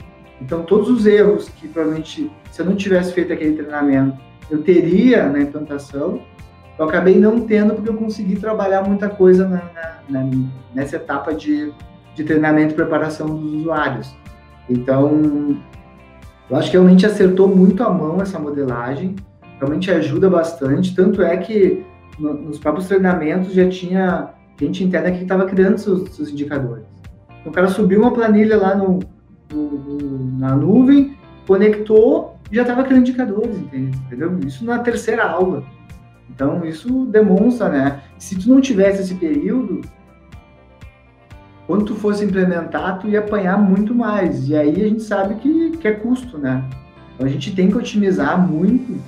Então, 0.40 0.62
todos 0.62 0.88
os 0.88 1.06
erros 1.06 1.48
que 1.50 1.68
provavelmente, 1.68 2.30
se 2.50 2.62
eu 2.62 2.66
não 2.66 2.74
tivesse 2.74 3.12
feito 3.12 3.33
aquele 3.33 3.56
treinamento, 3.56 4.16
eu 4.50 4.62
teria 4.62 5.28
na 5.28 5.40
implantação, 5.40 6.22
eu 6.78 6.85
acabei 6.87 7.18
não 7.18 7.40
tendo 7.40 7.74
porque 7.74 7.90
eu 7.90 7.94
consegui 7.94 8.37
trabalhar 8.37 8.83
muita 8.83 9.09
coisa 9.11 9.46
na, 9.46 9.62
na, 10.09 10.22
na, 10.22 10.30
nessa 10.74 10.96
etapa 10.96 11.35
de, 11.35 11.70
de 12.14 12.24
treinamento 12.24 12.72
e 12.72 12.76
preparação 12.76 13.26
dos 13.26 13.52
usuários. 13.52 14.16
Então, 14.68 15.61
eu 16.48 16.56
acho 16.56 16.70
que 16.70 16.76
realmente 16.76 17.04
acertou 17.04 17.54
muito 17.54 17.83
a 17.83 17.90
mão 17.90 18.22
essa 18.22 18.38
modelagem, 18.38 19.14
realmente 19.59 19.90
ajuda 19.90 20.30
bastante, 20.30 20.94
tanto 20.94 21.20
é 21.20 21.37
que 21.37 21.85
no, 22.18 22.33
nos 22.33 22.59
próprios 22.59 22.88
treinamentos 22.88 23.52
já 23.52 23.68
tinha 23.68 24.30
gente 24.66 24.85
interna 24.85 25.11
que 25.11 25.23
estava 25.23 25.46
criando 25.46 25.79
seus, 25.79 26.11
seus, 26.11 26.31
indicadores. 26.31 26.85
Então, 27.40 27.51
o 27.51 27.55
cara 27.55 27.68
subiu 27.68 28.01
uma 28.01 28.12
planilha 28.12 28.57
lá 28.57 28.75
no, 28.75 29.01
no 29.53 30.38
na 30.38 30.55
nuvem, 30.55 31.16
conectou 31.46 32.37
e 32.51 32.57
já 32.57 32.62
estava 32.62 32.85
criando 32.85 33.03
indicadores, 33.03 33.57
entendeu? 33.59 34.38
Isso 34.46 34.64
na 34.64 34.79
terceira 34.79 35.25
aula. 35.25 35.64
Então, 36.29 36.64
isso 36.64 37.07
demonstra, 37.07 37.68
né? 37.68 38.03
Se 38.18 38.38
tu 38.38 38.49
não 38.49 38.61
tivesse 38.61 39.03
esse 39.03 39.14
período, 39.14 39.81
quando 41.66 41.85
tu 41.85 41.94
fosse 41.94 42.25
implementar, 42.25 42.99
tu 42.99 43.09
ia 43.09 43.20
apanhar 43.20 43.59
muito 43.59 43.94
mais. 43.94 44.49
E 44.49 44.57
aí 44.57 44.83
a 44.83 44.88
gente 44.88 45.03
sabe 45.03 45.35
que, 45.37 45.70
que 45.73 45.88
é 45.88 45.92
custo, 45.92 46.38
né? 46.38 46.64
Então, 47.14 47.27
a 47.27 47.31
gente 47.31 47.55
tem 47.55 47.70
que 47.70 47.77
otimizar 47.77 48.40
muito 48.40 48.99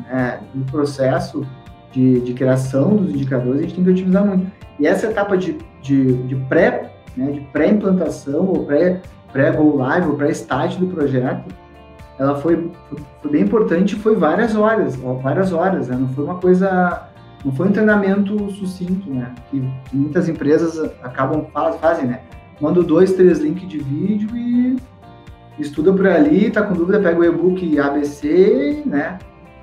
né, 0.00 0.40
no 0.54 0.64
processo 0.64 1.46
de, 1.92 2.20
de 2.20 2.32
criação 2.34 2.96
dos 2.96 3.10
indicadores, 3.10 3.60
a 3.60 3.62
gente 3.62 3.74
tem 3.74 3.84
que 3.84 3.90
otimizar 3.90 4.24
muito. 4.24 4.50
E 4.80 4.86
essa 4.86 5.06
etapa 5.06 5.36
de, 5.36 5.58
de, 5.80 6.14
de 6.24 6.36
pré, 6.48 6.92
né, 7.16 7.30
de 7.30 7.40
pré-implantação, 7.40 8.46
ou 8.46 8.64
pré, 8.64 9.00
pré-go 9.32 9.76
live, 9.76 10.08
ou 10.08 10.16
pré-start 10.16 10.76
do 10.78 10.86
projeto, 10.88 11.52
ela 12.18 12.36
foi, 12.36 12.70
foi 13.20 13.30
bem 13.30 13.42
importante 13.42 13.96
foi 13.96 14.14
várias 14.14 14.54
horas, 14.54 14.96
várias 14.96 15.52
horas, 15.52 15.88
né? 15.88 15.96
não 15.98 16.08
foi 16.08 16.24
uma 16.24 16.36
coisa, 16.36 17.08
não 17.44 17.52
foi 17.52 17.68
um 17.68 17.72
treinamento 17.72 18.50
sucinto, 18.52 19.10
né? 19.10 19.32
Que, 19.50 19.62
muitas 19.92 20.28
empresas 20.28 20.78
acabam 21.02 21.46
fazem, 21.80 22.06
né? 22.06 22.20
Manda 22.60 22.82
dois, 22.82 23.12
três 23.14 23.40
links 23.40 23.68
de 23.68 23.78
vídeo 23.78 24.36
e 24.36 24.76
estuda 25.58 25.92
por 25.92 26.06
ali, 26.06 26.50
tá 26.50 26.62
com 26.62 26.74
dúvida, 26.74 27.00
pega 27.00 27.18
o 27.18 27.24
e-book 27.24 27.78
ABC, 27.78 28.82
né? 28.86 29.18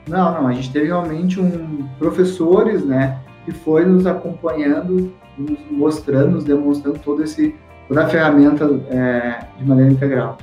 Não, 0.09 0.33
não, 0.33 0.47
a 0.47 0.53
gente 0.53 0.71
teve 0.71 0.87
realmente 0.87 1.39
um 1.39 1.87
professores, 1.97 2.83
né? 2.83 3.19
que 3.49 3.51
foi 3.51 3.85
nos 3.85 4.05
acompanhando, 4.05 5.13
nos 5.37 5.59
mostrando, 5.71 6.31
nos 6.31 6.43
demonstrando 6.43 6.99
todo 6.99 7.23
esse, 7.23 7.55
toda 7.87 8.05
a 8.05 8.07
ferramenta 8.07 8.65
é, 8.89 9.45
de 9.57 9.65
maneira 9.65 9.91
integral. 9.91 10.37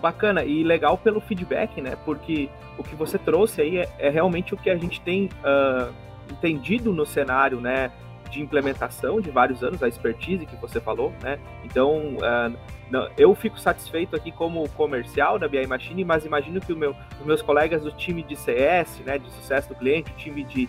Bacana 0.00 0.44
e 0.44 0.64
legal 0.64 0.98
pelo 0.98 1.20
feedback, 1.20 1.80
né? 1.80 1.96
Porque 2.04 2.48
o 2.76 2.82
que 2.82 2.96
você 2.96 3.18
trouxe 3.18 3.60
aí 3.60 3.78
é, 3.78 3.88
é 4.00 4.10
realmente 4.10 4.52
o 4.52 4.56
que 4.56 4.68
a 4.68 4.76
gente 4.76 5.00
tem 5.00 5.26
uh, 5.26 5.92
entendido 6.28 6.92
no 6.92 7.06
cenário, 7.06 7.60
né? 7.60 7.92
De 8.28 8.40
implementação 8.40 9.20
de 9.20 9.30
vários 9.30 9.62
anos, 9.62 9.80
a 9.80 9.86
expertise 9.86 10.44
que 10.44 10.56
você 10.56 10.80
falou, 10.80 11.12
né? 11.22 11.38
Então, 11.64 12.16
uh, 12.16 12.52
não, 12.92 13.08
eu 13.16 13.34
fico 13.34 13.58
satisfeito 13.58 14.14
aqui 14.14 14.30
como 14.30 14.68
comercial 14.70 15.38
da 15.38 15.48
BI 15.48 15.66
Machine, 15.66 16.04
mas 16.04 16.26
imagino 16.26 16.60
que 16.60 16.74
meu, 16.74 16.94
os 17.18 17.26
meus 17.26 17.40
colegas 17.40 17.82
do 17.82 17.90
time 17.90 18.22
de 18.22 18.36
CS, 18.36 19.00
né, 19.06 19.16
de 19.18 19.30
sucesso 19.32 19.70
do 19.70 19.74
cliente, 19.74 20.12
o 20.12 20.14
time 20.14 20.44
de 20.44 20.68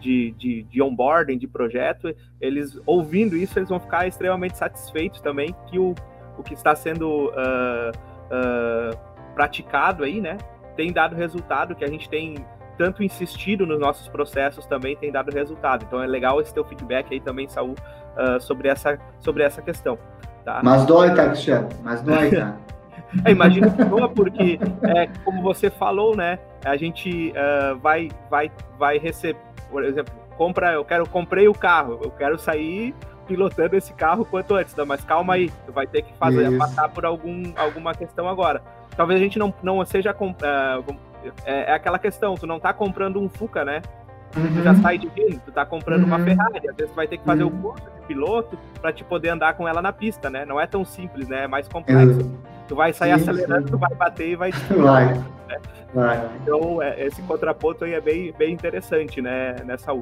de, 0.00 0.30
de, 0.38 0.62
de 0.62 0.80
onboarding, 0.80 1.36
de 1.36 1.48
projeto, 1.48 2.14
eles 2.40 2.80
ouvindo 2.86 3.36
isso, 3.36 3.58
eles 3.58 3.68
vão 3.68 3.80
ficar 3.80 4.06
extremamente 4.06 4.56
satisfeitos 4.56 5.20
também 5.20 5.54
que 5.66 5.78
o, 5.78 5.94
o 6.38 6.42
que 6.42 6.54
está 6.54 6.74
sendo 6.76 7.26
uh, 7.30 7.90
uh, 7.90 8.96
praticado 9.34 10.04
aí, 10.04 10.20
né, 10.20 10.38
tem 10.76 10.92
dado 10.92 11.16
resultado, 11.16 11.74
que 11.74 11.84
a 11.84 11.88
gente 11.88 12.08
tem 12.08 12.36
tanto 12.78 13.02
insistido 13.02 13.66
nos 13.66 13.80
nossos 13.80 14.08
processos 14.08 14.66
também 14.66 14.96
tem 14.96 15.10
dado 15.10 15.32
resultado. 15.32 15.84
Então 15.86 16.02
é 16.02 16.06
legal 16.06 16.40
esse 16.40 16.54
teu 16.54 16.64
feedback 16.64 17.12
aí 17.12 17.20
também, 17.20 17.48
Saul, 17.48 17.72
uh, 17.72 18.40
sobre, 18.40 18.68
essa, 18.68 18.98
sobre 19.18 19.42
essa 19.42 19.60
questão. 19.60 19.98
Tá? 20.46 20.60
Mas 20.62 20.86
dói, 20.86 21.12
tá, 21.12 21.26
Cristiano? 21.26 21.68
Mas 21.82 22.00
dói, 22.02 22.30
tá? 22.30 22.54
É, 23.24 23.30
imagino 23.30 23.70
que 23.70 23.84
doa, 23.84 24.08
porque, 24.08 24.58
é, 24.82 25.06
como 25.24 25.40
você 25.40 25.70
falou, 25.70 26.16
né, 26.16 26.38
a 26.64 26.76
gente 26.76 27.30
uh, 27.30 27.78
vai, 27.78 28.10
vai, 28.28 28.50
vai 28.78 28.98
receber, 28.98 29.38
por 29.70 29.84
exemplo, 29.84 30.12
compra, 30.36 30.72
eu 30.72 30.84
quero 30.84 31.08
comprei 31.08 31.48
o 31.48 31.54
carro, 31.54 32.00
eu 32.02 32.10
quero 32.10 32.36
sair 32.36 32.94
pilotando 33.26 33.76
esse 33.76 33.92
carro 33.94 34.24
quanto 34.24 34.54
antes, 34.54 34.74
não, 34.74 34.84
mas 34.84 35.02
calma 35.04 35.34
aí, 35.34 35.50
tu 35.64 35.72
vai 35.72 35.86
ter 35.86 36.02
que 36.02 36.12
fazer 36.18 36.48
Isso. 36.48 36.58
passar 36.58 36.88
por 36.90 37.06
algum, 37.06 37.52
alguma 37.56 37.94
questão 37.94 38.28
agora. 38.28 38.60
Talvez 38.96 39.20
a 39.20 39.22
gente 39.22 39.38
não, 39.38 39.54
não 39.62 39.84
seja 39.84 40.10
uh, 40.10 40.96
é, 41.44 41.70
é, 41.70 41.72
aquela 41.72 41.98
questão, 41.98 42.34
tu 42.34 42.46
não 42.46 42.60
tá 42.60 42.72
comprando 42.72 43.20
um 43.20 43.28
Fuca, 43.28 43.64
né? 43.64 43.82
Uhum. 44.36 44.54
Tu 44.54 44.62
já 44.62 44.72
uhum. 44.72 44.82
sai 44.82 44.98
de 44.98 45.08
vindo, 45.08 45.40
tu 45.44 45.52
tá 45.52 45.64
comprando 45.64 46.02
uhum. 46.02 46.08
uma 46.08 46.18
Ferrari, 46.18 46.68
às 46.68 46.76
vezes 46.76 46.92
tu 46.92 46.96
vai 46.96 47.06
ter 47.06 47.18
que 47.18 47.24
fazer 47.24 47.44
uhum. 47.44 47.50
o 47.50 47.62
curso 47.62 47.84
de 47.84 48.06
piloto 48.06 48.58
para 48.80 48.92
te 48.92 49.02
poder 49.02 49.30
andar 49.30 49.54
com 49.54 49.66
ela 49.66 49.80
na 49.80 49.92
pista, 49.92 50.28
né? 50.28 50.44
Não 50.44 50.60
é 50.60 50.66
tão 50.66 50.84
simples, 50.84 51.28
né? 51.28 51.44
É 51.44 51.46
mais 51.46 51.66
complexo. 51.68 52.30
Tu 52.68 52.74
vai 52.74 52.92
sair 52.92 53.12
acelerando, 53.12 53.68
tu 53.70 53.78
vai 53.78 53.94
bater 53.94 54.28
e 54.28 54.36
vai. 54.36 54.50
Vai. 54.76 55.14
Né? 55.14 55.60
vai. 55.94 56.30
Então, 56.42 56.82
é, 56.82 57.06
esse 57.06 57.22
contraponto 57.22 57.84
aí 57.84 57.94
é 57.94 58.00
bem, 58.00 58.34
bem 58.36 58.52
interessante, 58.52 59.22
né, 59.22 59.54
nessa 59.64 59.92
U. 59.92 60.00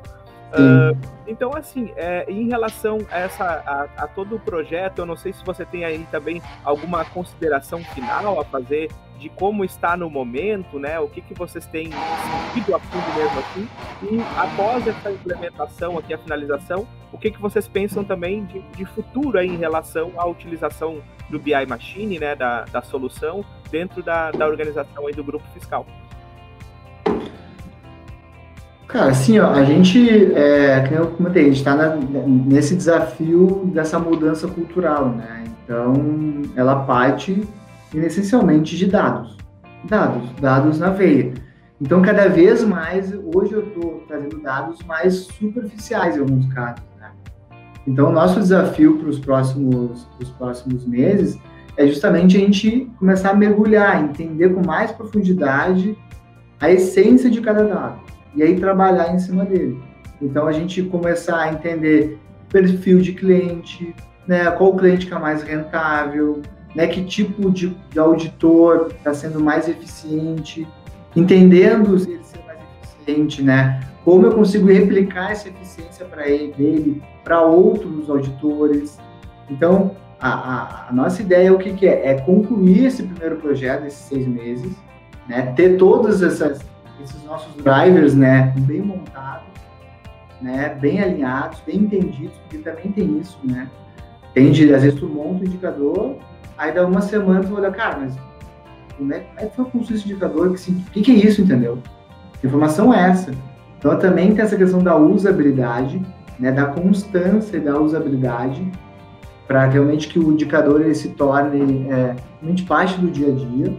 Uh, 0.54 0.96
então, 1.26 1.54
assim, 1.54 1.92
é, 1.96 2.24
em 2.30 2.48
relação 2.48 2.98
a, 3.10 3.18
essa, 3.18 3.44
a, 3.44 4.04
a, 4.04 4.06
todo 4.06 4.36
o 4.36 4.38
projeto, 4.38 5.00
eu 5.00 5.06
não 5.06 5.16
sei 5.16 5.32
se 5.32 5.44
você 5.44 5.64
tem 5.64 5.84
aí 5.84 6.06
também 6.10 6.40
alguma 6.64 7.04
consideração 7.04 7.82
final 7.82 8.40
a 8.40 8.44
fazer 8.44 8.88
de 9.24 9.30
como 9.30 9.64
está 9.64 9.96
no 9.96 10.10
momento, 10.10 10.78
né? 10.78 11.00
O 11.00 11.08
que, 11.08 11.22
que 11.22 11.32
vocês 11.32 11.64
têm 11.64 11.86
sentido 11.86 12.76
a 12.76 12.78
fundo 12.78 13.16
mesmo 13.16 13.38
assim? 13.38 13.68
E 14.02 14.20
após 14.36 14.86
essa 14.86 15.10
implementação 15.10 15.96
aqui, 15.96 16.12
a 16.12 16.18
finalização, 16.18 16.86
o 17.10 17.16
que, 17.16 17.30
que 17.30 17.40
vocês 17.40 17.66
pensam 17.66 18.04
também 18.04 18.44
de, 18.44 18.60
de 18.76 18.84
futuro 18.84 19.38
aí 19.38 19.48
em 19.48 19.56
relação 19.56 20.12
à 20.18 20.26
utilização 20.26 20.98
do 21.30 21.38
BI 21.38 21.64
Machine, 21.66 22.18
né? 22.18 22.36
Da, 22.36 22.66
da 22.66 22.82
solução 22.82 23.42
dentro 23.70 24.02
da, 24.02 24.30
da 24.30 24.46
organização 24.46 25.06
aí 25.06 25.14
do 25.14 25.24
grupo 25.24 25.46
fiscal? 25.54 25.86
Cara, 28.86 29.10
assim, 29.10 29.38
ó, 29.38 29.52
a 29.52 29.64
gente, 29.64 30.34
é, 30.34 30.86
como 30.86 31.00
eu 31.00 31.06
comentei, 31.12 31.44
a 31.44 31.46
gente 31.46 31.56
está 31.56 31.96
nesse 31.96 32.76
desafio 32.76 33.62
dessa 33.72 33.98
mudança 33.98 34.46
cultural, 34.48 35.08
né? 35.08 35.44
Então, 35.64 35.94
ela 36.54 36.84
parte 36.84 37.42
essencialmente 38.02 38.76
de 38.76 38.86
dados. 38.86 39.36
Dados, 39.84 40.30
dados 40.40 40.78
na 40.78 40.90
veia. 40.90 41.34
Então, 41.80 42.00
cada 42.00 42.28
vez 42.28 42.64
mais, 42.64 43.12
hoje 43.34 43.52
eu 43.52 43.66
estou 43.66 44.04
trazendo 44.08 44.40
dados 44.40 44.78
mais 44.86 45.14
superficiais 45.14 46.16
em 46.16 46.20
alguns 46.20 46.52
casos. 46.52 46.84
Né? 46.98 47.10
Então, 47.86 48.10
nosso 48.12 48.40
desafio 48.40 48.98
para 48.98 49.08
os 49.08 49.18
próximos, 49.18 50.08
próximos 50.38 50.86
meses 50.86 51.38
é 51.76 51.86
justamente 51.86 52.36
a 52.36 52.40
gente 52.40 52.90
começar 52.98 53.30
a 53.30 53.34
mergulhar, 53.34 54.02
entender 54.02 54.54
com 54.54 54.64
mais 54.64 54.92
profundidade 54.92 55.98
a 56.60 56.70
essência 56.70 57.28
de 57.28 57.40
cada 57.40 57.64
dado 57.64 58.00
e 58.34 58.42
aí 58.42 58.58
trabalhar 58.58 59.12
em 59.12 59.18
cima 59.18 59.44
dele. 59.44 59.78
Então, 60.22 60.46
a 60.46 60.52
gente 60.52 60.82
começar 60.84 61.38
a 61.38 61.52
entender 61.52 62.18
perfil 62.48 63.00
de 63.00 63.12
cliente, 63.12 63.94
né, 64.26 64.50
qual 64.52 64.76
cliente 64.76 65.06
que 65.06 65.12
é 65.12 65.18
mais 65.18 65.42
rentável, 65.42 66.40
né, 66.74 66.86
que 66.86 67.04
tipo 67.04 67.50
de, 67.50 67.76
de 67.90 67.98
auditor 67.98 68.88
está 68.96 69.14
sendo 69.14 69.40
mais 69.40 69.68
eficiente, 69.68 70.66
entendendo 71.14 71.98
se 71.98 72.10
ele 72.10 72.24
ser 72.24 72.40
mais 72.44 72.58
eficiente, 72.82 73.42
né, 73.42 73.80
como 74.04 74.26
eu 74.26 74.32
consigo 74.32 74.66
replicar 74.66 75.30
essa 75.30 75.48
eficiência 75.48 76.04
para 76.04 76.28
ele, 76.28 76.52
dele, 76.52 77.02
para 77.22 77.40
outros 77.42 78.10
auditores. 78.10 78.98
Então, 79.48 79.92
a, 80.20 80.28
a, 80.28 80.88
a, 80.88 80.92
nossa 80.92 81.22
ideia 81.22 81.48
é 81.48 81.52
o 81.52 81.58
que, 81.58 81.72
que 81.72 81.86
é? 81.86 82.08
É 82.08 82.20
concluir 82.20 82.86
esse 82.86 83.02
primeiro 83.02 83.36
projeto, 83.36 83.86
esses 83.86 84.00
seis 84.00 84.26
meses, 84.26 84.72
né, 85.28 85.52
ter 85.56 85.76
todos 85.76 86.22
essas, 86.22 86.60
esses 87.02 87.24
nossos 87.24 87.54
drivers 87.62 88.14
né, 88.14 88.52
bem 88.58 88.82
montados, 88.82 89.46
né, 90.42 90.76
bem 90.80 91.00
alinhados, 91.00 91.62
bem 91.66 91.76
entendidos, 91.76 92.36
porque 92.38 92.58
também 92.58 92.92
tem 92.92 93.18
isso, 93.18 93.38
né? 93.44 93.70
Tem 94.34 94.50
às 94.50 94.58
vezes 94.58 94.98
tu 94.98 95.06
monta 95.06 95.44
o 95.44 95.46
indicador, 95.46 96.16
aí 96.56 96.72
dá 96.72 96.86
uma 96.86 97.00
semana 97.00 97.42
tu 97.42 97.54
olha, 97.54 97.70
cara, 97.70 97.98
mas 98.00 98.14
como 98.96 99.12
é, 99.12 99.24
é 99.36 99.46
que 99.46 99.56
foi 99.56 99.64
construir 99.66 99.98
esse 99.98 100.08
indicador? 100.08 100.54
Que, 100.54 100.70
o 100.70 100.74
que, 100.92 101.02
que 101.02 101.10
é 101.10 101.14
isso, 101.14 101.42
entendeu? 101.42 101.78
Que 102.40 102.46
informação 102.46 102.92
é 102.92 103.10
essa? 103.10 103.32
Então 103.78 103.98
também 103.98 104.34
tem 104.34 104.44
essa 104.44 104.56
questão 104.56 104.82
da 104.82 104.96
usabilidade, 104.96 106.00
né, 106.38 106.50
da 106.50 106.66
constância 106.66 107.60
da 107.60 107.78
usabilidade, 107.78 108.66
para 109.46 109.66
realmente 109.66 110.08
que 110.08 110.18
o 110.18 110.32
indicador 110.32 110.80
ele 110.80 110.94
se 110.94 111.10
torne 111.10 111.86
é, 111.90 112.16
realmente 112.40 112.62
parte 112.64 112.98
do 112.98 113.10
dia 113.10 113.28
a 113.28 113.32
dia. 113.32 113.76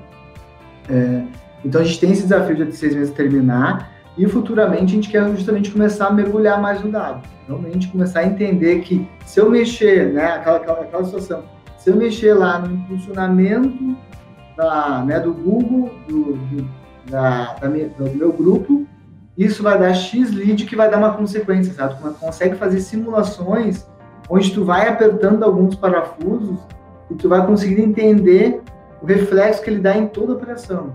É, 0.89 1.23
então 1.63 1.81
a 1.81 1.83
gente 1.83 1.99
tem 1.99 2.11
esse 2.11 2.23
desafio 2.23 2.55
de 2.55 2.75
seis 2.75 2.93
meses 2.93 3.13
terminar 3.13 3.91
e 4.17 4.27
futuramente 4.27 4.93
a 4.93 4.95
gente 4.95 5.09
quer 5.09 5.27
justamente 5.31 5.71
começar 5.71 6.07
a 6.07 6.11
mergulhar 6.11 6.61
mais 6.61 6.83
no 6.83 6.91
dado. 6.91 7.27
Realmente 7.47 7.87
começar 7.87 8.19
a 8.19 8.25
entender 8.25 8.81
que 8.81 9.07
se 9.25 9.39
eu 9.39 9.49
mexer, 9.49 10.13
né, 10.13 10.33
aquela, 10.33 10.57
aquela, 10.57 10.81
aquela 10.81 11.03
situação, 11.03 11.43
se 11.85 11.91
eu 11.91 11.97
mexer 11.97 12.33
lá 12.33 12.57
no 12.57 12.73
impulsionamento 12.73 13.95
da, 14.57 15.03
né, 15.05 15.19
do 15.19 15.31
Google, 15.31 15.91
do, 16.07 16.33
do, 16.33 16.67
da, 17.07 17.53
da 17.61 17.69
minha, 17.69 17.89
do 17.89 18.09
meu 18.09 18.33
grupo, 18.33 18.87
isso 19.37 19.61
vai 19.61 19.77
dar 19.77 19.93
X 19.93 20.31
lead 20.31 20.65
que 20.65 20.75
vai 20.75 20.89
dar 20.89 20.97
uma 20.97 21.13
consequência, 21.13 21.71
sabe? 21.73 21.93
Tu 22.01 22.13
consegue 22.19 22.55
fazer 22.55 22.79
simulações 22.79 23.85
onde 24.27 24.51
tu 24.51 24.65
vai 24.65 24.87
apertando 24.87 25.43
alguns 25.43 25.75
parafusos 25.75 26.57
e 27.11 27.13
tu 27.13 27.29
vai 27.29 27.45
conseguir 27.45 27.79
entender 27.83 28.63
o 28.99 29.05
reflexo 29.05 29.61
que 29.61 29.69
ele 29.69 29.79
dá 29.79 29.95
em 29.95 30.07
toda 30.07 30.33
a 30.33 30.35
operação. 30.37 30.91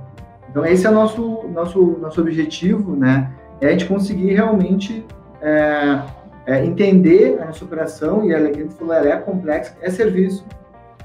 Então 0.51 0.66
esse 0.66 0.88
é 0.88 0.91
o 0.91 0.93
nosso 0.93 1.49
nosso 1.55 1.99
nosso 2.01 2.20
objetivo, 2.20 2.97
né? 2.97 3.30
É 3.61 3.68
a 3.68 3.70
gente 3.70 3.86
conseguir 3.86 4.34
realmente 4.34 5.07
é, 5.41 6.01
é, 6.47 6.64
entender 6.64 7.38
a 7.41 7.45
nossa 7.45 7.64
operação 7.64 8.24
e 8.24 8.34
a 8.34 8.45
gente 8.45 8.74
falou, 8.74 8.93
ela 8.93 9.09
é 9.09 9.16
complexa, 9.18 9.76
é 9.80 9.88
serviço, 9.88 10.45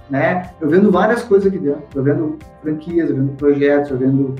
né? 0.09 0.51
Eu 0.61 0.69
vendo 0.69 0.91
várias 0.91 1.23
coisas 1.23 1.47
aqui 1.47 1.57
dentro, 1.57 1.83
eu 1.95 2.03
vendo 2.03 2.37
franquias, 2.61 3.09
eu 3.09 3.15
vendo 3.15 3.35
projetos, 3.35 3.91
eu 3.91 3.97
vendo 3.97 4.35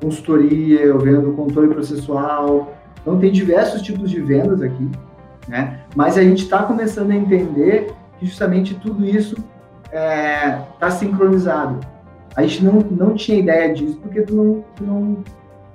consultoria, 0.00 0.80
eu 0.80 0.98
vendo 0.98 1.32
controle 1.32 1.68
processual. 1.68 2.74
Então 3.00 3.18
tem 3.18 3.30
diversos 3.30 3.82
tipos 3.82 4.10
de 4.10 4.20
vendas 4.20 4.62
aqui, 4.62 4.90
né? 5.48 5.80
Mas 5.94 6.16
a 6.16 6.22
gente 6.22 6.44
está 6.44 6.62
começando 6.62 7.10
a 7.10 7.16
entender 7.16 7.92
que 8.18 8.26
justamente 8.26 8.74
tudo 8.74 9.04
isso 9.04 9.36
está 9.84 9.96
é, 9.96 10.62
tá 10.78 10.90
sincronizado. 10.90 11.80
A 12.36 12.42
gente 12.42 12.64
não, 12.64 12.74
não 12.90 13.14
tinha 13.14 13.38
ideia 13.38 13.74
disso 13.74 13.98
porque 14.00 14.22
tu 14.22 14.34
não, 14.34 14.64
tu 14.76 14.84
não, 14.84 15.16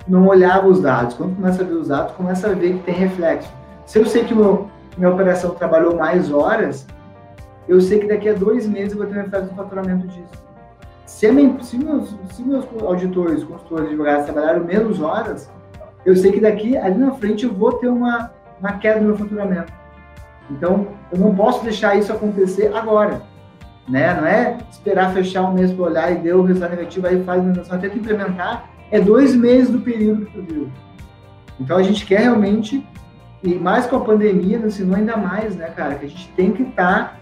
não 0.08 0.28
olhava 0.28 0.68
os 0.68 0.82
dados. 0.82 1.16
Quando 1.16 1.36
começa 1.36 1.62
a 1.62 1.66
ver 1.66 1.74
os 1.74 1.88
dados, 1.90 2.16
começa 2.16 2.48
a 2.48 2.54
ver 2.54 2.74
que 2.74 2.84
tem 2.84 2.96
reflexo. 2.96 3.52
Se 3.86 4.00
eu 4.00 4.06
sei 4.06 4.24
que 4.24 4.34
meu, 4.34 4.70
minha 4.98 5.10
operação 5.10 5.52
trabalhou 5.52 5.96
mais 5.96 6.32
horas, 6.32 6.88
eu 7.68 7.82
sei 7.82 8.00
que 8.00 8.08
daqui 8.08 8.30
a 8.30 8.34
dois 8.34 8.68
meses 8.68 8.94
eu 8.94 9.00
vou 9.00 9.08
ter 9.08 9.16
reflexo 9.16 9.50
no 9.50 9.56
faturamento 9.56 10.08
disso. 10.08 10.46
Se, 11.06 11.32
minha, 11.32 11.62
se, 11.64 11.78
meus, 11.78 12.16
se 12.32 12.44
meus 12.44 12.66
auditores, 12.82 13.44
consultores, 13.44 13.88
advogados 13.88 14.26
trabalharam 14.26 14.64
menos 14.64 15.02
horas, 15.02 15.50
eu 16.06 16.16
sei 16.16 16.32
que 16.32 16.40
daqui, 16.40 16.78
ali 16.78 16.98
na 16.98 17.12
frente, 17.14 17.46
eu 17.46 17.54
vou 17.54 17.74
ter 17.74 17.88
uma, 17.88 18.32
uma 18.60 18.74
queda 18.74 19.00
no 19.00 19.08
meu 19.08 19.18
faturamento. 19.18 19.72
Então, 20.52 20.88
eu 21.12 21.18
não 21.18 21.34
posso 21.34 21.64
deixar 21.64 21.98
isso 21.98 22.12
acontecer 22.12 22.72
agora. 22.76 23.22
Né? 23.88 24.14
Não 24.14 24.26
é 24.26 24.58
esperar 24.70 25.14
fechar 25.14 25.44
um 25.44 25.54
mês 25.54 25.72
para 25.72 25.86
olhar 25.86 26.12
e 26.12 26.16
deu 26.16 26.40
o 26.40 26.44
resultado 26.44 26.72
negativo, 26.72 27.08
aí 27.08 27.24
faz 27.24 27.40
a 27.40 27.44
manutenção. 27.44 27.78
Até 27.78 27.90
que 27.90 27.98
implementar 27.98 28.70
é 28.92 29.00
dois 29.00 29.36
meses 29.36 29.70
do 29.70 29.80
período 29.80 30.26
que 30.26 30.34
tu 30.34 30.42
viu. 30.44 30.70
Então, 31.60 31.78
a 31.78 31.84
gente 31.84 32.06
quer 32.06 32.22
realmente, 32.22 32.86
e 33.42 33.56
mais 33.56 33.88
com 33.88 33.96
a 33.96 34.02
pandemia, 34.02 34.60
nos 34.60 34.76
ensinou 34.76 34.98
ainda 34.98 35.18
mais, 35.18 35.56
né, 35.56 35.68
cara, 35.76 35.96
que 35.96 36.06
a 36.06 36.10
gente 36.10 36.28
tem 36.34 36.52
que 36.52 36.64
estar 36.64 37.14
tá, 37.14 37.20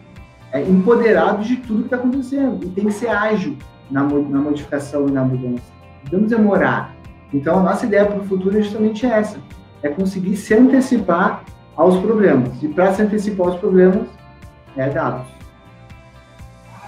é, 0.53 0.61
de 0.61 1.55
tudo 1.57 1.79
que 1.79 1.85
está 1.85 1.97
acontecendo. 1.97 2.63
E 2.63 2.69
tem 2.69 2.85
que 2.85 2.91
ser 2.91 3.09
ágil 3.09 3.57
na, 3.89 4.03
na 4.03 4.39
modificação 4.39 5.07
e 5.09 5.11
na 5.11 5.23
mudança. 5.23 5.63
Não 6.11 6.19
vamos 6.19 6.29
demorar. 6.29 6.95
Então, 7.33 7.59
a 7.59 7.63
nossa 7.63 7.85
ideia 7.85 8.05
para 8.05 8.19
o 8.19 8.23
futuro 8.23 8.57
é 8.57 8.61
justamente 8.61 9.05
essa: 9.05 9.39
é 9.81 9.89
conseguir 9.89 10.37
se 10.37 10.53
antecipar 10.53 11.43
aos 11.75 11.97
problemas. 11.99 12.61
E 12.61 12.67
para 12.67 12.93
se 12.93 13.01
antecipar 13.01 13.47
aos 13.47 13.59
problemas, 13.59 14.07
é 14.77 14.89
dados. 14.89 15.27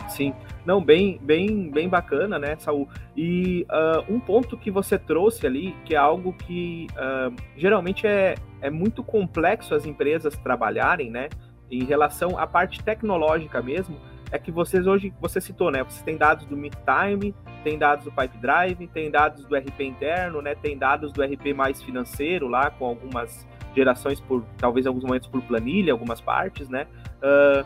Sim. 0.09 0.33
Não, 0.65 0.83
bem, 0.83 1.19
bem, 1.21 1.69
bem 1.69 1.87
bacana, 1.87 2.39
né, 2.39 2.55
Saul? 2.57 2.87
E 3.15 3.67
uh, 3.69 4.11
um 4.11 4.19
ponto 4.19 4.57
que 4.57 4.71
você 4.71 4.97
trouxe 4.97 5.45
ali, 5.45 5.75
que 5.85 5.93
é 5.93 5.97
algo 5.97 6.33
que 6.33 6.87
uh, 6.93 7.35
geralmente 7.55 8.07
é, 8.07 8.33
é 8.61 8.69
muito 8.71 9.03
complexo 9.03 9.75
as 9.75 9.85
empresas 9.85 10.35
trabalharem, 10.37 11.11
né, 11.11 11.29
em 11.69 11.83
relação 11.83 12.37
à 12.37 12.45
parte 12.45 12.83
tecnológica 12.83 13.61
mesmo, 13.61 13.97
é 14.31 14.39
que 14.39 14.51
vocês 14.51 14.85
hoje, 14.87 15.13
você 15.21 15.39
citou, 15.39 15.71
né? 15.71 15.83
Você 15.83 16.03
tem 16.03 16.17
dados 16.17 16.45
do 16.45 16.55
Time, 16.55 17.33
tem 17.63 17.77
dados 17.77 18.05
do 18.05 18.11
Pipe 18.11 18.37
Drive, 18.37 18.87
tem 18.87 19.09
dados 19.09 19.45
do 19.45 19.55
RP 19.55 19.81
interno, 19.81 20.41
né? 20.41 20.55
Tem 20.55 20.77
dados 20.77 21.11
do 21.11 21.23
RP 21.23 21.53
mais 21.55 21.81
financeiro 21.81 22.47
lá, 22.47 22.69
com 22.69 22.85
algumas 22.85 23.47
gerações 23.75 24.19
por, 24.19 24.43
talvez 24.57 24.87
alguns 24.87 25.03
momentos 25.03 25.27
por 25.27 25.41
planilha, 25.41 25.91
algumas 25.93 26.21
partes, 26.21 26.69
né? 26.69 26.87
Uh, 27.17 27.65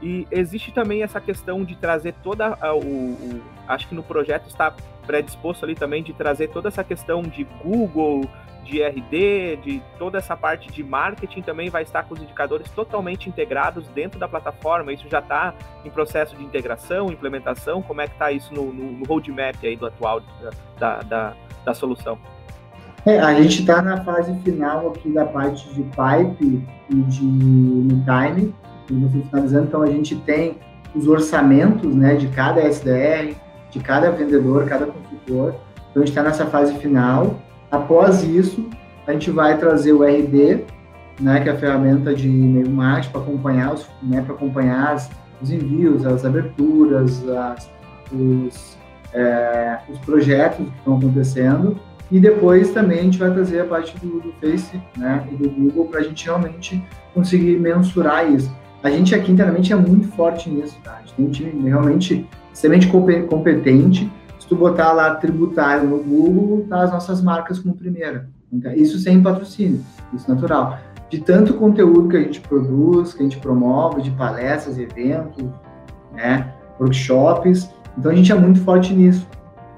e 0.00 0.26
existe 0.30 0.72
também 0.72 1.02
essa 1.02 1.20
questão 1.20 1.64
de 1.64 1.76
trazer 1.76 2.14
toda 2.22 2.56
a, 2.60 2.74
o, 2.74 2.80
o, 2.80 3.42
acho 3.66 3.88
que 3.88 3.94
no 3.94 4.02
projeto 4.02 4.46
está 4.46 4.72
predisposto 5.06 5.64
ali 5.64 5.74
também 5.74 6.02
de 6.02 6.12
trazer 6.12 6.48
toda 6.48 6.68
essa 6.68 6.84
questão 6.84 7.22
de 7.22 7.44
Google, 7.64 8.28
de 8.68 8.82
RD, 8.82 9.56
de 9.62 9.82
toda 9.98 10.18
essa 10.18 10.36
parte 10.36 10.70
de 10.70 10.84
marketing 10.84 11.42
também 11.42 11.70
vai 11.70 11.82
estar 11.82 12.04
com 12.04 12.14
os 12.14 12.22
indicadores 12.22 12.70
totalmente 12.70 13.28
integrados 13.28 13.88
dentro 13.88 14.18
da 14.20 14.28
plataforma. 14.28 14.92
Isso 14.92 15.08
já 15.08 15.20
está 15.20 15.54
em 15.84 15.90
processo 15.90 16.36
de 16.36 16.44
integração, 16.44 17.10
implementação. 17.10 17.82
Como 17.82 18.00
é 18.00 18.06
que 18.06 18.12
está 18.12 18.30
isso 18.30 18.52
no, 18.52 18.72
no, 18.72 18.92
no, 18.92 19.04
roadmap 19.06 19.56
aí 19.62 19.76
do 19.76 19.86
atual 19.86 20.20
da, 20.78 21.00
da, 21.00 21.34
da 21.64 21.74
solução? 21.74 22.18
É, 23.06 23.18
a 23.20 23.34
gente 23.40 23.60
está 23.60 23.80
na 23.80 24.04
fase 24.04 24.34
final 24.40 24.88
aqui 24.88 25.10
da 25.10 25.24
parte 25.24 25.66
de 25.72 25.82
pipe 25.82 26.62
e 26.90 26.94
de 26.94 27.18
time, 28.04 28.54
finalizando. 29.30 29.66
Então 29.66 29.82
a 29.82 29.86
gente 29.86 30.14
tem 30.16 30.58
os 30.94 31.06
orçamentos, 31.06 31.94
né, 31.94 32.16
de 32.16 32.28
cada 32.28 32.60
SDR, 32.60 33.34
de 33.70 33.80
cada 33.80 34.10
vendedor, 34.10 34.66
cada 34.66 34.86
consultor. 34.86 35.54
Então 35.90 36.02
a 36.02 36.06
gente 36.06 36.08
está 36.08 36.22
nessa 36.22 36.46
fase 36.46 36.74
final 36.78 37.36
Após 37.70 38.22
isso, 38.22 38.68
a 39.06 39.12
gente 39.12 39.30
vai 39.30 39.58
trazer 39.58 39.92
o 39.92 40.02
RD, 40.02 40.64
né, 41.20 41.40
que 41.40 41.48
é 41.48 41.52
a 41.52 41.56
ferramenta 41.56 42.14
de 42.14 42.28
e-mail 42.28 42.70
marketing 42.70 43.10
para 43.10 43.20
acompanhar 43.20 43.74
os, 43.74 43.88
né, 44.02 44.22
para 44.22 44.34
acompanhar 44.34 44.92
as, 44.92 45.10
os 45.42 45.50
envios, 45.50 46.06
as 46.06 46.24
aberturas, 46.24 47.28
as, 47.28 47.70
os, 48.12 48.78
é, 49.12 49.78
os 49.88 49.98
projetos 50.00 50.66
que 50.66 50.78
estão 50.78 50.96
acontecendo. 50.96 51.76
E 52.10 52.18
depois 52.18 52.70
também 52.70 53.00
a 53.00 53.02
gente 53.02 53.18
vai 53.18 53.30
trazer 53.30 53.60
a 53.60 53.64
parte 53.64 53.98
do, 53.98 54.20
do 54.20 54.32
Face 54.40 54.80
né, 54.96 55.26
e 55.30 55.36
do 55.36 55.50
Google 55.50 55.86
para 55.86 56.00
a 56.00 56.02
gente 56.02 56.24
realmente 56.24 56.82
conseguir 57.12 57.58
mensurar 57.58 58.30
isso. 58.30 58.50
A 58.82 58.90
gente 58.90 59.14
aqui 59.14 59.32
internamente 59.32 59.72
é 59.72 59.76
muito 59.76 60.08
forte 60.08 60.48
nisso, 60.48 60.78
tá? 60.84 60.96
A 60.96 61.00
gente 61.00 61.14
tem 61.14 61.26
um 61.26 61.30
time 61.30 61.68
realmente 61.68 62.26
extremamente 62.52 62.88
competente 63.28 64.10
tu 64.48 64.56
botar 64.56 64.92
lá 64.92 65.14
tributário 65.14 65.88
no 65.88 65.98
Google, 65.98 66.66
tá 66.68 66.82
as 66.82 66.90
nossas 66.90 67.22
marcas 67.22 67.58
como 67.58 67.74
primeira. 67.74 68.28
Isso 68.74 68.98
sem 68.98 69.22
patrocínio, 69.22 69.84
isso 70.14 70.28
natural. 70.32 70.78
De 71.10 71.20
tanto 71.20 71.54
conteúdo 71.54 72.08
que 72.08 72.16
a 72.16 72.20
gente 72.20 72.40
produz, 72.40 73.12
que 73.12 73.20
a 73.20 73.22
gente 73.22 73.38
promove, 73.38 74.02
de 74.02 74.10
palestras, 74.10 74.78
eventos, 74.78 75.44
né, 76.12 76.52
workshops. 76.80 77.70
Então 77.96 78.10
a 78.10 78.14
gente 78.14 78.32
é 78.32 78.34
muito 78.34 78.60
forte 78.60 78.92
nisso. 78.94 79.26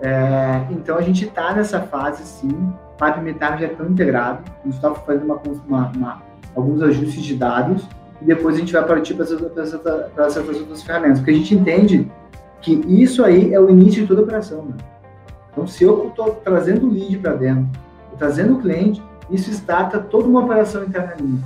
É, 0.00 0.62
então 0.70 0.96
a 0.96 1.02
gente 1.02 1.24
está 1.24 1.52
nessa 1.52 1.80
fase 1.80 2.24
sim. 2.24 2.72
Pipe 2.96 3.20
Metar 3.20 3.58
já 3.58 3.66
é 3.66 3.68
tão 3.70 3.86
integrado. 3.86 4.42
A 4.60 4.64
gente 4.64 4.76
está 4.76 4.94
fazendo 4.94 5.24
uma, 5.24 5.40
uma, 5.66 5.92
uma, 5.96 6.22
alguns 6.54 6.82
ajustes 6.82 7.22
de 7.22 7.34
dados 7.34 7.86
e 8.20 8.24
depois 8.24 8.56
a 8.56 8.58
gente 8.58 8.72
vai 8.72 8.84
partir 8.84 9.14
para 9.14 9.24
essas, 9.24 9.40
outras 9.40 10.82
ferramentas. 10.82 11.18
Porque 11.18 11.30
a 11.30 11.34
gente 11.34 11.54
entende 11.54 12.10
que 12.60 12.72
isso 12.86 13.24
aí 13.24 13.52
é 13.52 13.60
o 13.60 13.70
início 13.70 14.02
de 14.02 14.08
toda 14.08 14.20
a 14.20 14.24
operação. 14.24 14.64
Né? 14.66 14.74
Então, 15.52 15.66
se 15.66 15.84
eu 15.84 16.08
estou 16.08 16.32
trazendo 16.44 16.86
o 16.86 16.90
lead 16.90 17.18
para 17.18 17.34
dentro, 17.34 17.66
trazendo 18.18 18.54
o 18.54 18.60
cliente, 18.60 19.02
isso 19.30 19.50
starta 19.50 19.98
toda 19.98 20.28
uma 20.28 20.44
operação 20.44 20.84
interna 20.84 21.14
minha. 21.20 21.42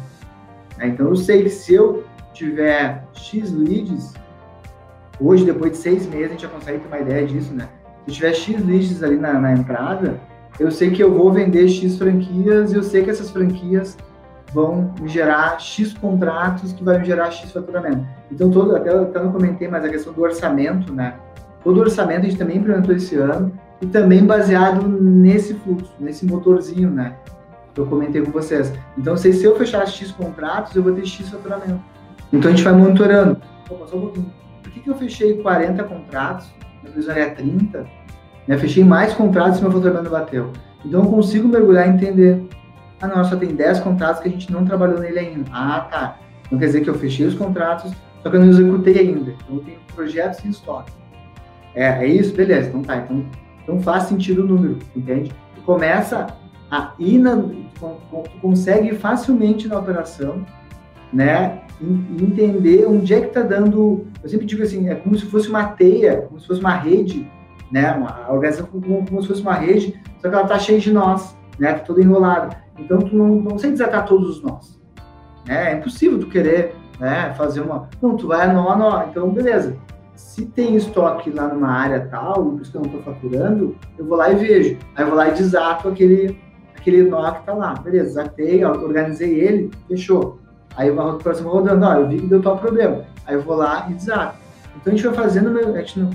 Né? 0.77 0.89
Então, 0.89 1.09
eu 1.09 1.17
sei 1.17 1.43
que 1.43 1.51
se 1.51 1.75
eu 1.75 2.05
tiver 2.33 3.05
X 3.13 3.53
leads, 3.53 4.13
hoje, 5.21 5.45
depois 5.45 5.73
de 5.73 5.79
seis 5.79 6.07
meses, 6.07 6.27
a 6.27 6.31
gente 6.31 6.43
já 6.43 6.49
consegue 6.49 6.79
ter 6.81 6.87
uma 6.89 6.99
ideia 6.99 7.27
disso, 7.27 7.55
né? 7.55 7.69
Se 8.05 8.11
eu 8.11 8.15
tiver 8.15 8.35
X 8.35 8.67
leads 8.67 9.03
ali 9.03 9.17
na, 9.17 9.35
na 9.35 9.53
entrada, 9.53 10.21
eu 10.59 10.71
sei 10.71 10.91
que 10.91 11.03
eu 11.03 11.13
vou 11.13 11.33
vender 11.33 11.69
X 11.69 11.97
franquias 11.97 12.73
e 12.73 12.77
eu 12.77 12.83
sei 12.83 13.05
que 13.05 13.11
essas 13.11 13.31
franquias 13.31 13.97
vão 14.55 14.95
gerar 15.05 15.59
X 15.59 15.93
contratos 15.93 16.73
que 16.73 16.85
vai 16.85 17.05
gerar 17.05 17.33
X 17.33 17.51
faturamento. 17.51 18.07
Então, 18.31 18.51
todo, 18.51 18.77
até, 18.77 18.91
até 18.91 19.21
não 19.21 19.33
comentei, 19.33 19.67
mas 19.67 19.85
a 19.85 19.89
questão 19.89 20.13
do 20.13 20.23
orçamento, 20.23 20.93
né? 20.95 21.15
Todo 21.65 21.81
orçamento 21.81 22.21
a 22.21 22.25
gente 22.29 22.39
também 22.39 22.59
implementou 22.59 22.95
esse 22.95 23.17
ano 23.17 23.53
e 23.81 23.87
também 23.87 24.25
baseado 24.25 24.87
nesse 24.87 25.55
fluxo, 25.55 25.93
nesse 25.99 26.25
motorzinho, 26.25 26.89
né? 26.89 27.17
Que 27.75 27.81
eu 27.81 27.87
comentei 27.87 28.23
com 28.23 28.31
vocês. 28.31 28.73
Então, 28.97 29.17
se, 29.17 29.33
se 29.33 29.45
eu 29.45 29.57
fechar 29.57 29.85
X 29.89 30.13
contratos, 30.13 30.77
eu 30.77 30.85
vou 30.85 30.93
ter 30.93 31.05
X 31.05 31.29
faturamento. 31.29 31.81
Então, 32.33 32.49
a 32.49 32.55
gente 32.55 32.63
vai 32.63 32.75
monitorando. 32.75 33.41
Opa, 33.69 33.87
só 33.89 33.97
um 33.97 34.03
pouquinho. 34.03 34.33
Por 34.63 34.71
que, 34.71 34.81
que 34.81 34.89
eu 34.89 34.95
fechei 34.95 35.43
40 35.43 35.83
contratos? 35.83 36.47
Minha 36.81 36.93
previsão 36.93 37.15
é 37.17 37.31
30. 37.31 37.87
Né? 38.47 38.57
Fechei 38.59 38.85
mais 38.85 39.13
contratos 39.15 39.59
e 39.59 39.63
meu 39.63 39.73
faturamento 39.73 40.11
bateu. 40.11 40.53
Então, 40.85 41.03
eu 41.03 41.11
consigo 41.11 41.49
mergulhar 41.49 41.89
e 41.89 41.91
entender. 41.91 42.47
Ah, 43.05 43.09
não, 43.09 43.25
só 43.25 43.37
tem 43.37 43.55
10 43.55 43.81
contratos 43.81 44.23
que 44.23 44.29
a 44.29 44.31
gente 44.31 44.51
não 44.51 44.65
trabalhou 44.65 44.99
nele 44.99 45.19
ainda. 45.19 45.51
Ah, 45.53 45.81
tá. 45.91 46.17
Então, 46.47 46.59
quer 46.59 46.67
dizer 46.67 46.81
que 46.81 46.89
eu 46.89 46.95
fechei 46.95 47.27
os 47.27 47.35
contratos, 47.35 47.93
só 48.23 48.31
que 48.31 48.37
eu 48.37 48.41
não 48.41 48.49
executei 48.49 48.99
ainda. 48.99 49.33
Então, 49.33 49.57
eu 49.57 49.61
tenho 49.61 49.79
projetos 49.95 50.43
em 50.45 50.49
estoque. 50.49 50.91
É, 51.75 51.85
é 51.85 52.07
isso? 52.07 52.35
Beleza. 52.35 52.69
Então, 52.69 52.83
tá. 52.83 52.97
Então, 52.97 53.27
então 53.63 53.81
faz 53.81 54.05
sentido 54.05 54.43
o 54.43 54.47
número, 54.47 54.79
entende? 54.97 55.31
Tu 55.55 55.61
começa 55.63 56.29
a 56.71 56.93
ir 56.99 57.19
na, 57.19 57.37
tu 57.37 58.39
consegue 58.41 58.95
facilmente 58.95 59.69
na 59.69 59.79
operação, 59.79 60.45
né? 61.13 61.61
Entender 61.83 62.87
onde 62.87 63.13
é 63.13 63.21
que 63.21 63.27
está 63.27 63.43
dando. 63.43 64.07
Eu 64.23 64.29
sempre 64.31 64.47
digo 64.47 64.63
assim, 64.63 64.89
é 64.89 64.95
como 64.95 65.15
se 65.15 65.27
fosse 65.27 65.51
uma 65.51 65.67
teia, 65.67 66.23
como 66.23 66.41
se 66.41 66.47
fosse 66.47 66.61
uma 66.61 66.75
rede, 66.75 67.31
né? 67.71 67.93
Uma 67.93 68.33
organização 68.33 68.67
como, 68.67 69.05
como 69.07 69.21
se 69.21 69.29
fosse 69.29 69.43
uma 69.43 69.55
rede, 69.55 70.01
só 70.23 70.31
que 70.31 70.35
ela 70.35 70.45
está 70.45 70.59
cheia 70.59 70.81
de 70.81 70.91
nós, 70.91 71.37
né? 71.59 71.75
Tá 71.75 71.81
toda 71.81 72.01
enrolada. 72.01 72.64
Então 72.79 72.99
tu 72.99 73.17
não, 73.17 73.29
não 73.29 73.53
consegue 73.53 73.73
desatar 73.73 74.05
todos 74.07 74.37
os 74.37 74.43
nós. 74.43 74.81
Né? 75.47 75.73
É 75.73 75.77
impossível 75.77 76.19
tu 76.19 76.27
querer 76.27 76.75
né, 76.99 77.35
fazer 77.35 77.61
uma. 77.61 77.89
Não, 78.01 78.17
tu 78.17 78.29
vai 78.29 78.49
a 78.49 78.53
nó 78.53 78.71
a 78.71 78.77
nó. 78.77 79.05
Então, 79.05 79.31
beleza 79.31 79.77
se 80.15 80.47
tem 80.47 80.77
estoque 80.77 81.31
lá 81.31 81.49
numa 81.49 81.69
área 81.69 82.09
tal, 82.11 82.45
por 82.45 82.61
isso 82.61 82.71
que 82.71 82.77
eu 82.77 82.83
não 82.83 82.89
estou 82.89 83.03
faturando, 83.03 83.77
eu 83.99 84.05
vou 84.05 84.17
lá 84.17 84.31
e 84.31 84.37
vejo. 84.37 84.79
Aí 84.95 85.05
eu 85.05 85.09
vou 85.09 85.17
lá 85.17 85.29
e 85.29 85.33
desato 85.33 85.89
aquele, 85.89 86.41
aquele 86.77 87.03
nó 87.05 87.31
que 87.33 87.41
está 87.41 87.53
lá. 87.53 87.75
Beleza, 87.75 88.07
desatei, 88.07 88.65
organizei 88.65 89.41
ele, 89.41 89.71
fechou. 89.89 90.39
Aí 90.77 90.91
vou 90.91 91.15
próximo 91.19 91.51
rodando, 91.51 91.85
ó, 91.85 91.95
eu 91.95 92.09
vi 92.09 92.19
que 92.19 92.27
deu 92.27 92.43
tal 92.43 92.59
problema. 92.59 93.05
Aí 93.27 93.35
eu 93.35 93.43
vou 93.43 93.57
lá 93.57 93.87
e 93.91 93.95
desato. 93.95 94.37
Então 94.77 94.93
a 94.93 94.97
gente 94.97 95.07
vai 95.07 95.15
fazendo, 95.15 95.57
a 95.57 95.79
gente 95.81 96.01
não, 96.01 96.11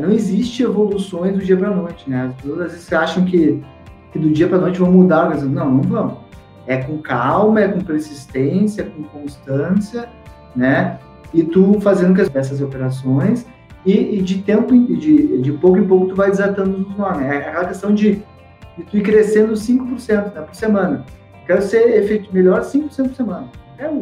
não 0.00 0.10
existe 0.10 0.62
evoluções 0.62 1.34
do 1.34 1.44
dia 1.44 1.56
para 1.56 1.70
noite, 1.70 2.08
né? 2.08 2.26
As 2.28 2.42
pessoas 2.42 2.60
às 2.60 2.72
vezes 2.72 2.92
acham 2.92 3.24
que, 3.24 3.64
que 4.16 4.22
do 4.22 4.30
dia 4.30 4.48
para 4.48 4.58
noite 4.58 4.78
vão 4.78 4.90
mudar 4.90 5.16
a 5.16 5.22
organização. 5.24 5.52
Não, 5.52 5.70
não 5.70 5.82
vão. 5.82 6.18
É 6.66 6.78
com 6.78 6.98
calma, 6.98 7.60
é 7.60 7.68
com 7.68 7.80
persistência, 7.80 8.84
com 8.84 9.02
constância, 9.04 10.08
né? 10.54 10.98
e 11.32 11.42
tu 11.42 11.80
fazendo 11.80 12.18
essas 12.34 12.60
operações 12.60 13.46
e, 13.84 14.18
e 14.18 14.22
de 14.22 14.42
tempo, 14.42 14.72
de, 14.72 15.38
de 15.40 15.52
pouco 15.52 15.78
em 15.78 15.86
pouco 15.86 16.08
tu 16.08 16.14
vai 16.14 16.30
desatando 16.30 16.78
os 16.78 16.96
nomes. 16.96 17.26
É 17.26 17.48
aquela 17.48 17.66
questão 17.66 17.94
de, 17.94 18.22
de 18.76 18.84
tu 18.84 18.96
ir 18.96 19.02
crescendo 19.02 19.52
5% 19.52 20.34
né, 20.34 20.40
por 20.40 20.54
semana. 20.54 21.04
Quero 21.46 21.62
ser 21.62 22.02
efeito 22.02 22.32
melhor 22.32 22.62
5% 22.62 22.88
por 22.88 23.14
semana. 23.14 23.48
Quero 23.76 24.00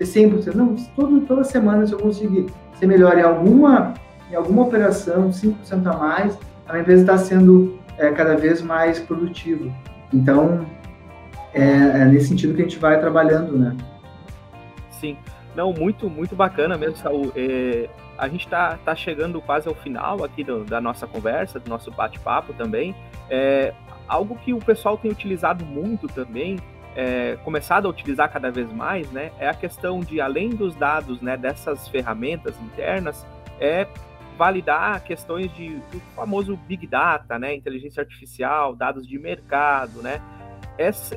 ser 0.00 0.28
100%. 0.28 0.54
Não, 0.54 0.74
todo, 0.94 1.20
toda 1.22 1.44
semana 1.44 1.86
se 1.86 1.92
eu 1.92 1.98
conseguir 1.98 2.46
ser 2.78 2.86
melhor 2.86 3.18
em 3.18 3.22
alguma, 3.22 3.94
em 4.30 4.34
alguma 4.34 4.62
operação, 4.62 5.30
5% 5.30 5.54
a 5.86 5.96
mais, 5.96 6.38
a 6.66 6.72
minha 6.72 6.82
empresa 6.82 7.02
está 7.02 7.18
sendo 7.18 7.78
é, 7.98 8.10
cada 8.12 8.36
vez 8.36 8.62
mais 8.62 8.98
produtiva. 8.98 9.70
Então, 10.12 10.66
é, 11.52 11.62
é 11.62 12.04
nesse 12.04 12.28
sentido 12.28 12.54
que 12.54 12.62
a 12.62 12.64
gente 12.64 12.78
vai 12.78 12.98
trabalhando, 13.00 13.58
né? 13.58 13.76
Sim. 14.90 15.16
Não, 15.54 15.72
muito, 15.72 16.10
muito 16.10 16.36
bacana 16.36 16.76
mesmo, 16.76 16.96
Saul. 16.98 17.32
É, 17.34 17.88
a 18.18 18.28
gente 18.28 18.44
está 18.44 18.78
tá 18.84 18.94
chegando 18.94 19.40
quase 19.40 19.68
ao 19.68 19.74
final 19.74 20.22
aqui 20.22 20.44
do, 20.44 20.64
da 20.64 20.80
nossa 20.80 21.06
conversa, 21.06 21.58
do 21.58 21.68
nosso 21.68 21.90
bate-papo 21.90 22.52
também. 22.52 22.94
É, 23.30 23.72
algo 24.06 24.36
que 24.36 24.52
o 24.52 24.58
pessoal 24.58 24.96
tem 24.96 25.10
utilizado 25.10 25.64
muito 25.64 26.06
também, 26.08 26.58
é, 26.94 27.36
começado 27.44 27.86
a 27.86 27.90
utilizar 27.90 28.30
cada 28.30 28.50
vez 28.50 28.72
mais, 28.72 29.10
né, 29.10 29.30
é 29.38 29.48
a 29.48 29.54
questão 29.54 30.00
de, 30.00 30.20
além 30.20 30.50
dos 30.50 30.74
dados, 30.74 31.20
né, 31.20 31.36
dessas 31.36 31.86
ferramentas 31.88 32.54
internas, 32.60 33.26
é 33.60 33.86
validar 34.36 35.02
questões 35.02 35.52
de, 35.54 35.76
do 35.90 36.00
famoso 36.14 36.56
Big 36.56 36.86
Data, 36.86 37.38
né, 37.38 37.54
inteligência 37.54 38.00
artificial, 38.00 38.74
dados 38.74 39.06
de 39.06 39.18
mercado, 39.18 40.02
né, 40.02 40.20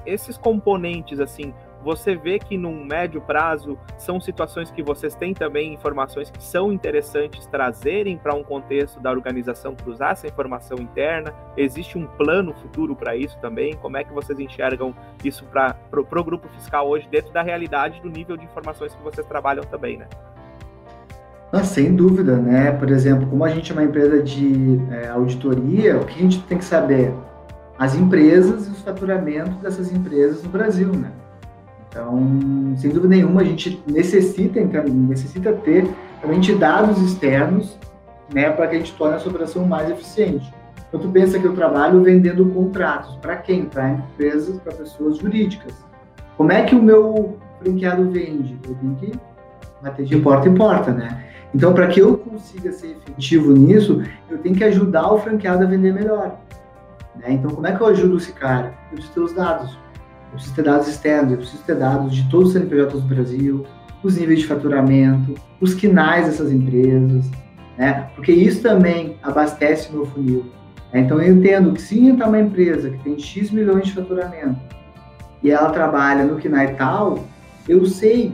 esses 0.05 0.37
componentes, 0.37 1.19
assim, 1.19 1.53
você 1.81 2.13
vê 2.15 2.39
que 2.39 2.57
num 2.57 2.83
médio 2.83 3.21
prazo 3.21 3.79
são 3.97 4.19
situações 4.19 4.69
que 4.69 4.83
vocês 4.83 5.15
têm 5.15 5.33
também 5.33 5.73
informações 5.73 6.29
que 6.29 6.43
são 6.43 6.73
interessantes 6.73 7.45
trazerem 7.47 8.17
para 8.17 8.33
um 8.33 8.43
contexto 8.43 8.99
da 8.99 9.09
organização, 9.09 9.75
cruzar 9.75 10.11
essa 10.11 10.27
informação 10.27 10.77
interna? 10.77 11.33
Existe 11.55 11.97
um 11.97 12.05
plano 12.05 12.53
futuro 12.53 12.95
para 12.95 13.15
isso 13.15 13.39
também? 13.39 13.75
Como 13.77 13.95
é 13.95 14.03
que 14.03 14.11
vocês 14.13 14.37
enxergam 14.39 14.93
isso 15.23 15.45
para 15.45 15.75
o 15.93 16.23
grupo 16.23 16.49
fiscal 16.49 16.87
hoje, 16.87 17.07
dentro 17.09 17.31
da 17.31 17.41
realidade 17.41 18.01
do 18.01 18.09
nível 18.09 18.35
de 18.35 18.43
informações 18.43 18.93
que 18.93 19.01
vocês 19.01 19.25
trabalham 19.25 19.63
também, 19.63 19.97
né? 19.97 20.07
Ah, 21.51 21.63
sem 21.63 21.95
dúvida, 21.95 22.35
né? 22.35 22.71
Por 22.71 22.91
exemplo, 22.91 23.27
como 23.27 23.43
a 23.43 23.49
gente 23.49 23.71
é 23.71 23.73
uma 23.73 23.83
empresa 23.83 24.21
de 24.21 24.79
é, 24.91 25.07
auditoria, 25.07 25.97
o 25.97 26.05
que 26.05 26.19
a 26.19 26.21
gente 26.21 26.43
tem 26.43 26.59
que 26.59 26.65
saber? 26.65 27.11
As 27.77 27.95
empresas 27.95 28.67
e 28.67 28.71
os 28.71 28.81
faturamentos 28.81 29.55
dessas 29.57 29.91
empresas 29.91 30.43
no 30.43 30.49
Brasil, 30.49 30.89
né? 30.89 31.11
Então, 31.89 32.75
sem 32.77 32.91
dúvida 32.91 33.07
nenhuma, 33.07 33.41
a 33.41 33.43
gente 33.43 33.81
necessita, 33.87 34.61
necessita 34.61 35.53
ter 35.53 35.89
realmente 36.21 36.53
dados 36.53 37.01
externos 37.01 37.79
né, 38.31 38.51
para 38.51 38.67
que 38.67 38.75
a 38.75 38.79
gente 38.79 38.93
torne 38.93 39.15
essa 39.15 39.27
operação 39.27 39.65
mais 39.65 39.89
eficiente. 39.89 40.53
Então, 40.87 40.99
tu 40.99 41.09
pensa 41.09 41.39
que 41.39 41.45
eu 41.45 41.55
trabalho 41.55 42.03
vendendo 42.03 42.45
contratos. 42.45 43.15
Para 43.15 43.37
quem? 43.37 43.65
Para 43.65 43.89
empresas, 43.89 44.59
para 44.59 44.73
pessoas 44.73 45.17
jurídicas. 45.17 45.73
Como 46.37 46.51
é 46.51 46.63
que 46.63 46.75
o 46.75 46.81
meu 46.81 47.39
franqueado 47.59 48.09
vende? 48.11 48.59
Eu 48.67 48.75
tenho 48.75 48.95
que 48.95 49.11
bater 49.81 50.05
de 50.05 50.17
porta 50.17 50.47
em 50.47 50.53
porta, 50.53 50.91
né? 50.91 51.25
Então, 51.53 51.73
para 51.73 51.87
que 51.87 51.99
eu 51.99 52.17
consiga 52.17 52.71
ser 52.71 52.97
efetivo 52.97 53.51
nisso, 53.53 54.03
eu 54.29 54.37
tenho 54.37 54.55
que 54.55 54.63
ajudar 54.63 55.11
o 55.11 55.19
franqueado 55.19 55.63
a 55.63 55.67
vender 55.67 55.93
melhor. 55.93 56.39
Né? 57.15 57.33
Então, 57.33 57.51
como 57.51 57.65
é 57.65 57.75
que 57.75 57.81
eu 57.81 57.87
ajudo 57.87 58.17
esse 58.17 58.31
cara? 58.33 58.73
Eu 58.91 58.97
preciso 58.97 59.13
ter 59.13 59.19
os 59.21 59.33
dados 59.33 59.77
eu 60.31 60.35
preciso 60.35 60.55
ter 60.55 60.63
dados 60.63 60.87
externos, 60.87 61.31
eu 61.31 61.37
preciso 61.37 61.63
ter 61.63 61.75
dados 61.75 62.15
de 62.15 62.29
todos 62.29 62.49
os 62.49 62.53
CNPJs 62.53 63.01
do 63.01 63.07
Brasil, 63.07 63.65
os 64.03 64.17
níveis 64.17 64.39
de 64.39 64.47
faturamento, 64.47 65.33
os 65.59 65.73
quinais 65.73 66.25
dessas 66.25 66.51
empresas, 66.51 67.25
né? 67.77 68.09
Porque 68.15 68.31
isso 68.31 68.61
também 68.61 69.17
abastece 69.23 69.89
o 69.89 69.93
meu 69.93 70.05
funil. 70.05 70.45
Né? 70.93 71.01
Então 71.01 71.21
eu 71.21 71.35
entendo 71.35 71.73
que 71.73 71.81
se 71.81 71.99
entrar 71.99 72.27
uma 72.27 72.39
empresa 72.39 72.91
que 72.91 73.03
tem 73.03 73.17
X 73.17 73.51
milhões 73.51 73.87
de 73.87 73.93
faturamento 73.93 74.59
e 75.41 75.49
ela 75.49 75.71
trabalha 75.71 76.23
no 76.25 76.37
KINAI 76.37 76.75
tal, 76.75 77.25
eu 77.67 77.85
sei, 77.85 78.33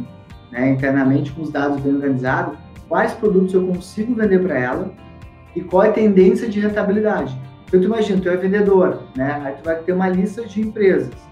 né, 0.51 0.71
internamente 0.71 1.31
com 1.31 1.43
os 1.43 1.51
dados 1.51 1.79
bem 1.81 1.95
organizados, 1.95 2.57
quais 2.87 3.13
produtos 3.13 3.53
eu 3.53 3.65
consigo 3.67 4.15
vender 4.15 4.39
para 4.39 4.57
ela 4.57 4.91
e 5.55 5.61
qual 5.61 5.83
é 5.83 5.89
a 5.89 5.93
tendência 5.93 6.49
de 6.49 6.59
rentabilidade. 6.59 7.37
Então 7.67 7.79
tu 7.79 7.85
imagina, 7.85 8.21
tu 8.21 8.29
é 8.29 8.37
vendedor, 8.37 9.03
né? 9.15 9.41
Aí 9.43 9.53
tu 9.53 9.63
vai 9.63 9.75
ter 9.75 9.93
uma 9.93 10.07
lista 10.07 10.45
de 10.45 10.61
empresas 10.61 11.25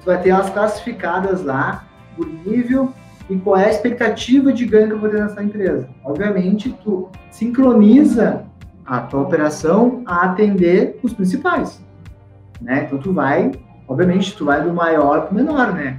tu 0.00 0.06
vai 0.06 0.20
ter 0.20 0.30
elas 0.30 0.50
classificadas 0.50 1.42
lá 1.42 1.84
por 2.16 2.26
nível 2.26 2.92
e 3.28 3.36
qual 3.36 3.56
é 3.56 3.66
a 3.66 3.70
expectativa 3.70 4.52
de 4.52 4.66
ganho 4.66 4.88
que 4.88 4.92
eu 4.94 4.98
vou 4.98 5.08
ter 5.08 5.20
nessa 5.20 5.42
empresa. 5.42 5.88
Obviamente, 6.04 6.76
tu 6.82 7.08
sincroniza 7.30 8.44
a 8.84 9.00
tua 9.00 9.20
operação 9.20 10.02
a 10.06 10.24
atender 10.24 10.98
os 11.02 11.12
principais. 11.12 11.80
Né? 12.60 12.84
Então, 12.84 12.98
tu 12.98 13.12
vai 13.12 13.52
obviamente, 13.86 14.36
tu 14.36 14.44
vai 14.44 14.62
do 14.62 14.72
maior 14.72 15.22
para 15.22 15.32
o 15.32 15.34
menor, 15.34 15.72
né? 15.74 15.96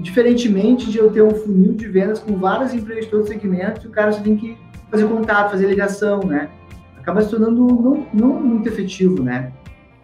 Diferentemente 0.00 0.90
de 0.90 0.98
eu 0.98 1.10
ter 1.10 1.22
um 1.22 1.30
funil 1.30 1.72
de 1.72 1.86
vendas 1.86 2.18
com 2.18 2.36
várias 2.36 2.74
empresas 2.74 3.04
de 3.04 3.10
todos 3.10 3.26
os 3.26 3.32
segmentos, 3.32 3.84
o 3.84 3.90
cara 3.90 4.12
só 4.12 4.20
tem 4.20 4.36
que 4.36 4.56
fazer 4.90 5.06
contato, 5.06 5.52
fazer 5.52 5.66
ligação, 5.66 6.20
né? 6.20 6.48
Acaba 6.98 7.22
se 7.22 7.30
tornando 7.30 7.66
não, 7.66 8.06
não 8.12 8.40
muito 8.40 8.68
efetivo, 8.68 9.22
né? 9.22 9.52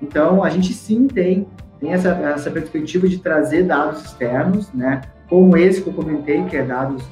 Então, 0.02 0.42
a 0.42 0.50
gente 0.50 0.72
sim 0.72 1.06
tem, 1.06 1.46
tem 1.78 1.92
essa, 1.92 2.10
essa 2.10 2.50
perspectiva 2.50 3.08
de 3.08 3.18
trazer 3.18 3.64
dados 3.64 4.04
externos, 4.04 4.72
né? 4.72 5.02
Como 5.28 5.56
esse 5.56 5.82
que 5.82 5.88
eu 5.88 5.94
comentei, 5.94 6.42
que 6.44 6.56
é 6.56 6.62
dados 6.62 7.04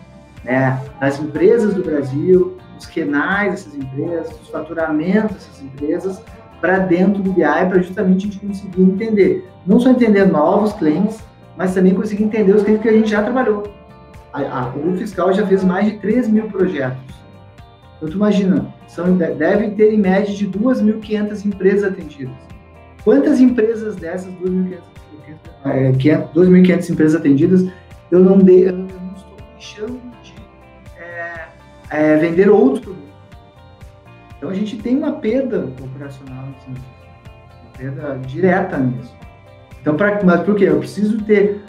né, 0.44 0.80
das 1.00 1.20
empresas 1.20 1.74
do 1.74 1.82
Brasil, 1.82 2.56
os 2.78 2.86
renais 2.86 3.50
dessas 3.52 3.74
empresas, 3.74 4.40
os 4.40 4.48
faturamentos 4.48 5.36
dessas 5.36 5.62
empresas, 5.62 6.22
para 6.60 6.78
dentro 6.78 7.22
do 7.22 7.32
BI, 7.32 7.42
para 7.42 7.80
justamente 7.80 8.26
a 8.26 8.30
gente 8.30 8.46
conseguir 8.46 8.82
entender. 8.82 9.48
Não 9.66 9.78
só 9.78 9.90
entender 9.90 10.26
novos 10.26 10.72
clientes, 10.72 11.20
mas 11.59 11.74
também 11.74 11.92
conseguir 11.92 12.22
entender 12.22 12.54
os 12.54 12.62
clientes 12.62 12.82
que 12.82 12.88
a 12.88 12.92
gente 12.92 13.11
já 13.11 13.20
trabalhou. 13.20 13.64
A, 14.32 14.40
a, 14.40 14.68
o 14.68 14.96
fiscal 14.96 15.32
já 15.32 15.44
fez 15.44 15.64
mais 15.64 15.86
de 15.86 15.98
3 15.98 16.28
mil 16.28 16.44
projetos. 16.44 17.02
Então, 17.96 18.09
tu 18.09 18.14
imagina, 18.14 18.72
são, 18.86 19.16
devem 19.16 19.74
ter 19.74 19.92
em 19.92 19.98
média 19.98 20.32
de 20.32 20.48
2.500 20.48 21.44
empresas 21.44 21.92
atendidas. 21.92 22.36
Quantas 23.02 23.40
empresas 23.40 23.96
dessas 23.96 24.32
2.500 24.34 24.78
é, 25.64 25.92
2.500 25.92 26.90
empresas 26.90 27.20
atendidas 27.20 27.68
eu 28.11 28.20
não, 28.20 28.38
de, 28.38 28.61
eu 28.61 28.72
não 28.72 29.12
estou 29.16 29.36
deixando 29.52 30.00
de 30.22 30.34
é, 30.96 31.48
é, 31.90 32.16
vender 32.18 32.48
outros 32.48 32.84
produtos? 32.84 33.09
Então 34.36 34.50
a 34.50 34.54
gente 34.54 34.76
tem 34.76 34.96
uma 34.96 35.14
perda 35.14 35.68
operacional, 35.82 36.44
assim, 36.56 36.70
uma 36.70 37.72
perda 37.76 38.18
direta 38.24 38.78
nisso. 38.78 39.17
Então, 39.80 39.96
pra, 39.96 40.20
mas 40.24 40.42
por 40.42 40.54
quê? 40.54 40.64
Eu 40.64 40.78
preciso 40.78 41.18
ter 41.22 41.60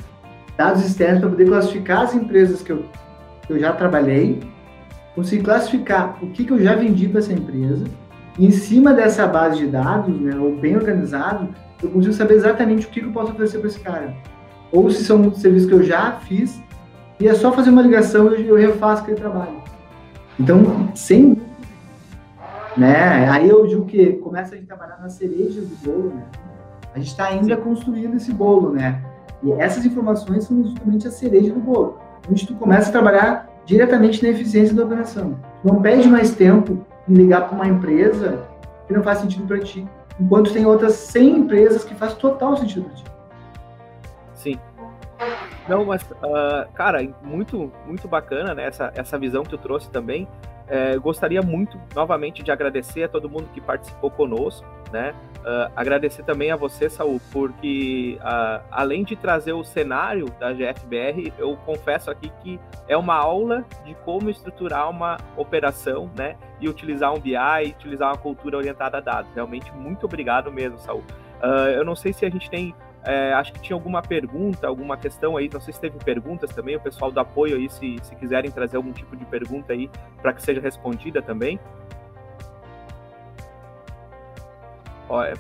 dados 0.58 0.86
externos 0.86 1.22
para 1.22 1.30
poder 1.30 1.48
classificar 1.48 2.02
as 2.02 2.14
empresas 2.14 2.62
que 2.62 2.72
eu, 2.72 2.86
que 3.46 3.54
eu 3.54 3.60
já 3.60 3.72
trabalhei, 3.74 4.40
conseguir 5.16 5.44
classificar 5.44 6.18
o 6.22 6.28
que, 6.28 6.44
que 6.44 6.52
eu 6.52 6.60
já 6.60 6.76
vendi 6.76 7.08
para 7.08 7.20
essa 7.20 7.34
empresa, 7.34 7.86
e 8.38 8.46
em 8.46 8.52
cima 8.52 8.94
dessa 8.94 9.28
base 9.28 9.58
de 9.58 9.68
dados, 9.68 10.20
né, 10.20 10.38
ou 10.38 10.56
bem 10.56 10.76
organizado, 10.76 11.50
eu 11.82 11.90
consigo 11.90 12.14
saber 12.14 12.36
exatamente 12.36 12.86
o 12.86 12.90
que, 12.90 13.02
que 13.02 13.06
eu 13.08 13.12
posso 13.12 13.32
oferecer 13.32 13.60
para 13.60 13.68
esse 13.68 13.80
cara. 13.80 14.14
Ou 14.72 14.90
se 14.90 15.04
são 15.04 15.34
serviços 15.34 15.68
que 15.68 15.76
eu 15.76 15.84
já 15.84 16.14
fiz, 16.14 16.62
e 17.20 17.28
é 17.28 17.34
só 17.34 17.52
fazer 17.52 17.70
uma 17.70 17.82
ligação 17.82 18.34
e 18.36 18.48
eu 18.48 18.56
refaço 18.56 19.02
aquele 19.02 19.18
trabalho. 19.18 19.62
Então, 20.40 20.90
sem 20.96 21.38
né? 22.78 23.30
Aí 23.30 23.50
eu 23.50 23.68
digo 23.68 23.86
que 23.86 24.14
começa 24.14 24.56
a 24.56 24.58
gente 24.58 24.68
trabalhar 24.68 25.00
na 25.02 25.10
cereja 25.10 25.60
do 25.60 25.76
bolo, 25.84 26.14
né? 26.16 26.24
A 27.00 27.02
gente 27.02 27.12
está 27.12 27.28
ainda 27.28 27.56
construindo 27.56 28.16
esse 28.18 28.34
bolo, 28.34 28.74
né? 28.74 29.02
E 29.42 29.54
essas 29.54 29.86
informações 29.86 30.44
são 30.44 30.62
justamente 30.62 31.08
a 31.08 31.12
cereja 31.12 31.54
do 31.54 31.60
bolo. 31.62 31.98
Onde 32.30 32.46
tu 32.46 32.54
começa 32.56 32.90
a 32.90 32.92
trabalhar 32.92 33.50
diretamente 33.66 34.22
na 34.22 34.30
eficiência 34.30 34.76
da 34.76 34.84
operação. 34.84 35.40
Não 35.64 35.82
perde 35.82 36.10
mais 36.10 36.36
tempo 36.36 36.86
em 37.08 37.14
ligar 37.14 37.48
para 37.48 37.56
uma 37.56 37.68
empresa 37.68 38.44
que 38.86 38.94
não 38.94 39.02
faz 39.02 39.20
sentido 39.20 39.48
para 39.48 39.60
ti, 39.60 39.88
enquanto 40.20 40.52
tem 40.52 40.66
outras 40.66 40.94
100 40.96 41.38
empresas 41.38 41.86
que 41.86 41.96
faz 41.96 42.16
total 42.16 42.58
sentido 42.58 42.84
para 42.84 42.96
ti. 42.96 43.04
Sim. 44.36 44.60
Não, 45.70 45.86
mas, 45.86 46.02
uh, 46.02 46.70
cara, 46.74 47.08
muito, 47.24 47.72
muito 47.88 48.10
bacana, 48.10 48.54
né? 48.54 48.66
Essa, 48.66 48.92
essa 48.94 49.18
visão 49.18 49.44
que 49.44 49.52
tu 49.52 49.58
trouxe 49.58 49.90
também. 49.90 50.28
É, 50.68 50.98
gostaria 50.98 51.42
muito, 51.42 51.80
novamente, 51.96 52.44
de 52.44 52.52
agradecer 52.52 53.04
a 53.04 53.08
todo 53.08 53.30
mundo 53.30 53.48
que 53.54 53.62
participou 53.62 54.12
conosco, 54.12 54.68
né? 54.92 55.14
Uh, 55.40 55.72
agradecer 55.76 56.24
também 56.24 56.52
a 56.52 56.56
você, 56.56 56.90
Saul, 56.90 57.22
porque 57.32 58.20
uh, 58.20 58.62
além 58.70 59.04
de 59.04 59.16
trazer 59.16 59.54
o 59.54 59.64
cenário 59.64 60.26
da 60.40 60.52
GFBR, 60.52 61.34
eu 61.38 61.56
confesso 61.66 62.12
aqui 62.12 62.30
que 62.42 62.60
é 62.88 62.98
uma 62.98 63.16
aula 63.16 63.66
de 63.86 63.96
como 64.04 64.30
estruturar 64.30 64.90
uma 64.90 65.18
operação, 65.38 66.12
né? 66.18 66.36
E 66.60 66.68
utilizar 66.68 67.14
um 67.14 67.20
BI, 67.20 67.36
utilizar 67.78 68.10
uma 68.10 68.18
cultura 68.18 68.58
orientada 68.58 68.98
a 68.98 69.02
dados. 69.02 69.32
Realmente, 69.34 69.72
muito 69.74 70.06
obrigado 70.06 70.52
mesmo, 70.52 70.78
Saul. 70.78 71.04
Uh, 71.42 71.70
eu 71.74 71.86
não 71.86 71.96
sei 71.96 72.12
se 72.12 72.26
a 72.26 72.30
gente 72.30 72.50
tem 72.50 72.76
é, 73.04 73.34
acho 73.34 73.54
que 73.54 73.62
tinha 73.62 73.76
alguma 73.76 74.02
pergunta, 74.02 74.68
alguma 74.68 74.98
questão 74.98 75.38
aí, 75.38 75.50
não 75.52 75.62
sei 75.62 75.74
se 75.74 75.80
teve 75.80 75.98
perguntas 76.00 76.54
também, 76.54 76.76
o 76.76 76.82
pessoal 76.82 77.12
do 77.12 77.20
apoio 77.20 77.56
aí, 77.56 77.70
se, 77.70 77.96
se 78.02 78.16
quiserem 78.16 78.52
trazer 78.52 78.78
algum 78.78 78.92
tipo 78.92 79.16
de 79.16 79.26
pergunta 79.26 79.72
aí 79.72 79.90
para 80.22 80.34
que 80.34 80.42
seja 80.42 80.60
respondida 80.60 81.22
também. 81.22 81.60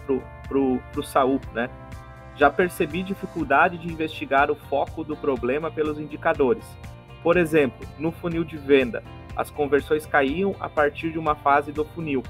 Pro, 0.05 0.22
pro, 0.47 0.80
pro 0.91 1.03
Saul, 1.03 1.39
né? 1.53 1.70
Já 2.36 2.49
percebi 2.49 3.03
dificuldade 3.03 3.78
de 3.78 3.88
investigar 3.88 4.49
o 4.49 4.55
foco 4.55 5.03
do 5.03 5.15
problema 5.15 5.70
pelos 5.70 5.99
indicadores. 5.99 6.63
Por 7.22 7.38
exemplo, 7.38 7.88
no 7.97 8.11
funil 8.11 8.43
de 8.43 8.57
venda, 8.57 9.03
as 9.36 9.49
conversões 9.49 10.05
caíam 10.05 10.55
a 10.59 10.70
partir 10.70 11.11
de 11.11 11.20
uma 11.20 11.36
fase 11.36 11.72
do 11.72 11.84
funil. 11.84 12.24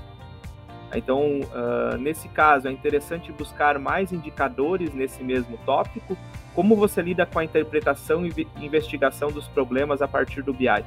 Então, 0.95 1.41
uh, 1.41 1.97
nesse 1.97 2.27
caso, 2.29 2.67
é 2.67 2.71
interessante 2.71 3.31
buscar 3.31 3.77
mais 3.77 4.11
indicadores 4.11 4.93
nesse 4.93 5.23
mesmo 5.23 5.57
tópico. 5.65 6.17
Como 6.55 6.75
você 6.75 7.01
lida 7.01 7.25
com 7.25 7.39
a 7.39 7.43
interpretação 7.43 8.25
e 8.25 8.47
investigação 8.59 9.31
dos 9.31 9.47
problemas 9.47 10.01
a 10.01 10.07
partir 10.07 10.41
do 10.41 10.51
BI? 10.51 10.83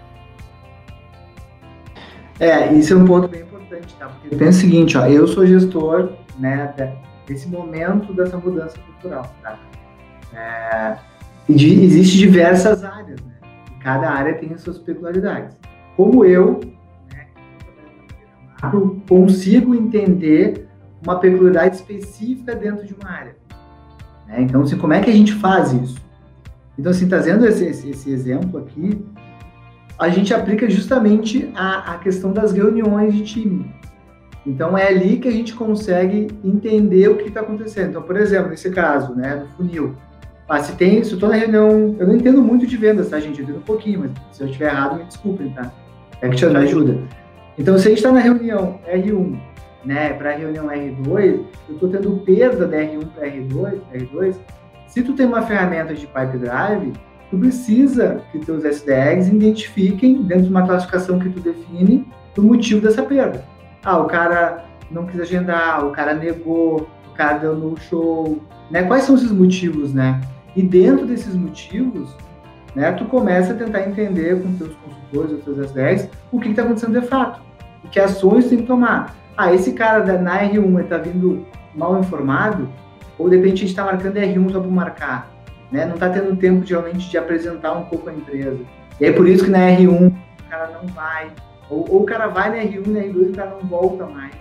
É, 2.43 2.73
isso 2.73 2.93
é 2.93 2.97
um 2.97 3.05
ponto 3.05 3.29
bem 3.29 3.43
importante, 3.43 3.95
tá? 4.01 4.09
Porque 4.09 4.35
pensa 4.35 4.59
o 4.59 4.61
seguinte, 4.63 4.99
ó, 4.99 5.07
eu 5.07 5.29
sou 5.29 5.47
gestor, 5.47 6.15
né, 6.41 6.75
desse 7.25 7.49
momento 7.49 8.13
dessa 8.13 8.37
mudança 8.37 8.77
cultural, 8.81 9.33
tá? 9.41 9.61
É, 10.35 10.97
de, 11.49 11.85
existe 11.85 12.19
diversas 12.19 12.83
áreas, 12.83 13.21
né? 13.21 13.35
E 13.71 13.81
cada 13.81 14.11
área 14.11 14.35
tem 14.35 14.53
as 14.53 14.61
suas 14.61 14.77
peculiaridades. 14.77 15.57
Como 15.97 16.25
eu, 16.25 16.59
consigo 19.09 19.73
entender 19.73 20.67
uma 21.01 21.21
peculiaridade 21.21 21.77
específica 21.77 22.57
dentro 22.57 22.85
de 22.85 22.95
uma 22.95 23.09
área. 23.09 23.37
Né? 24.27 24.43
Então, 24.43 24.63
assim, 24.63 24.77
como 24.79 24.93
é 24.93 25.01
que 25.01 25.11
a 25.11 25.13
gente 25.13 25.33
faz 25.35 25.73
isso? 25.73 26.01
Então, 26.77 26.91
assim, 26.91 27.07
trazendo 27.09 27.47
esse, 27.47 27.67
esse, 27.67 27.91
esse 27.91 28.11
exemplo 28.11 28.59
aqui, 28.59 29.01
a 30.03 30.09
gente 30.09 30.35
aplica 30.35 30.69
justamente 30.69 31.51
a, 31.55 31.95
a 31.95 31.99
questão 31.99 32.33
das 32.33 32.53
reuniões 32.53 33.15
de 33.15 33.23
time. 33.23 33.67
Então, 34.45 34.77
é 34.77 34.89
ali 34.89 35.19
que 35.19 35.29
a 35.29 35.31
gente 35.31 35.55
consegue 35.55 36.29
entender 36.45 37.09
o 37.09 37.17
que 37.17 37.29
está 37.29 37.41
acontecendo. 37.41 37.91
Então, 37.91 38.03
por 38.03 38.17
exemplo, 38.17 38.51
nesse 38.51 38.71
caso, 38.71 39.15
né, 39.15 39.37
do 39.37 39.49
funil, 39.57 39.95
ah, 40.49 40.61
se 40.61 40.77
tem, 40.77 41.03
se 41.03 41.13
eu 41.13 41.15
estou 41.15 41.29
na 41.29 41.37
reunião, 41.37 41.97
eu 41.99 42.07
não 42.07 42.17
entendo 42.17 42.43
muito 42.43 42.67
de 42.67 42.77
vendas, 42.77 43.09
tá, 43.09 43.19
gente? 43.21 43.39
Eu 43.39 43.45
entendo 43.45 43.59
um 43.59 43.63
pouquinho, 43.63 44.01
mas 44.01 44.11
se 44.37 44.43
eu 44.43 44.47
estiver 44.47 44.67
errado, 44.67 44.99
me 44.99 45.05
desculpem, 45.05 45.51
tá? 45.51 45.73
É 46.21 46.29
que 46.29 46.37
te 46.37 46.45
ajuda. 46.45 46.99
Então, 47.57 47.79
se 47.79 47.87
a 47.87 47.91
gente 47.91 47.99
está 47.99 48.13
na 48.13 48.21
reunião 48.21 48.79
R1, 48.87 49.39
né, 49.85 50.13
para 50.13 50.31
a 50.31 50.37
reunião 50.37 50.67
R2, 50.67 51.41
eu 51.69 51.75
estou 51.75 51.89
tendo 51.89 52.11
perda 52.19 52.67
da 52.67 52.77
R1 52.77 53.07
para 53.15 53.29
R2, 53.29 53.79
R2, 53.95 54.37
se 54.89 55.03
tu 55.03 55.15
tem 55.15 55.27
uma 55.27 55.43
ferramenta 55.43 55.95
de 55.95 56.07
Pipe 56.07 56.39
Drive, 56.39 56.93
tu 57.33 57.39
precisa 57.39 58.21
que 58.31 58.39
teus 58.41 58.63
SDRs 58.63 59.29
identifiquem, 59.29 60.23
dentro 60.23 60.45
de 60.45 60.51
uma 60.51 60.67
classificação 60.67 61.19
que 61.19 61.31
tu 61.31 61.41
define, 61.41 62.07
o 62.37 62.43
motivo 62.43 62.83
dessa 62.83 63.03
perda. 63.03 63.43
Ah, 63.83 63.97
o 63.99 64.05
cara 64.05 64.67
não 64.91 65.07
quis 65.07 65.19
agendar, 65.19 65.83
o 65.87 65.93
cara 65.93 66.13
negou, 66.13 66.87
o 67.11 67.15
cara 67.15 67.39
deu 67.39 67.57
no 67.57 67.75
show, 67.79 68.39
né? 68.71 68.83
Quais 68.83 69.05
são 69.05 69.15
esses 69.15 69.33
motivos, 69.33 69.95
né? 69.95 70.21
E 70.55 70.63
dentro 70.63 71.07
desses 71.07 71.35
motivos, 71.35 72.15
né, 72.77 72.93
tu 72.93 73.07
começa 73.07 73.55
a 73.55 73.57
tentar 73.57 73.89
entender 73.89 74.43
com 74.43 74.53
teus 74.59 74.75
consultores, 74.75 75.39
os 75.39 75.45
teus 75.45 75.71
SDRs, 75.71 76.11
o 76.31 76.39
que 76.39 76.51
está 76.51 76.63
acontecendo 76.63 77.01
de 77.01 77.07
fato. 77.07 77.41
E 77.83 77.89
que 77.89 77.99
ações 77.99 78.51
tem 78.51 78.59
que 78.59 78.67
tomar. 78.67 79.17
Ah, 79.39 79.55
esse 79.55 79.73
cara 79.73 80.01
da, 80.01 80.19
na 80.19 80.43
R1 80.43 80.83
está 80.83 80.99
vindo 80.99 81.47
mal 81.75 81.99
informado, 81.99 82.69
ou 83.19 83.31
de 83.31 83.37
repente 83.37 83.55
a 83.55 83.57
gente 83.57 83.69
está 83.69 83.85
marcando 83.85 84.17
R1 84.17 84.53
só 84.53 84.61
para 84.61 84.71
marcar. 84.71 85.33
Né? 85.73 85.87
Não 85.87 85.95
está 85.95 86.11
tendo 86.11 86.37
tempo, 86.37 86.65
geralmente, 86.65 87.09
de 87.09 87.17
apresentar 87.17 87.73
um 87.73 87.85
pouco 87.87 88.09
a 88.11 88.13
empresa. 88.13 88.61
E 89.01 89.07
é 89.07 89.13
por 89.13 89.27
isso 89.27 89.45
que 89.45 89.51
na 89.51 89.59
R1 89.59 90.09
o 90.09 90.51
cara 90.51 90.71
não 90.71 90.87
vai. 90.89 91.31
Ou, 91.71 91.87
ou 91.89 92.03
o 92.03 92.05
cara 92.05 92.29
vai 92.29 92.51
na 92.51 92.71
R1 92.71 92.87
e 92.87 92.91
na 92.91 93.01
R2 93.01 93.31
o 93.31 93.33
cara 93.33 93.51
não 93.51 93.69
volta 93.69 94.07
mais. 94.07 94.35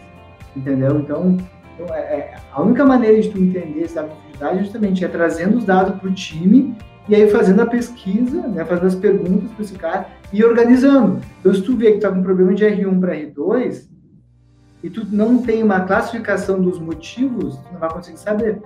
Entendeu? 0.56 1.00
Então, 1.00 1.38
então 1.74 1.96
é, 1.96 2.00
é, 2.00 2.34
a 2.52 2.62
única 2.62 2.86
maneira 2.86 3.20
de 3.22 3.30
tu 3.30 3.40
entender 3.40 3.84
essa 3.84 4.08
é 4.42 4.58
justamente 4.58 5.06
é 5.06 5.08
trazendo 5.08 5.58
os 5.58 5.66
dados 5.66 6.00
para 6.00 6.10
o 6.10 6.14
time 6.14 6.76
e 7.08 7.16
aí 7.16 7.30
fazendo 7.30 7.62
a 7.62 7.66
pesquisa, 7.66 8.48
né, 8.48 8.66
fazendo 8.66 8.88
as 8.88 8.96
perguntas 8.96 9.52
para 9.52 9.64
esse 9.64 9.74
cara 9.74 10.08
e 10.34 10.44
organizando. 10.44 11.22
Então, 11.40 11.54
se 11.54 11.62
tu 11.62 11.76
vê 11.76 11.92
que 11.92 11.98
está 11.98 12.12
com 12.12 12.22
problema 12.24 12.54
de 12.54 12.66
R1 12.66 13.00
para 13.00 13.16
R2 13.16 13.88
e 14.84 14.90
tu 14.90 15.06
não 15.12 15.42
tem 15.42 15.62
uma 15.64 15.82
classificação 15.82 16.62
dos 16.62 16.80
motivos, 16.80 17.58
tu 17.58 17.74
não 17.74 17.80
vai 17.80 17.92
conseguir 17.92 18.20
saber. 18.20 18.62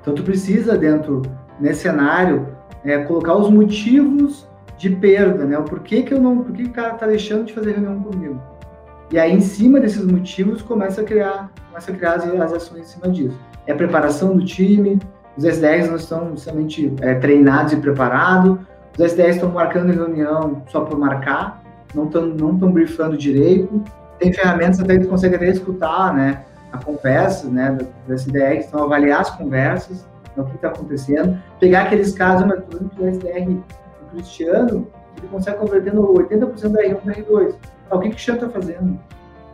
Então, 0.00 0.14
tu 0.14 0.22
precisa, 0.22 0.78
dentro, 0.78 1.22
nesse 1.60 1.82
cenário, 1.82 2.48
é, 2.84 2.98
colocar 2.98 3.36
os 3.36 3.50
motivos 3.50 4.48
de 4.78 4.90
perda, 4.90 5.44
né? 5.44 5.58
O 5.58 5.64
porquê 5.64 6.02
que 6.02 6.14
eu 6.14 6.20
não, 6.20 6.38
por 6.38 6.52
que 6.52 6.64
o 6.64 6.70
cara 6.70 6.94
está 6.94 7.06
deixando 7.06 7.44
de 7.44 7.52
fazer 7.52 7.72
reunião 7.72 8.00
comigo? 8.00 8.40
E 9.12 9.18
aí, 9.18 9.32
em 9.32 9.40
cima 9.40 9.80
desses 9.80 10.04
motivos, 10.04 10.62
começa 10.62 11.00
a 11.00 11.04
criar, 11.04 11.50
começa 11.68 11.90
a 11.90 11.94
criar 11.94 12.14
as, 12.14 12.24
as 12.26 12.52
ações 12.52 12.80
em 12.82 12.84
cima 12.84 13.08
disso. 13.12 13.38
É 13.66 13.72
a 13.72 13.76
preparação 13.76 14.36
do 14.36 14.44
time, 14.44 14.98
os 15.36 15.44
SDRs 15.44 15.88
não 15.88 15.96
estão 15.96 16.36
somente 16.36 16.94
é, 17.00 17.14
treinados 17.14 17.72
e 17.72 17.76
preparados, 17.76 18.58
os 18.96 19.04
SDRs 19.04 19.36
estão 19.36 19.50
marcando 19.50 19.92
reunião 19.92 20.62
só 20.68 20.80
por 20.80 20.98
marcar, 20.98 21.62
não 21.94 22.04
estão 22.04 22.26
não 22.26 22.58
tão 22.58 22.72
briefando 22.72 23.16
direito, 23.16 23.82
tem 24.18 24.32
ferramentas 24.32 24.80
até 24.80 24.98
que 24.98 25.06
consegue 25.06 25.36
até 25.36 25.48
escutar, 25.48 26.14
né, 26.14 26.44
a 26.72 26.78
conversa, 26.78 27.48
né, 27.48 27.76
das 28.06 28.22
SDRs, 28.22 28.66
então 28.66 28.84
avaliar 28.84 29.22
as 29.22 29.30
conversas, 29.30 30.06
né, 30.36 30.42
o 30.42 30.46
que 30.46 30.56
está 30.56 30.68
acontecendo, 30.68 31.38
pegar 31.58 31.82
aqueles 31.82 32.12
casos, 32.12 32.46
mas 32.46 32.62
que 32.64 33.02
o 33.02 33.08
SDR, 33.08 33.50
o 33.50 34.10
Cristiano, 34.12 34.86
ele 35.16 35.28
consegue 35.28 35.58
convertendo 35.58 36.02
80% 36.02 36.68
da 36.68 36.82
R1 36.82 36.96
para 36.96 37.14
R2. 37.14 37.54
Ah, 37.90 37.96
o 37.96 38.00
que, 38.00 38.08
que 38.08 38.08
o 38.08 38.14
Cristiano 38.14 38.40
está 38.40 38.60
fazendo? 38.60 38.98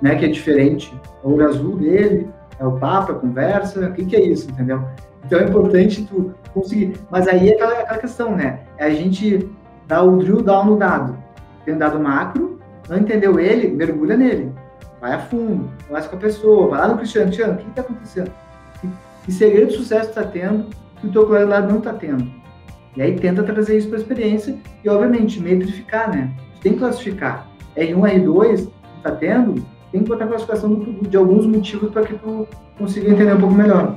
Né, 0.00 0.14
que 0.14 0.26
é 0.26 0.28
diferente, 0.28 0.94
é 1.24 1.26
o 1.26 1.32
olho 1.32 1.48
azul 1.48 1.76
dele, 1.76 2.28
é 2.58 2.66
o 2.66 2.72
papo, 2.72 3.12
a 3.12 3.14
conversa, 3.14 3.80
o 3.80 3.92
que, 3.92 4.04
que 4.04 4.16
é 4.16 4.20
isso, 4.20 4.50
entendeu? 4.50 4.82
Então 5.24 5.40
é 5.40 5.44
importante 5.44 6.04
tu 6.04 6.34
conseguir. 6.52 6.94
Mas 7.10 7.26
aí 7.26 7.50
é 7.50 7.54
aquela, 7.54 7.80
aquela 7.80 7.98
questão, 7.98 8.36
né? 8.36 8.60
É 8.78 8.84
a 8.84 8.90
gente 8.90 9.50
dar 9.86 10.02
o 10.02 10.16
drill 10.18 10.42
down 10.42 10.64
no 10.66 10.76
dado. 10.76 11.16
Tem 11.64 11.74
um 11.74 11.78
dado 11.78 11.98
macro, 11.98 12.58
não 12.88 12.98
entendeu 12.98 13.40
ele, 13.40 13.68
mergulha 13.68 14.16
nele. 14.16 14.52
Vai 15.00 15.12
a 15.12 15.18
fundo, 15.18 15.70
conversa 15.86 16.08
com 16.08 16.16
a 16.16 16.20
pessoa, 16.20 16.68
vai 16.68 16.80
lá 16.80 16.88
no 16.88 16.96
Cristiano, 16.96 17.26
Cristiano, 17.26 17.54
o 17.54 17.56
que 17.56 17.68
está 17.68 17.82
acontecendo? 17.82 18.32
Que, 19.26 19.32
segredo 19.32 19.72
de 19.72 19.76
sucesso 19.76 20.08
está 20.08 20.22
tendo 20.22 20.70
que 21.00 21.08
o 21.08 21.12
teu 21.12 21.26
colega 21.26 21.46
lá 21.46 21.60
não 21.60 21.78
está 21.78 21.92
tendo? 21.92 22.30
E 22.96 23.02
aí 23.02 23.18
tenta 23.18 23.42
trazer 23.42 23.76
isso 23.76 23.88
para 23.88 23.98
a 23.98 24.00
experiência 24.00 24.56
e, 24.82 24.88
obviamente, 24.88 25.40
metrificar, 25.40 26.10
né? 26.10 26.32
tem 26.62 26.74
que 26.74 26.78
classificar. 26.78 27.48
R1, 27.76 28.24
R2, 28.24 28.70
está 28.98 29.10
tendo, 29.10 29.66
tem 29.90 30.02
que 30.02 30.08
botar 30.08 30.24
a 30.24 30.28
classificação 30.28 30.72
do, 30.72 31.08
de 31.08 31.16
alguns 31.16 31.44
motivos 31.44 31.90
para 31.92 32.06
que 32.06 32.14
tu 32.14 32.48
consiga 32.78 33.10
entender 33.10 33.34
um 33.34 33.40
pouco 33.40 33.54
melhor. 33.54 33.96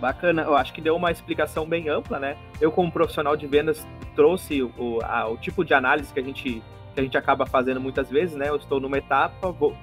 Bacana, 0.00 0.42
eu 0.42 0.56
acho 0.56 0.72
que 0.72 0.80
deu 0.80 0.96
uma 0.96 1.10
explicação 1.10 1.66
bem 1.66 1.90
ampla, 1.90 2.18
né? 2.18 2.36
Eu, 2.58 2.72
como 2.72 2.90
profissional 2.90 3.36
de 3.36 3.46
vendas, 3.46 3.86
trouxe 4.16 4.62
o, 4.62 4.98
a, 5.02 5.28
o 5.28 5.36
tipo 5.36 5.62
de 5.62 5.74
análise 5.74 6.12
que 6.12 6.18
a 6.18 6.22
gente 6.22 6.62
que 6.94 7.00
a 7.00 7.04
gente 7.04 7.16
acaba 7.16 7.46
fazendo 7.46 7.80
muitas 7.80 8.10
vezes, 8.10 8.34
né? 8.34 8.48
Eu 8.48 8.56
estou 8.56 8.80
numa 8.80 8.98
etapa, 8.98 9.52
vou, 9.52 9.76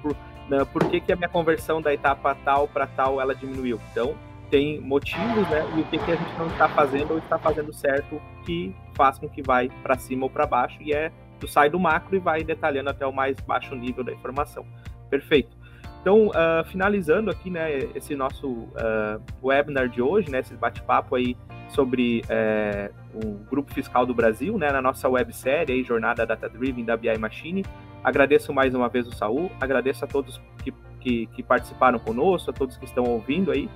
né, 0.48 0.64
por 0.64 0.84
que, 0.88 1.00
que 1.00 1.12
a 1.12 1.16
minha 1.16 1.28
conversão 1.28 1.80
da 1.80 1.92
etapa 1.92 2.34
tal 2.44 2.68
para 2.68 2.86
tal 2.86 3.20
ela 3.20 3.34
diminuiu? 3.34 3.80
Então, 3.92 4.14
tem 4.50 4.80
motivos, 4.80 5.48
né? 5.48 5.66
E 5.76 5.80
o 5.80 5.84
que, 5.84 5.98
que 5.98 6.12
a 6.12 6.16
gente 6.16 6.38
não 6.38 6.46
está 6.46 6.68
fazendo 6.68 7.12
ou 7.12 7.18
está 7.18 7.38
fazendo 7.38 7.72
certo 7.72 8.20
que 8.44 8.74
faz 8.94 9.18
com 9.18 9.28
que 9.28 9.42
vai 9.42 9.68
para 9.82 9.96
cima 9.98 10.24
ou 10.24 10.30
para 10.30 10.46
baixo 10.46 10.78
e 10.80 10.92
é 10.92 11.12
tu 11.38 11.46
sai 11.46 11.70
do 11.70 11.78
macro 11.78 12.16
e 12.16 12.18
vai 12.18 12.42
detalhando 12.42 12.90
até 12.90 13.06
o 13.06 13.12
mais 13.12 13.38
baixo 13.40 13.74
nível 13.74 14.02
da 14.02 14.12
informação. 14.12 14.64
Perfeito. 15.08 15.56
Então, 16.00 16.28
uh, 16.28 16.64
finalizando 16.66 17.30
aqui, 17.30 17.50
né, 17.50 17.78
esse 17.94 18.14
nosso 18.14 18.48
uh, 18.48 19.20
webinar 19.42 19.88
de 19.88 20.00
hoje, 20.00 20.30
né, 20.30 20.40
esse 20.40 20.54
bate-papo 20.54 21.16
aí 21.16 21.36
sobre 21.68 22.22
uh, 22.24 22.94
o 23.14 23.34
Grupo 23.50 23.72
Fiscal 23.74 24.06
do 24.06 24.14
Brasil, 24.14 24.56
né, 24.56 24.70
na 24.70 24.80
nossa 24.80 25.08
websérie 25.08 25.74
aí, 25.74 25.84
Jornada 25.84 26.24
Data 26.24 26.48
Driven 26.48 26.84
da 26.84 26.96
BI 26.96 27.16
Machine. 27.18 27.64
Agradeço 28.02 28.52
mais 28.52 28.74
uma 28.74 28.88
vez 28.88 29.06
o 29.06 29.12
Saul, 29.12 29.50
agradeço 29.60 30.04
a 30.04 30.08
todos 30.08 30.40
que, 30.62 30.72
que, 31.00 31.26
que 31.26 31.42
participaram 31.42 31.98
conosco, 31.98 32.50
a 32.50 32.54
todos 32.54 32.76
que 32.76 32.84
estão 32.84 33.04
ouvindo 33.04 33.50
aí, 33.50 33.68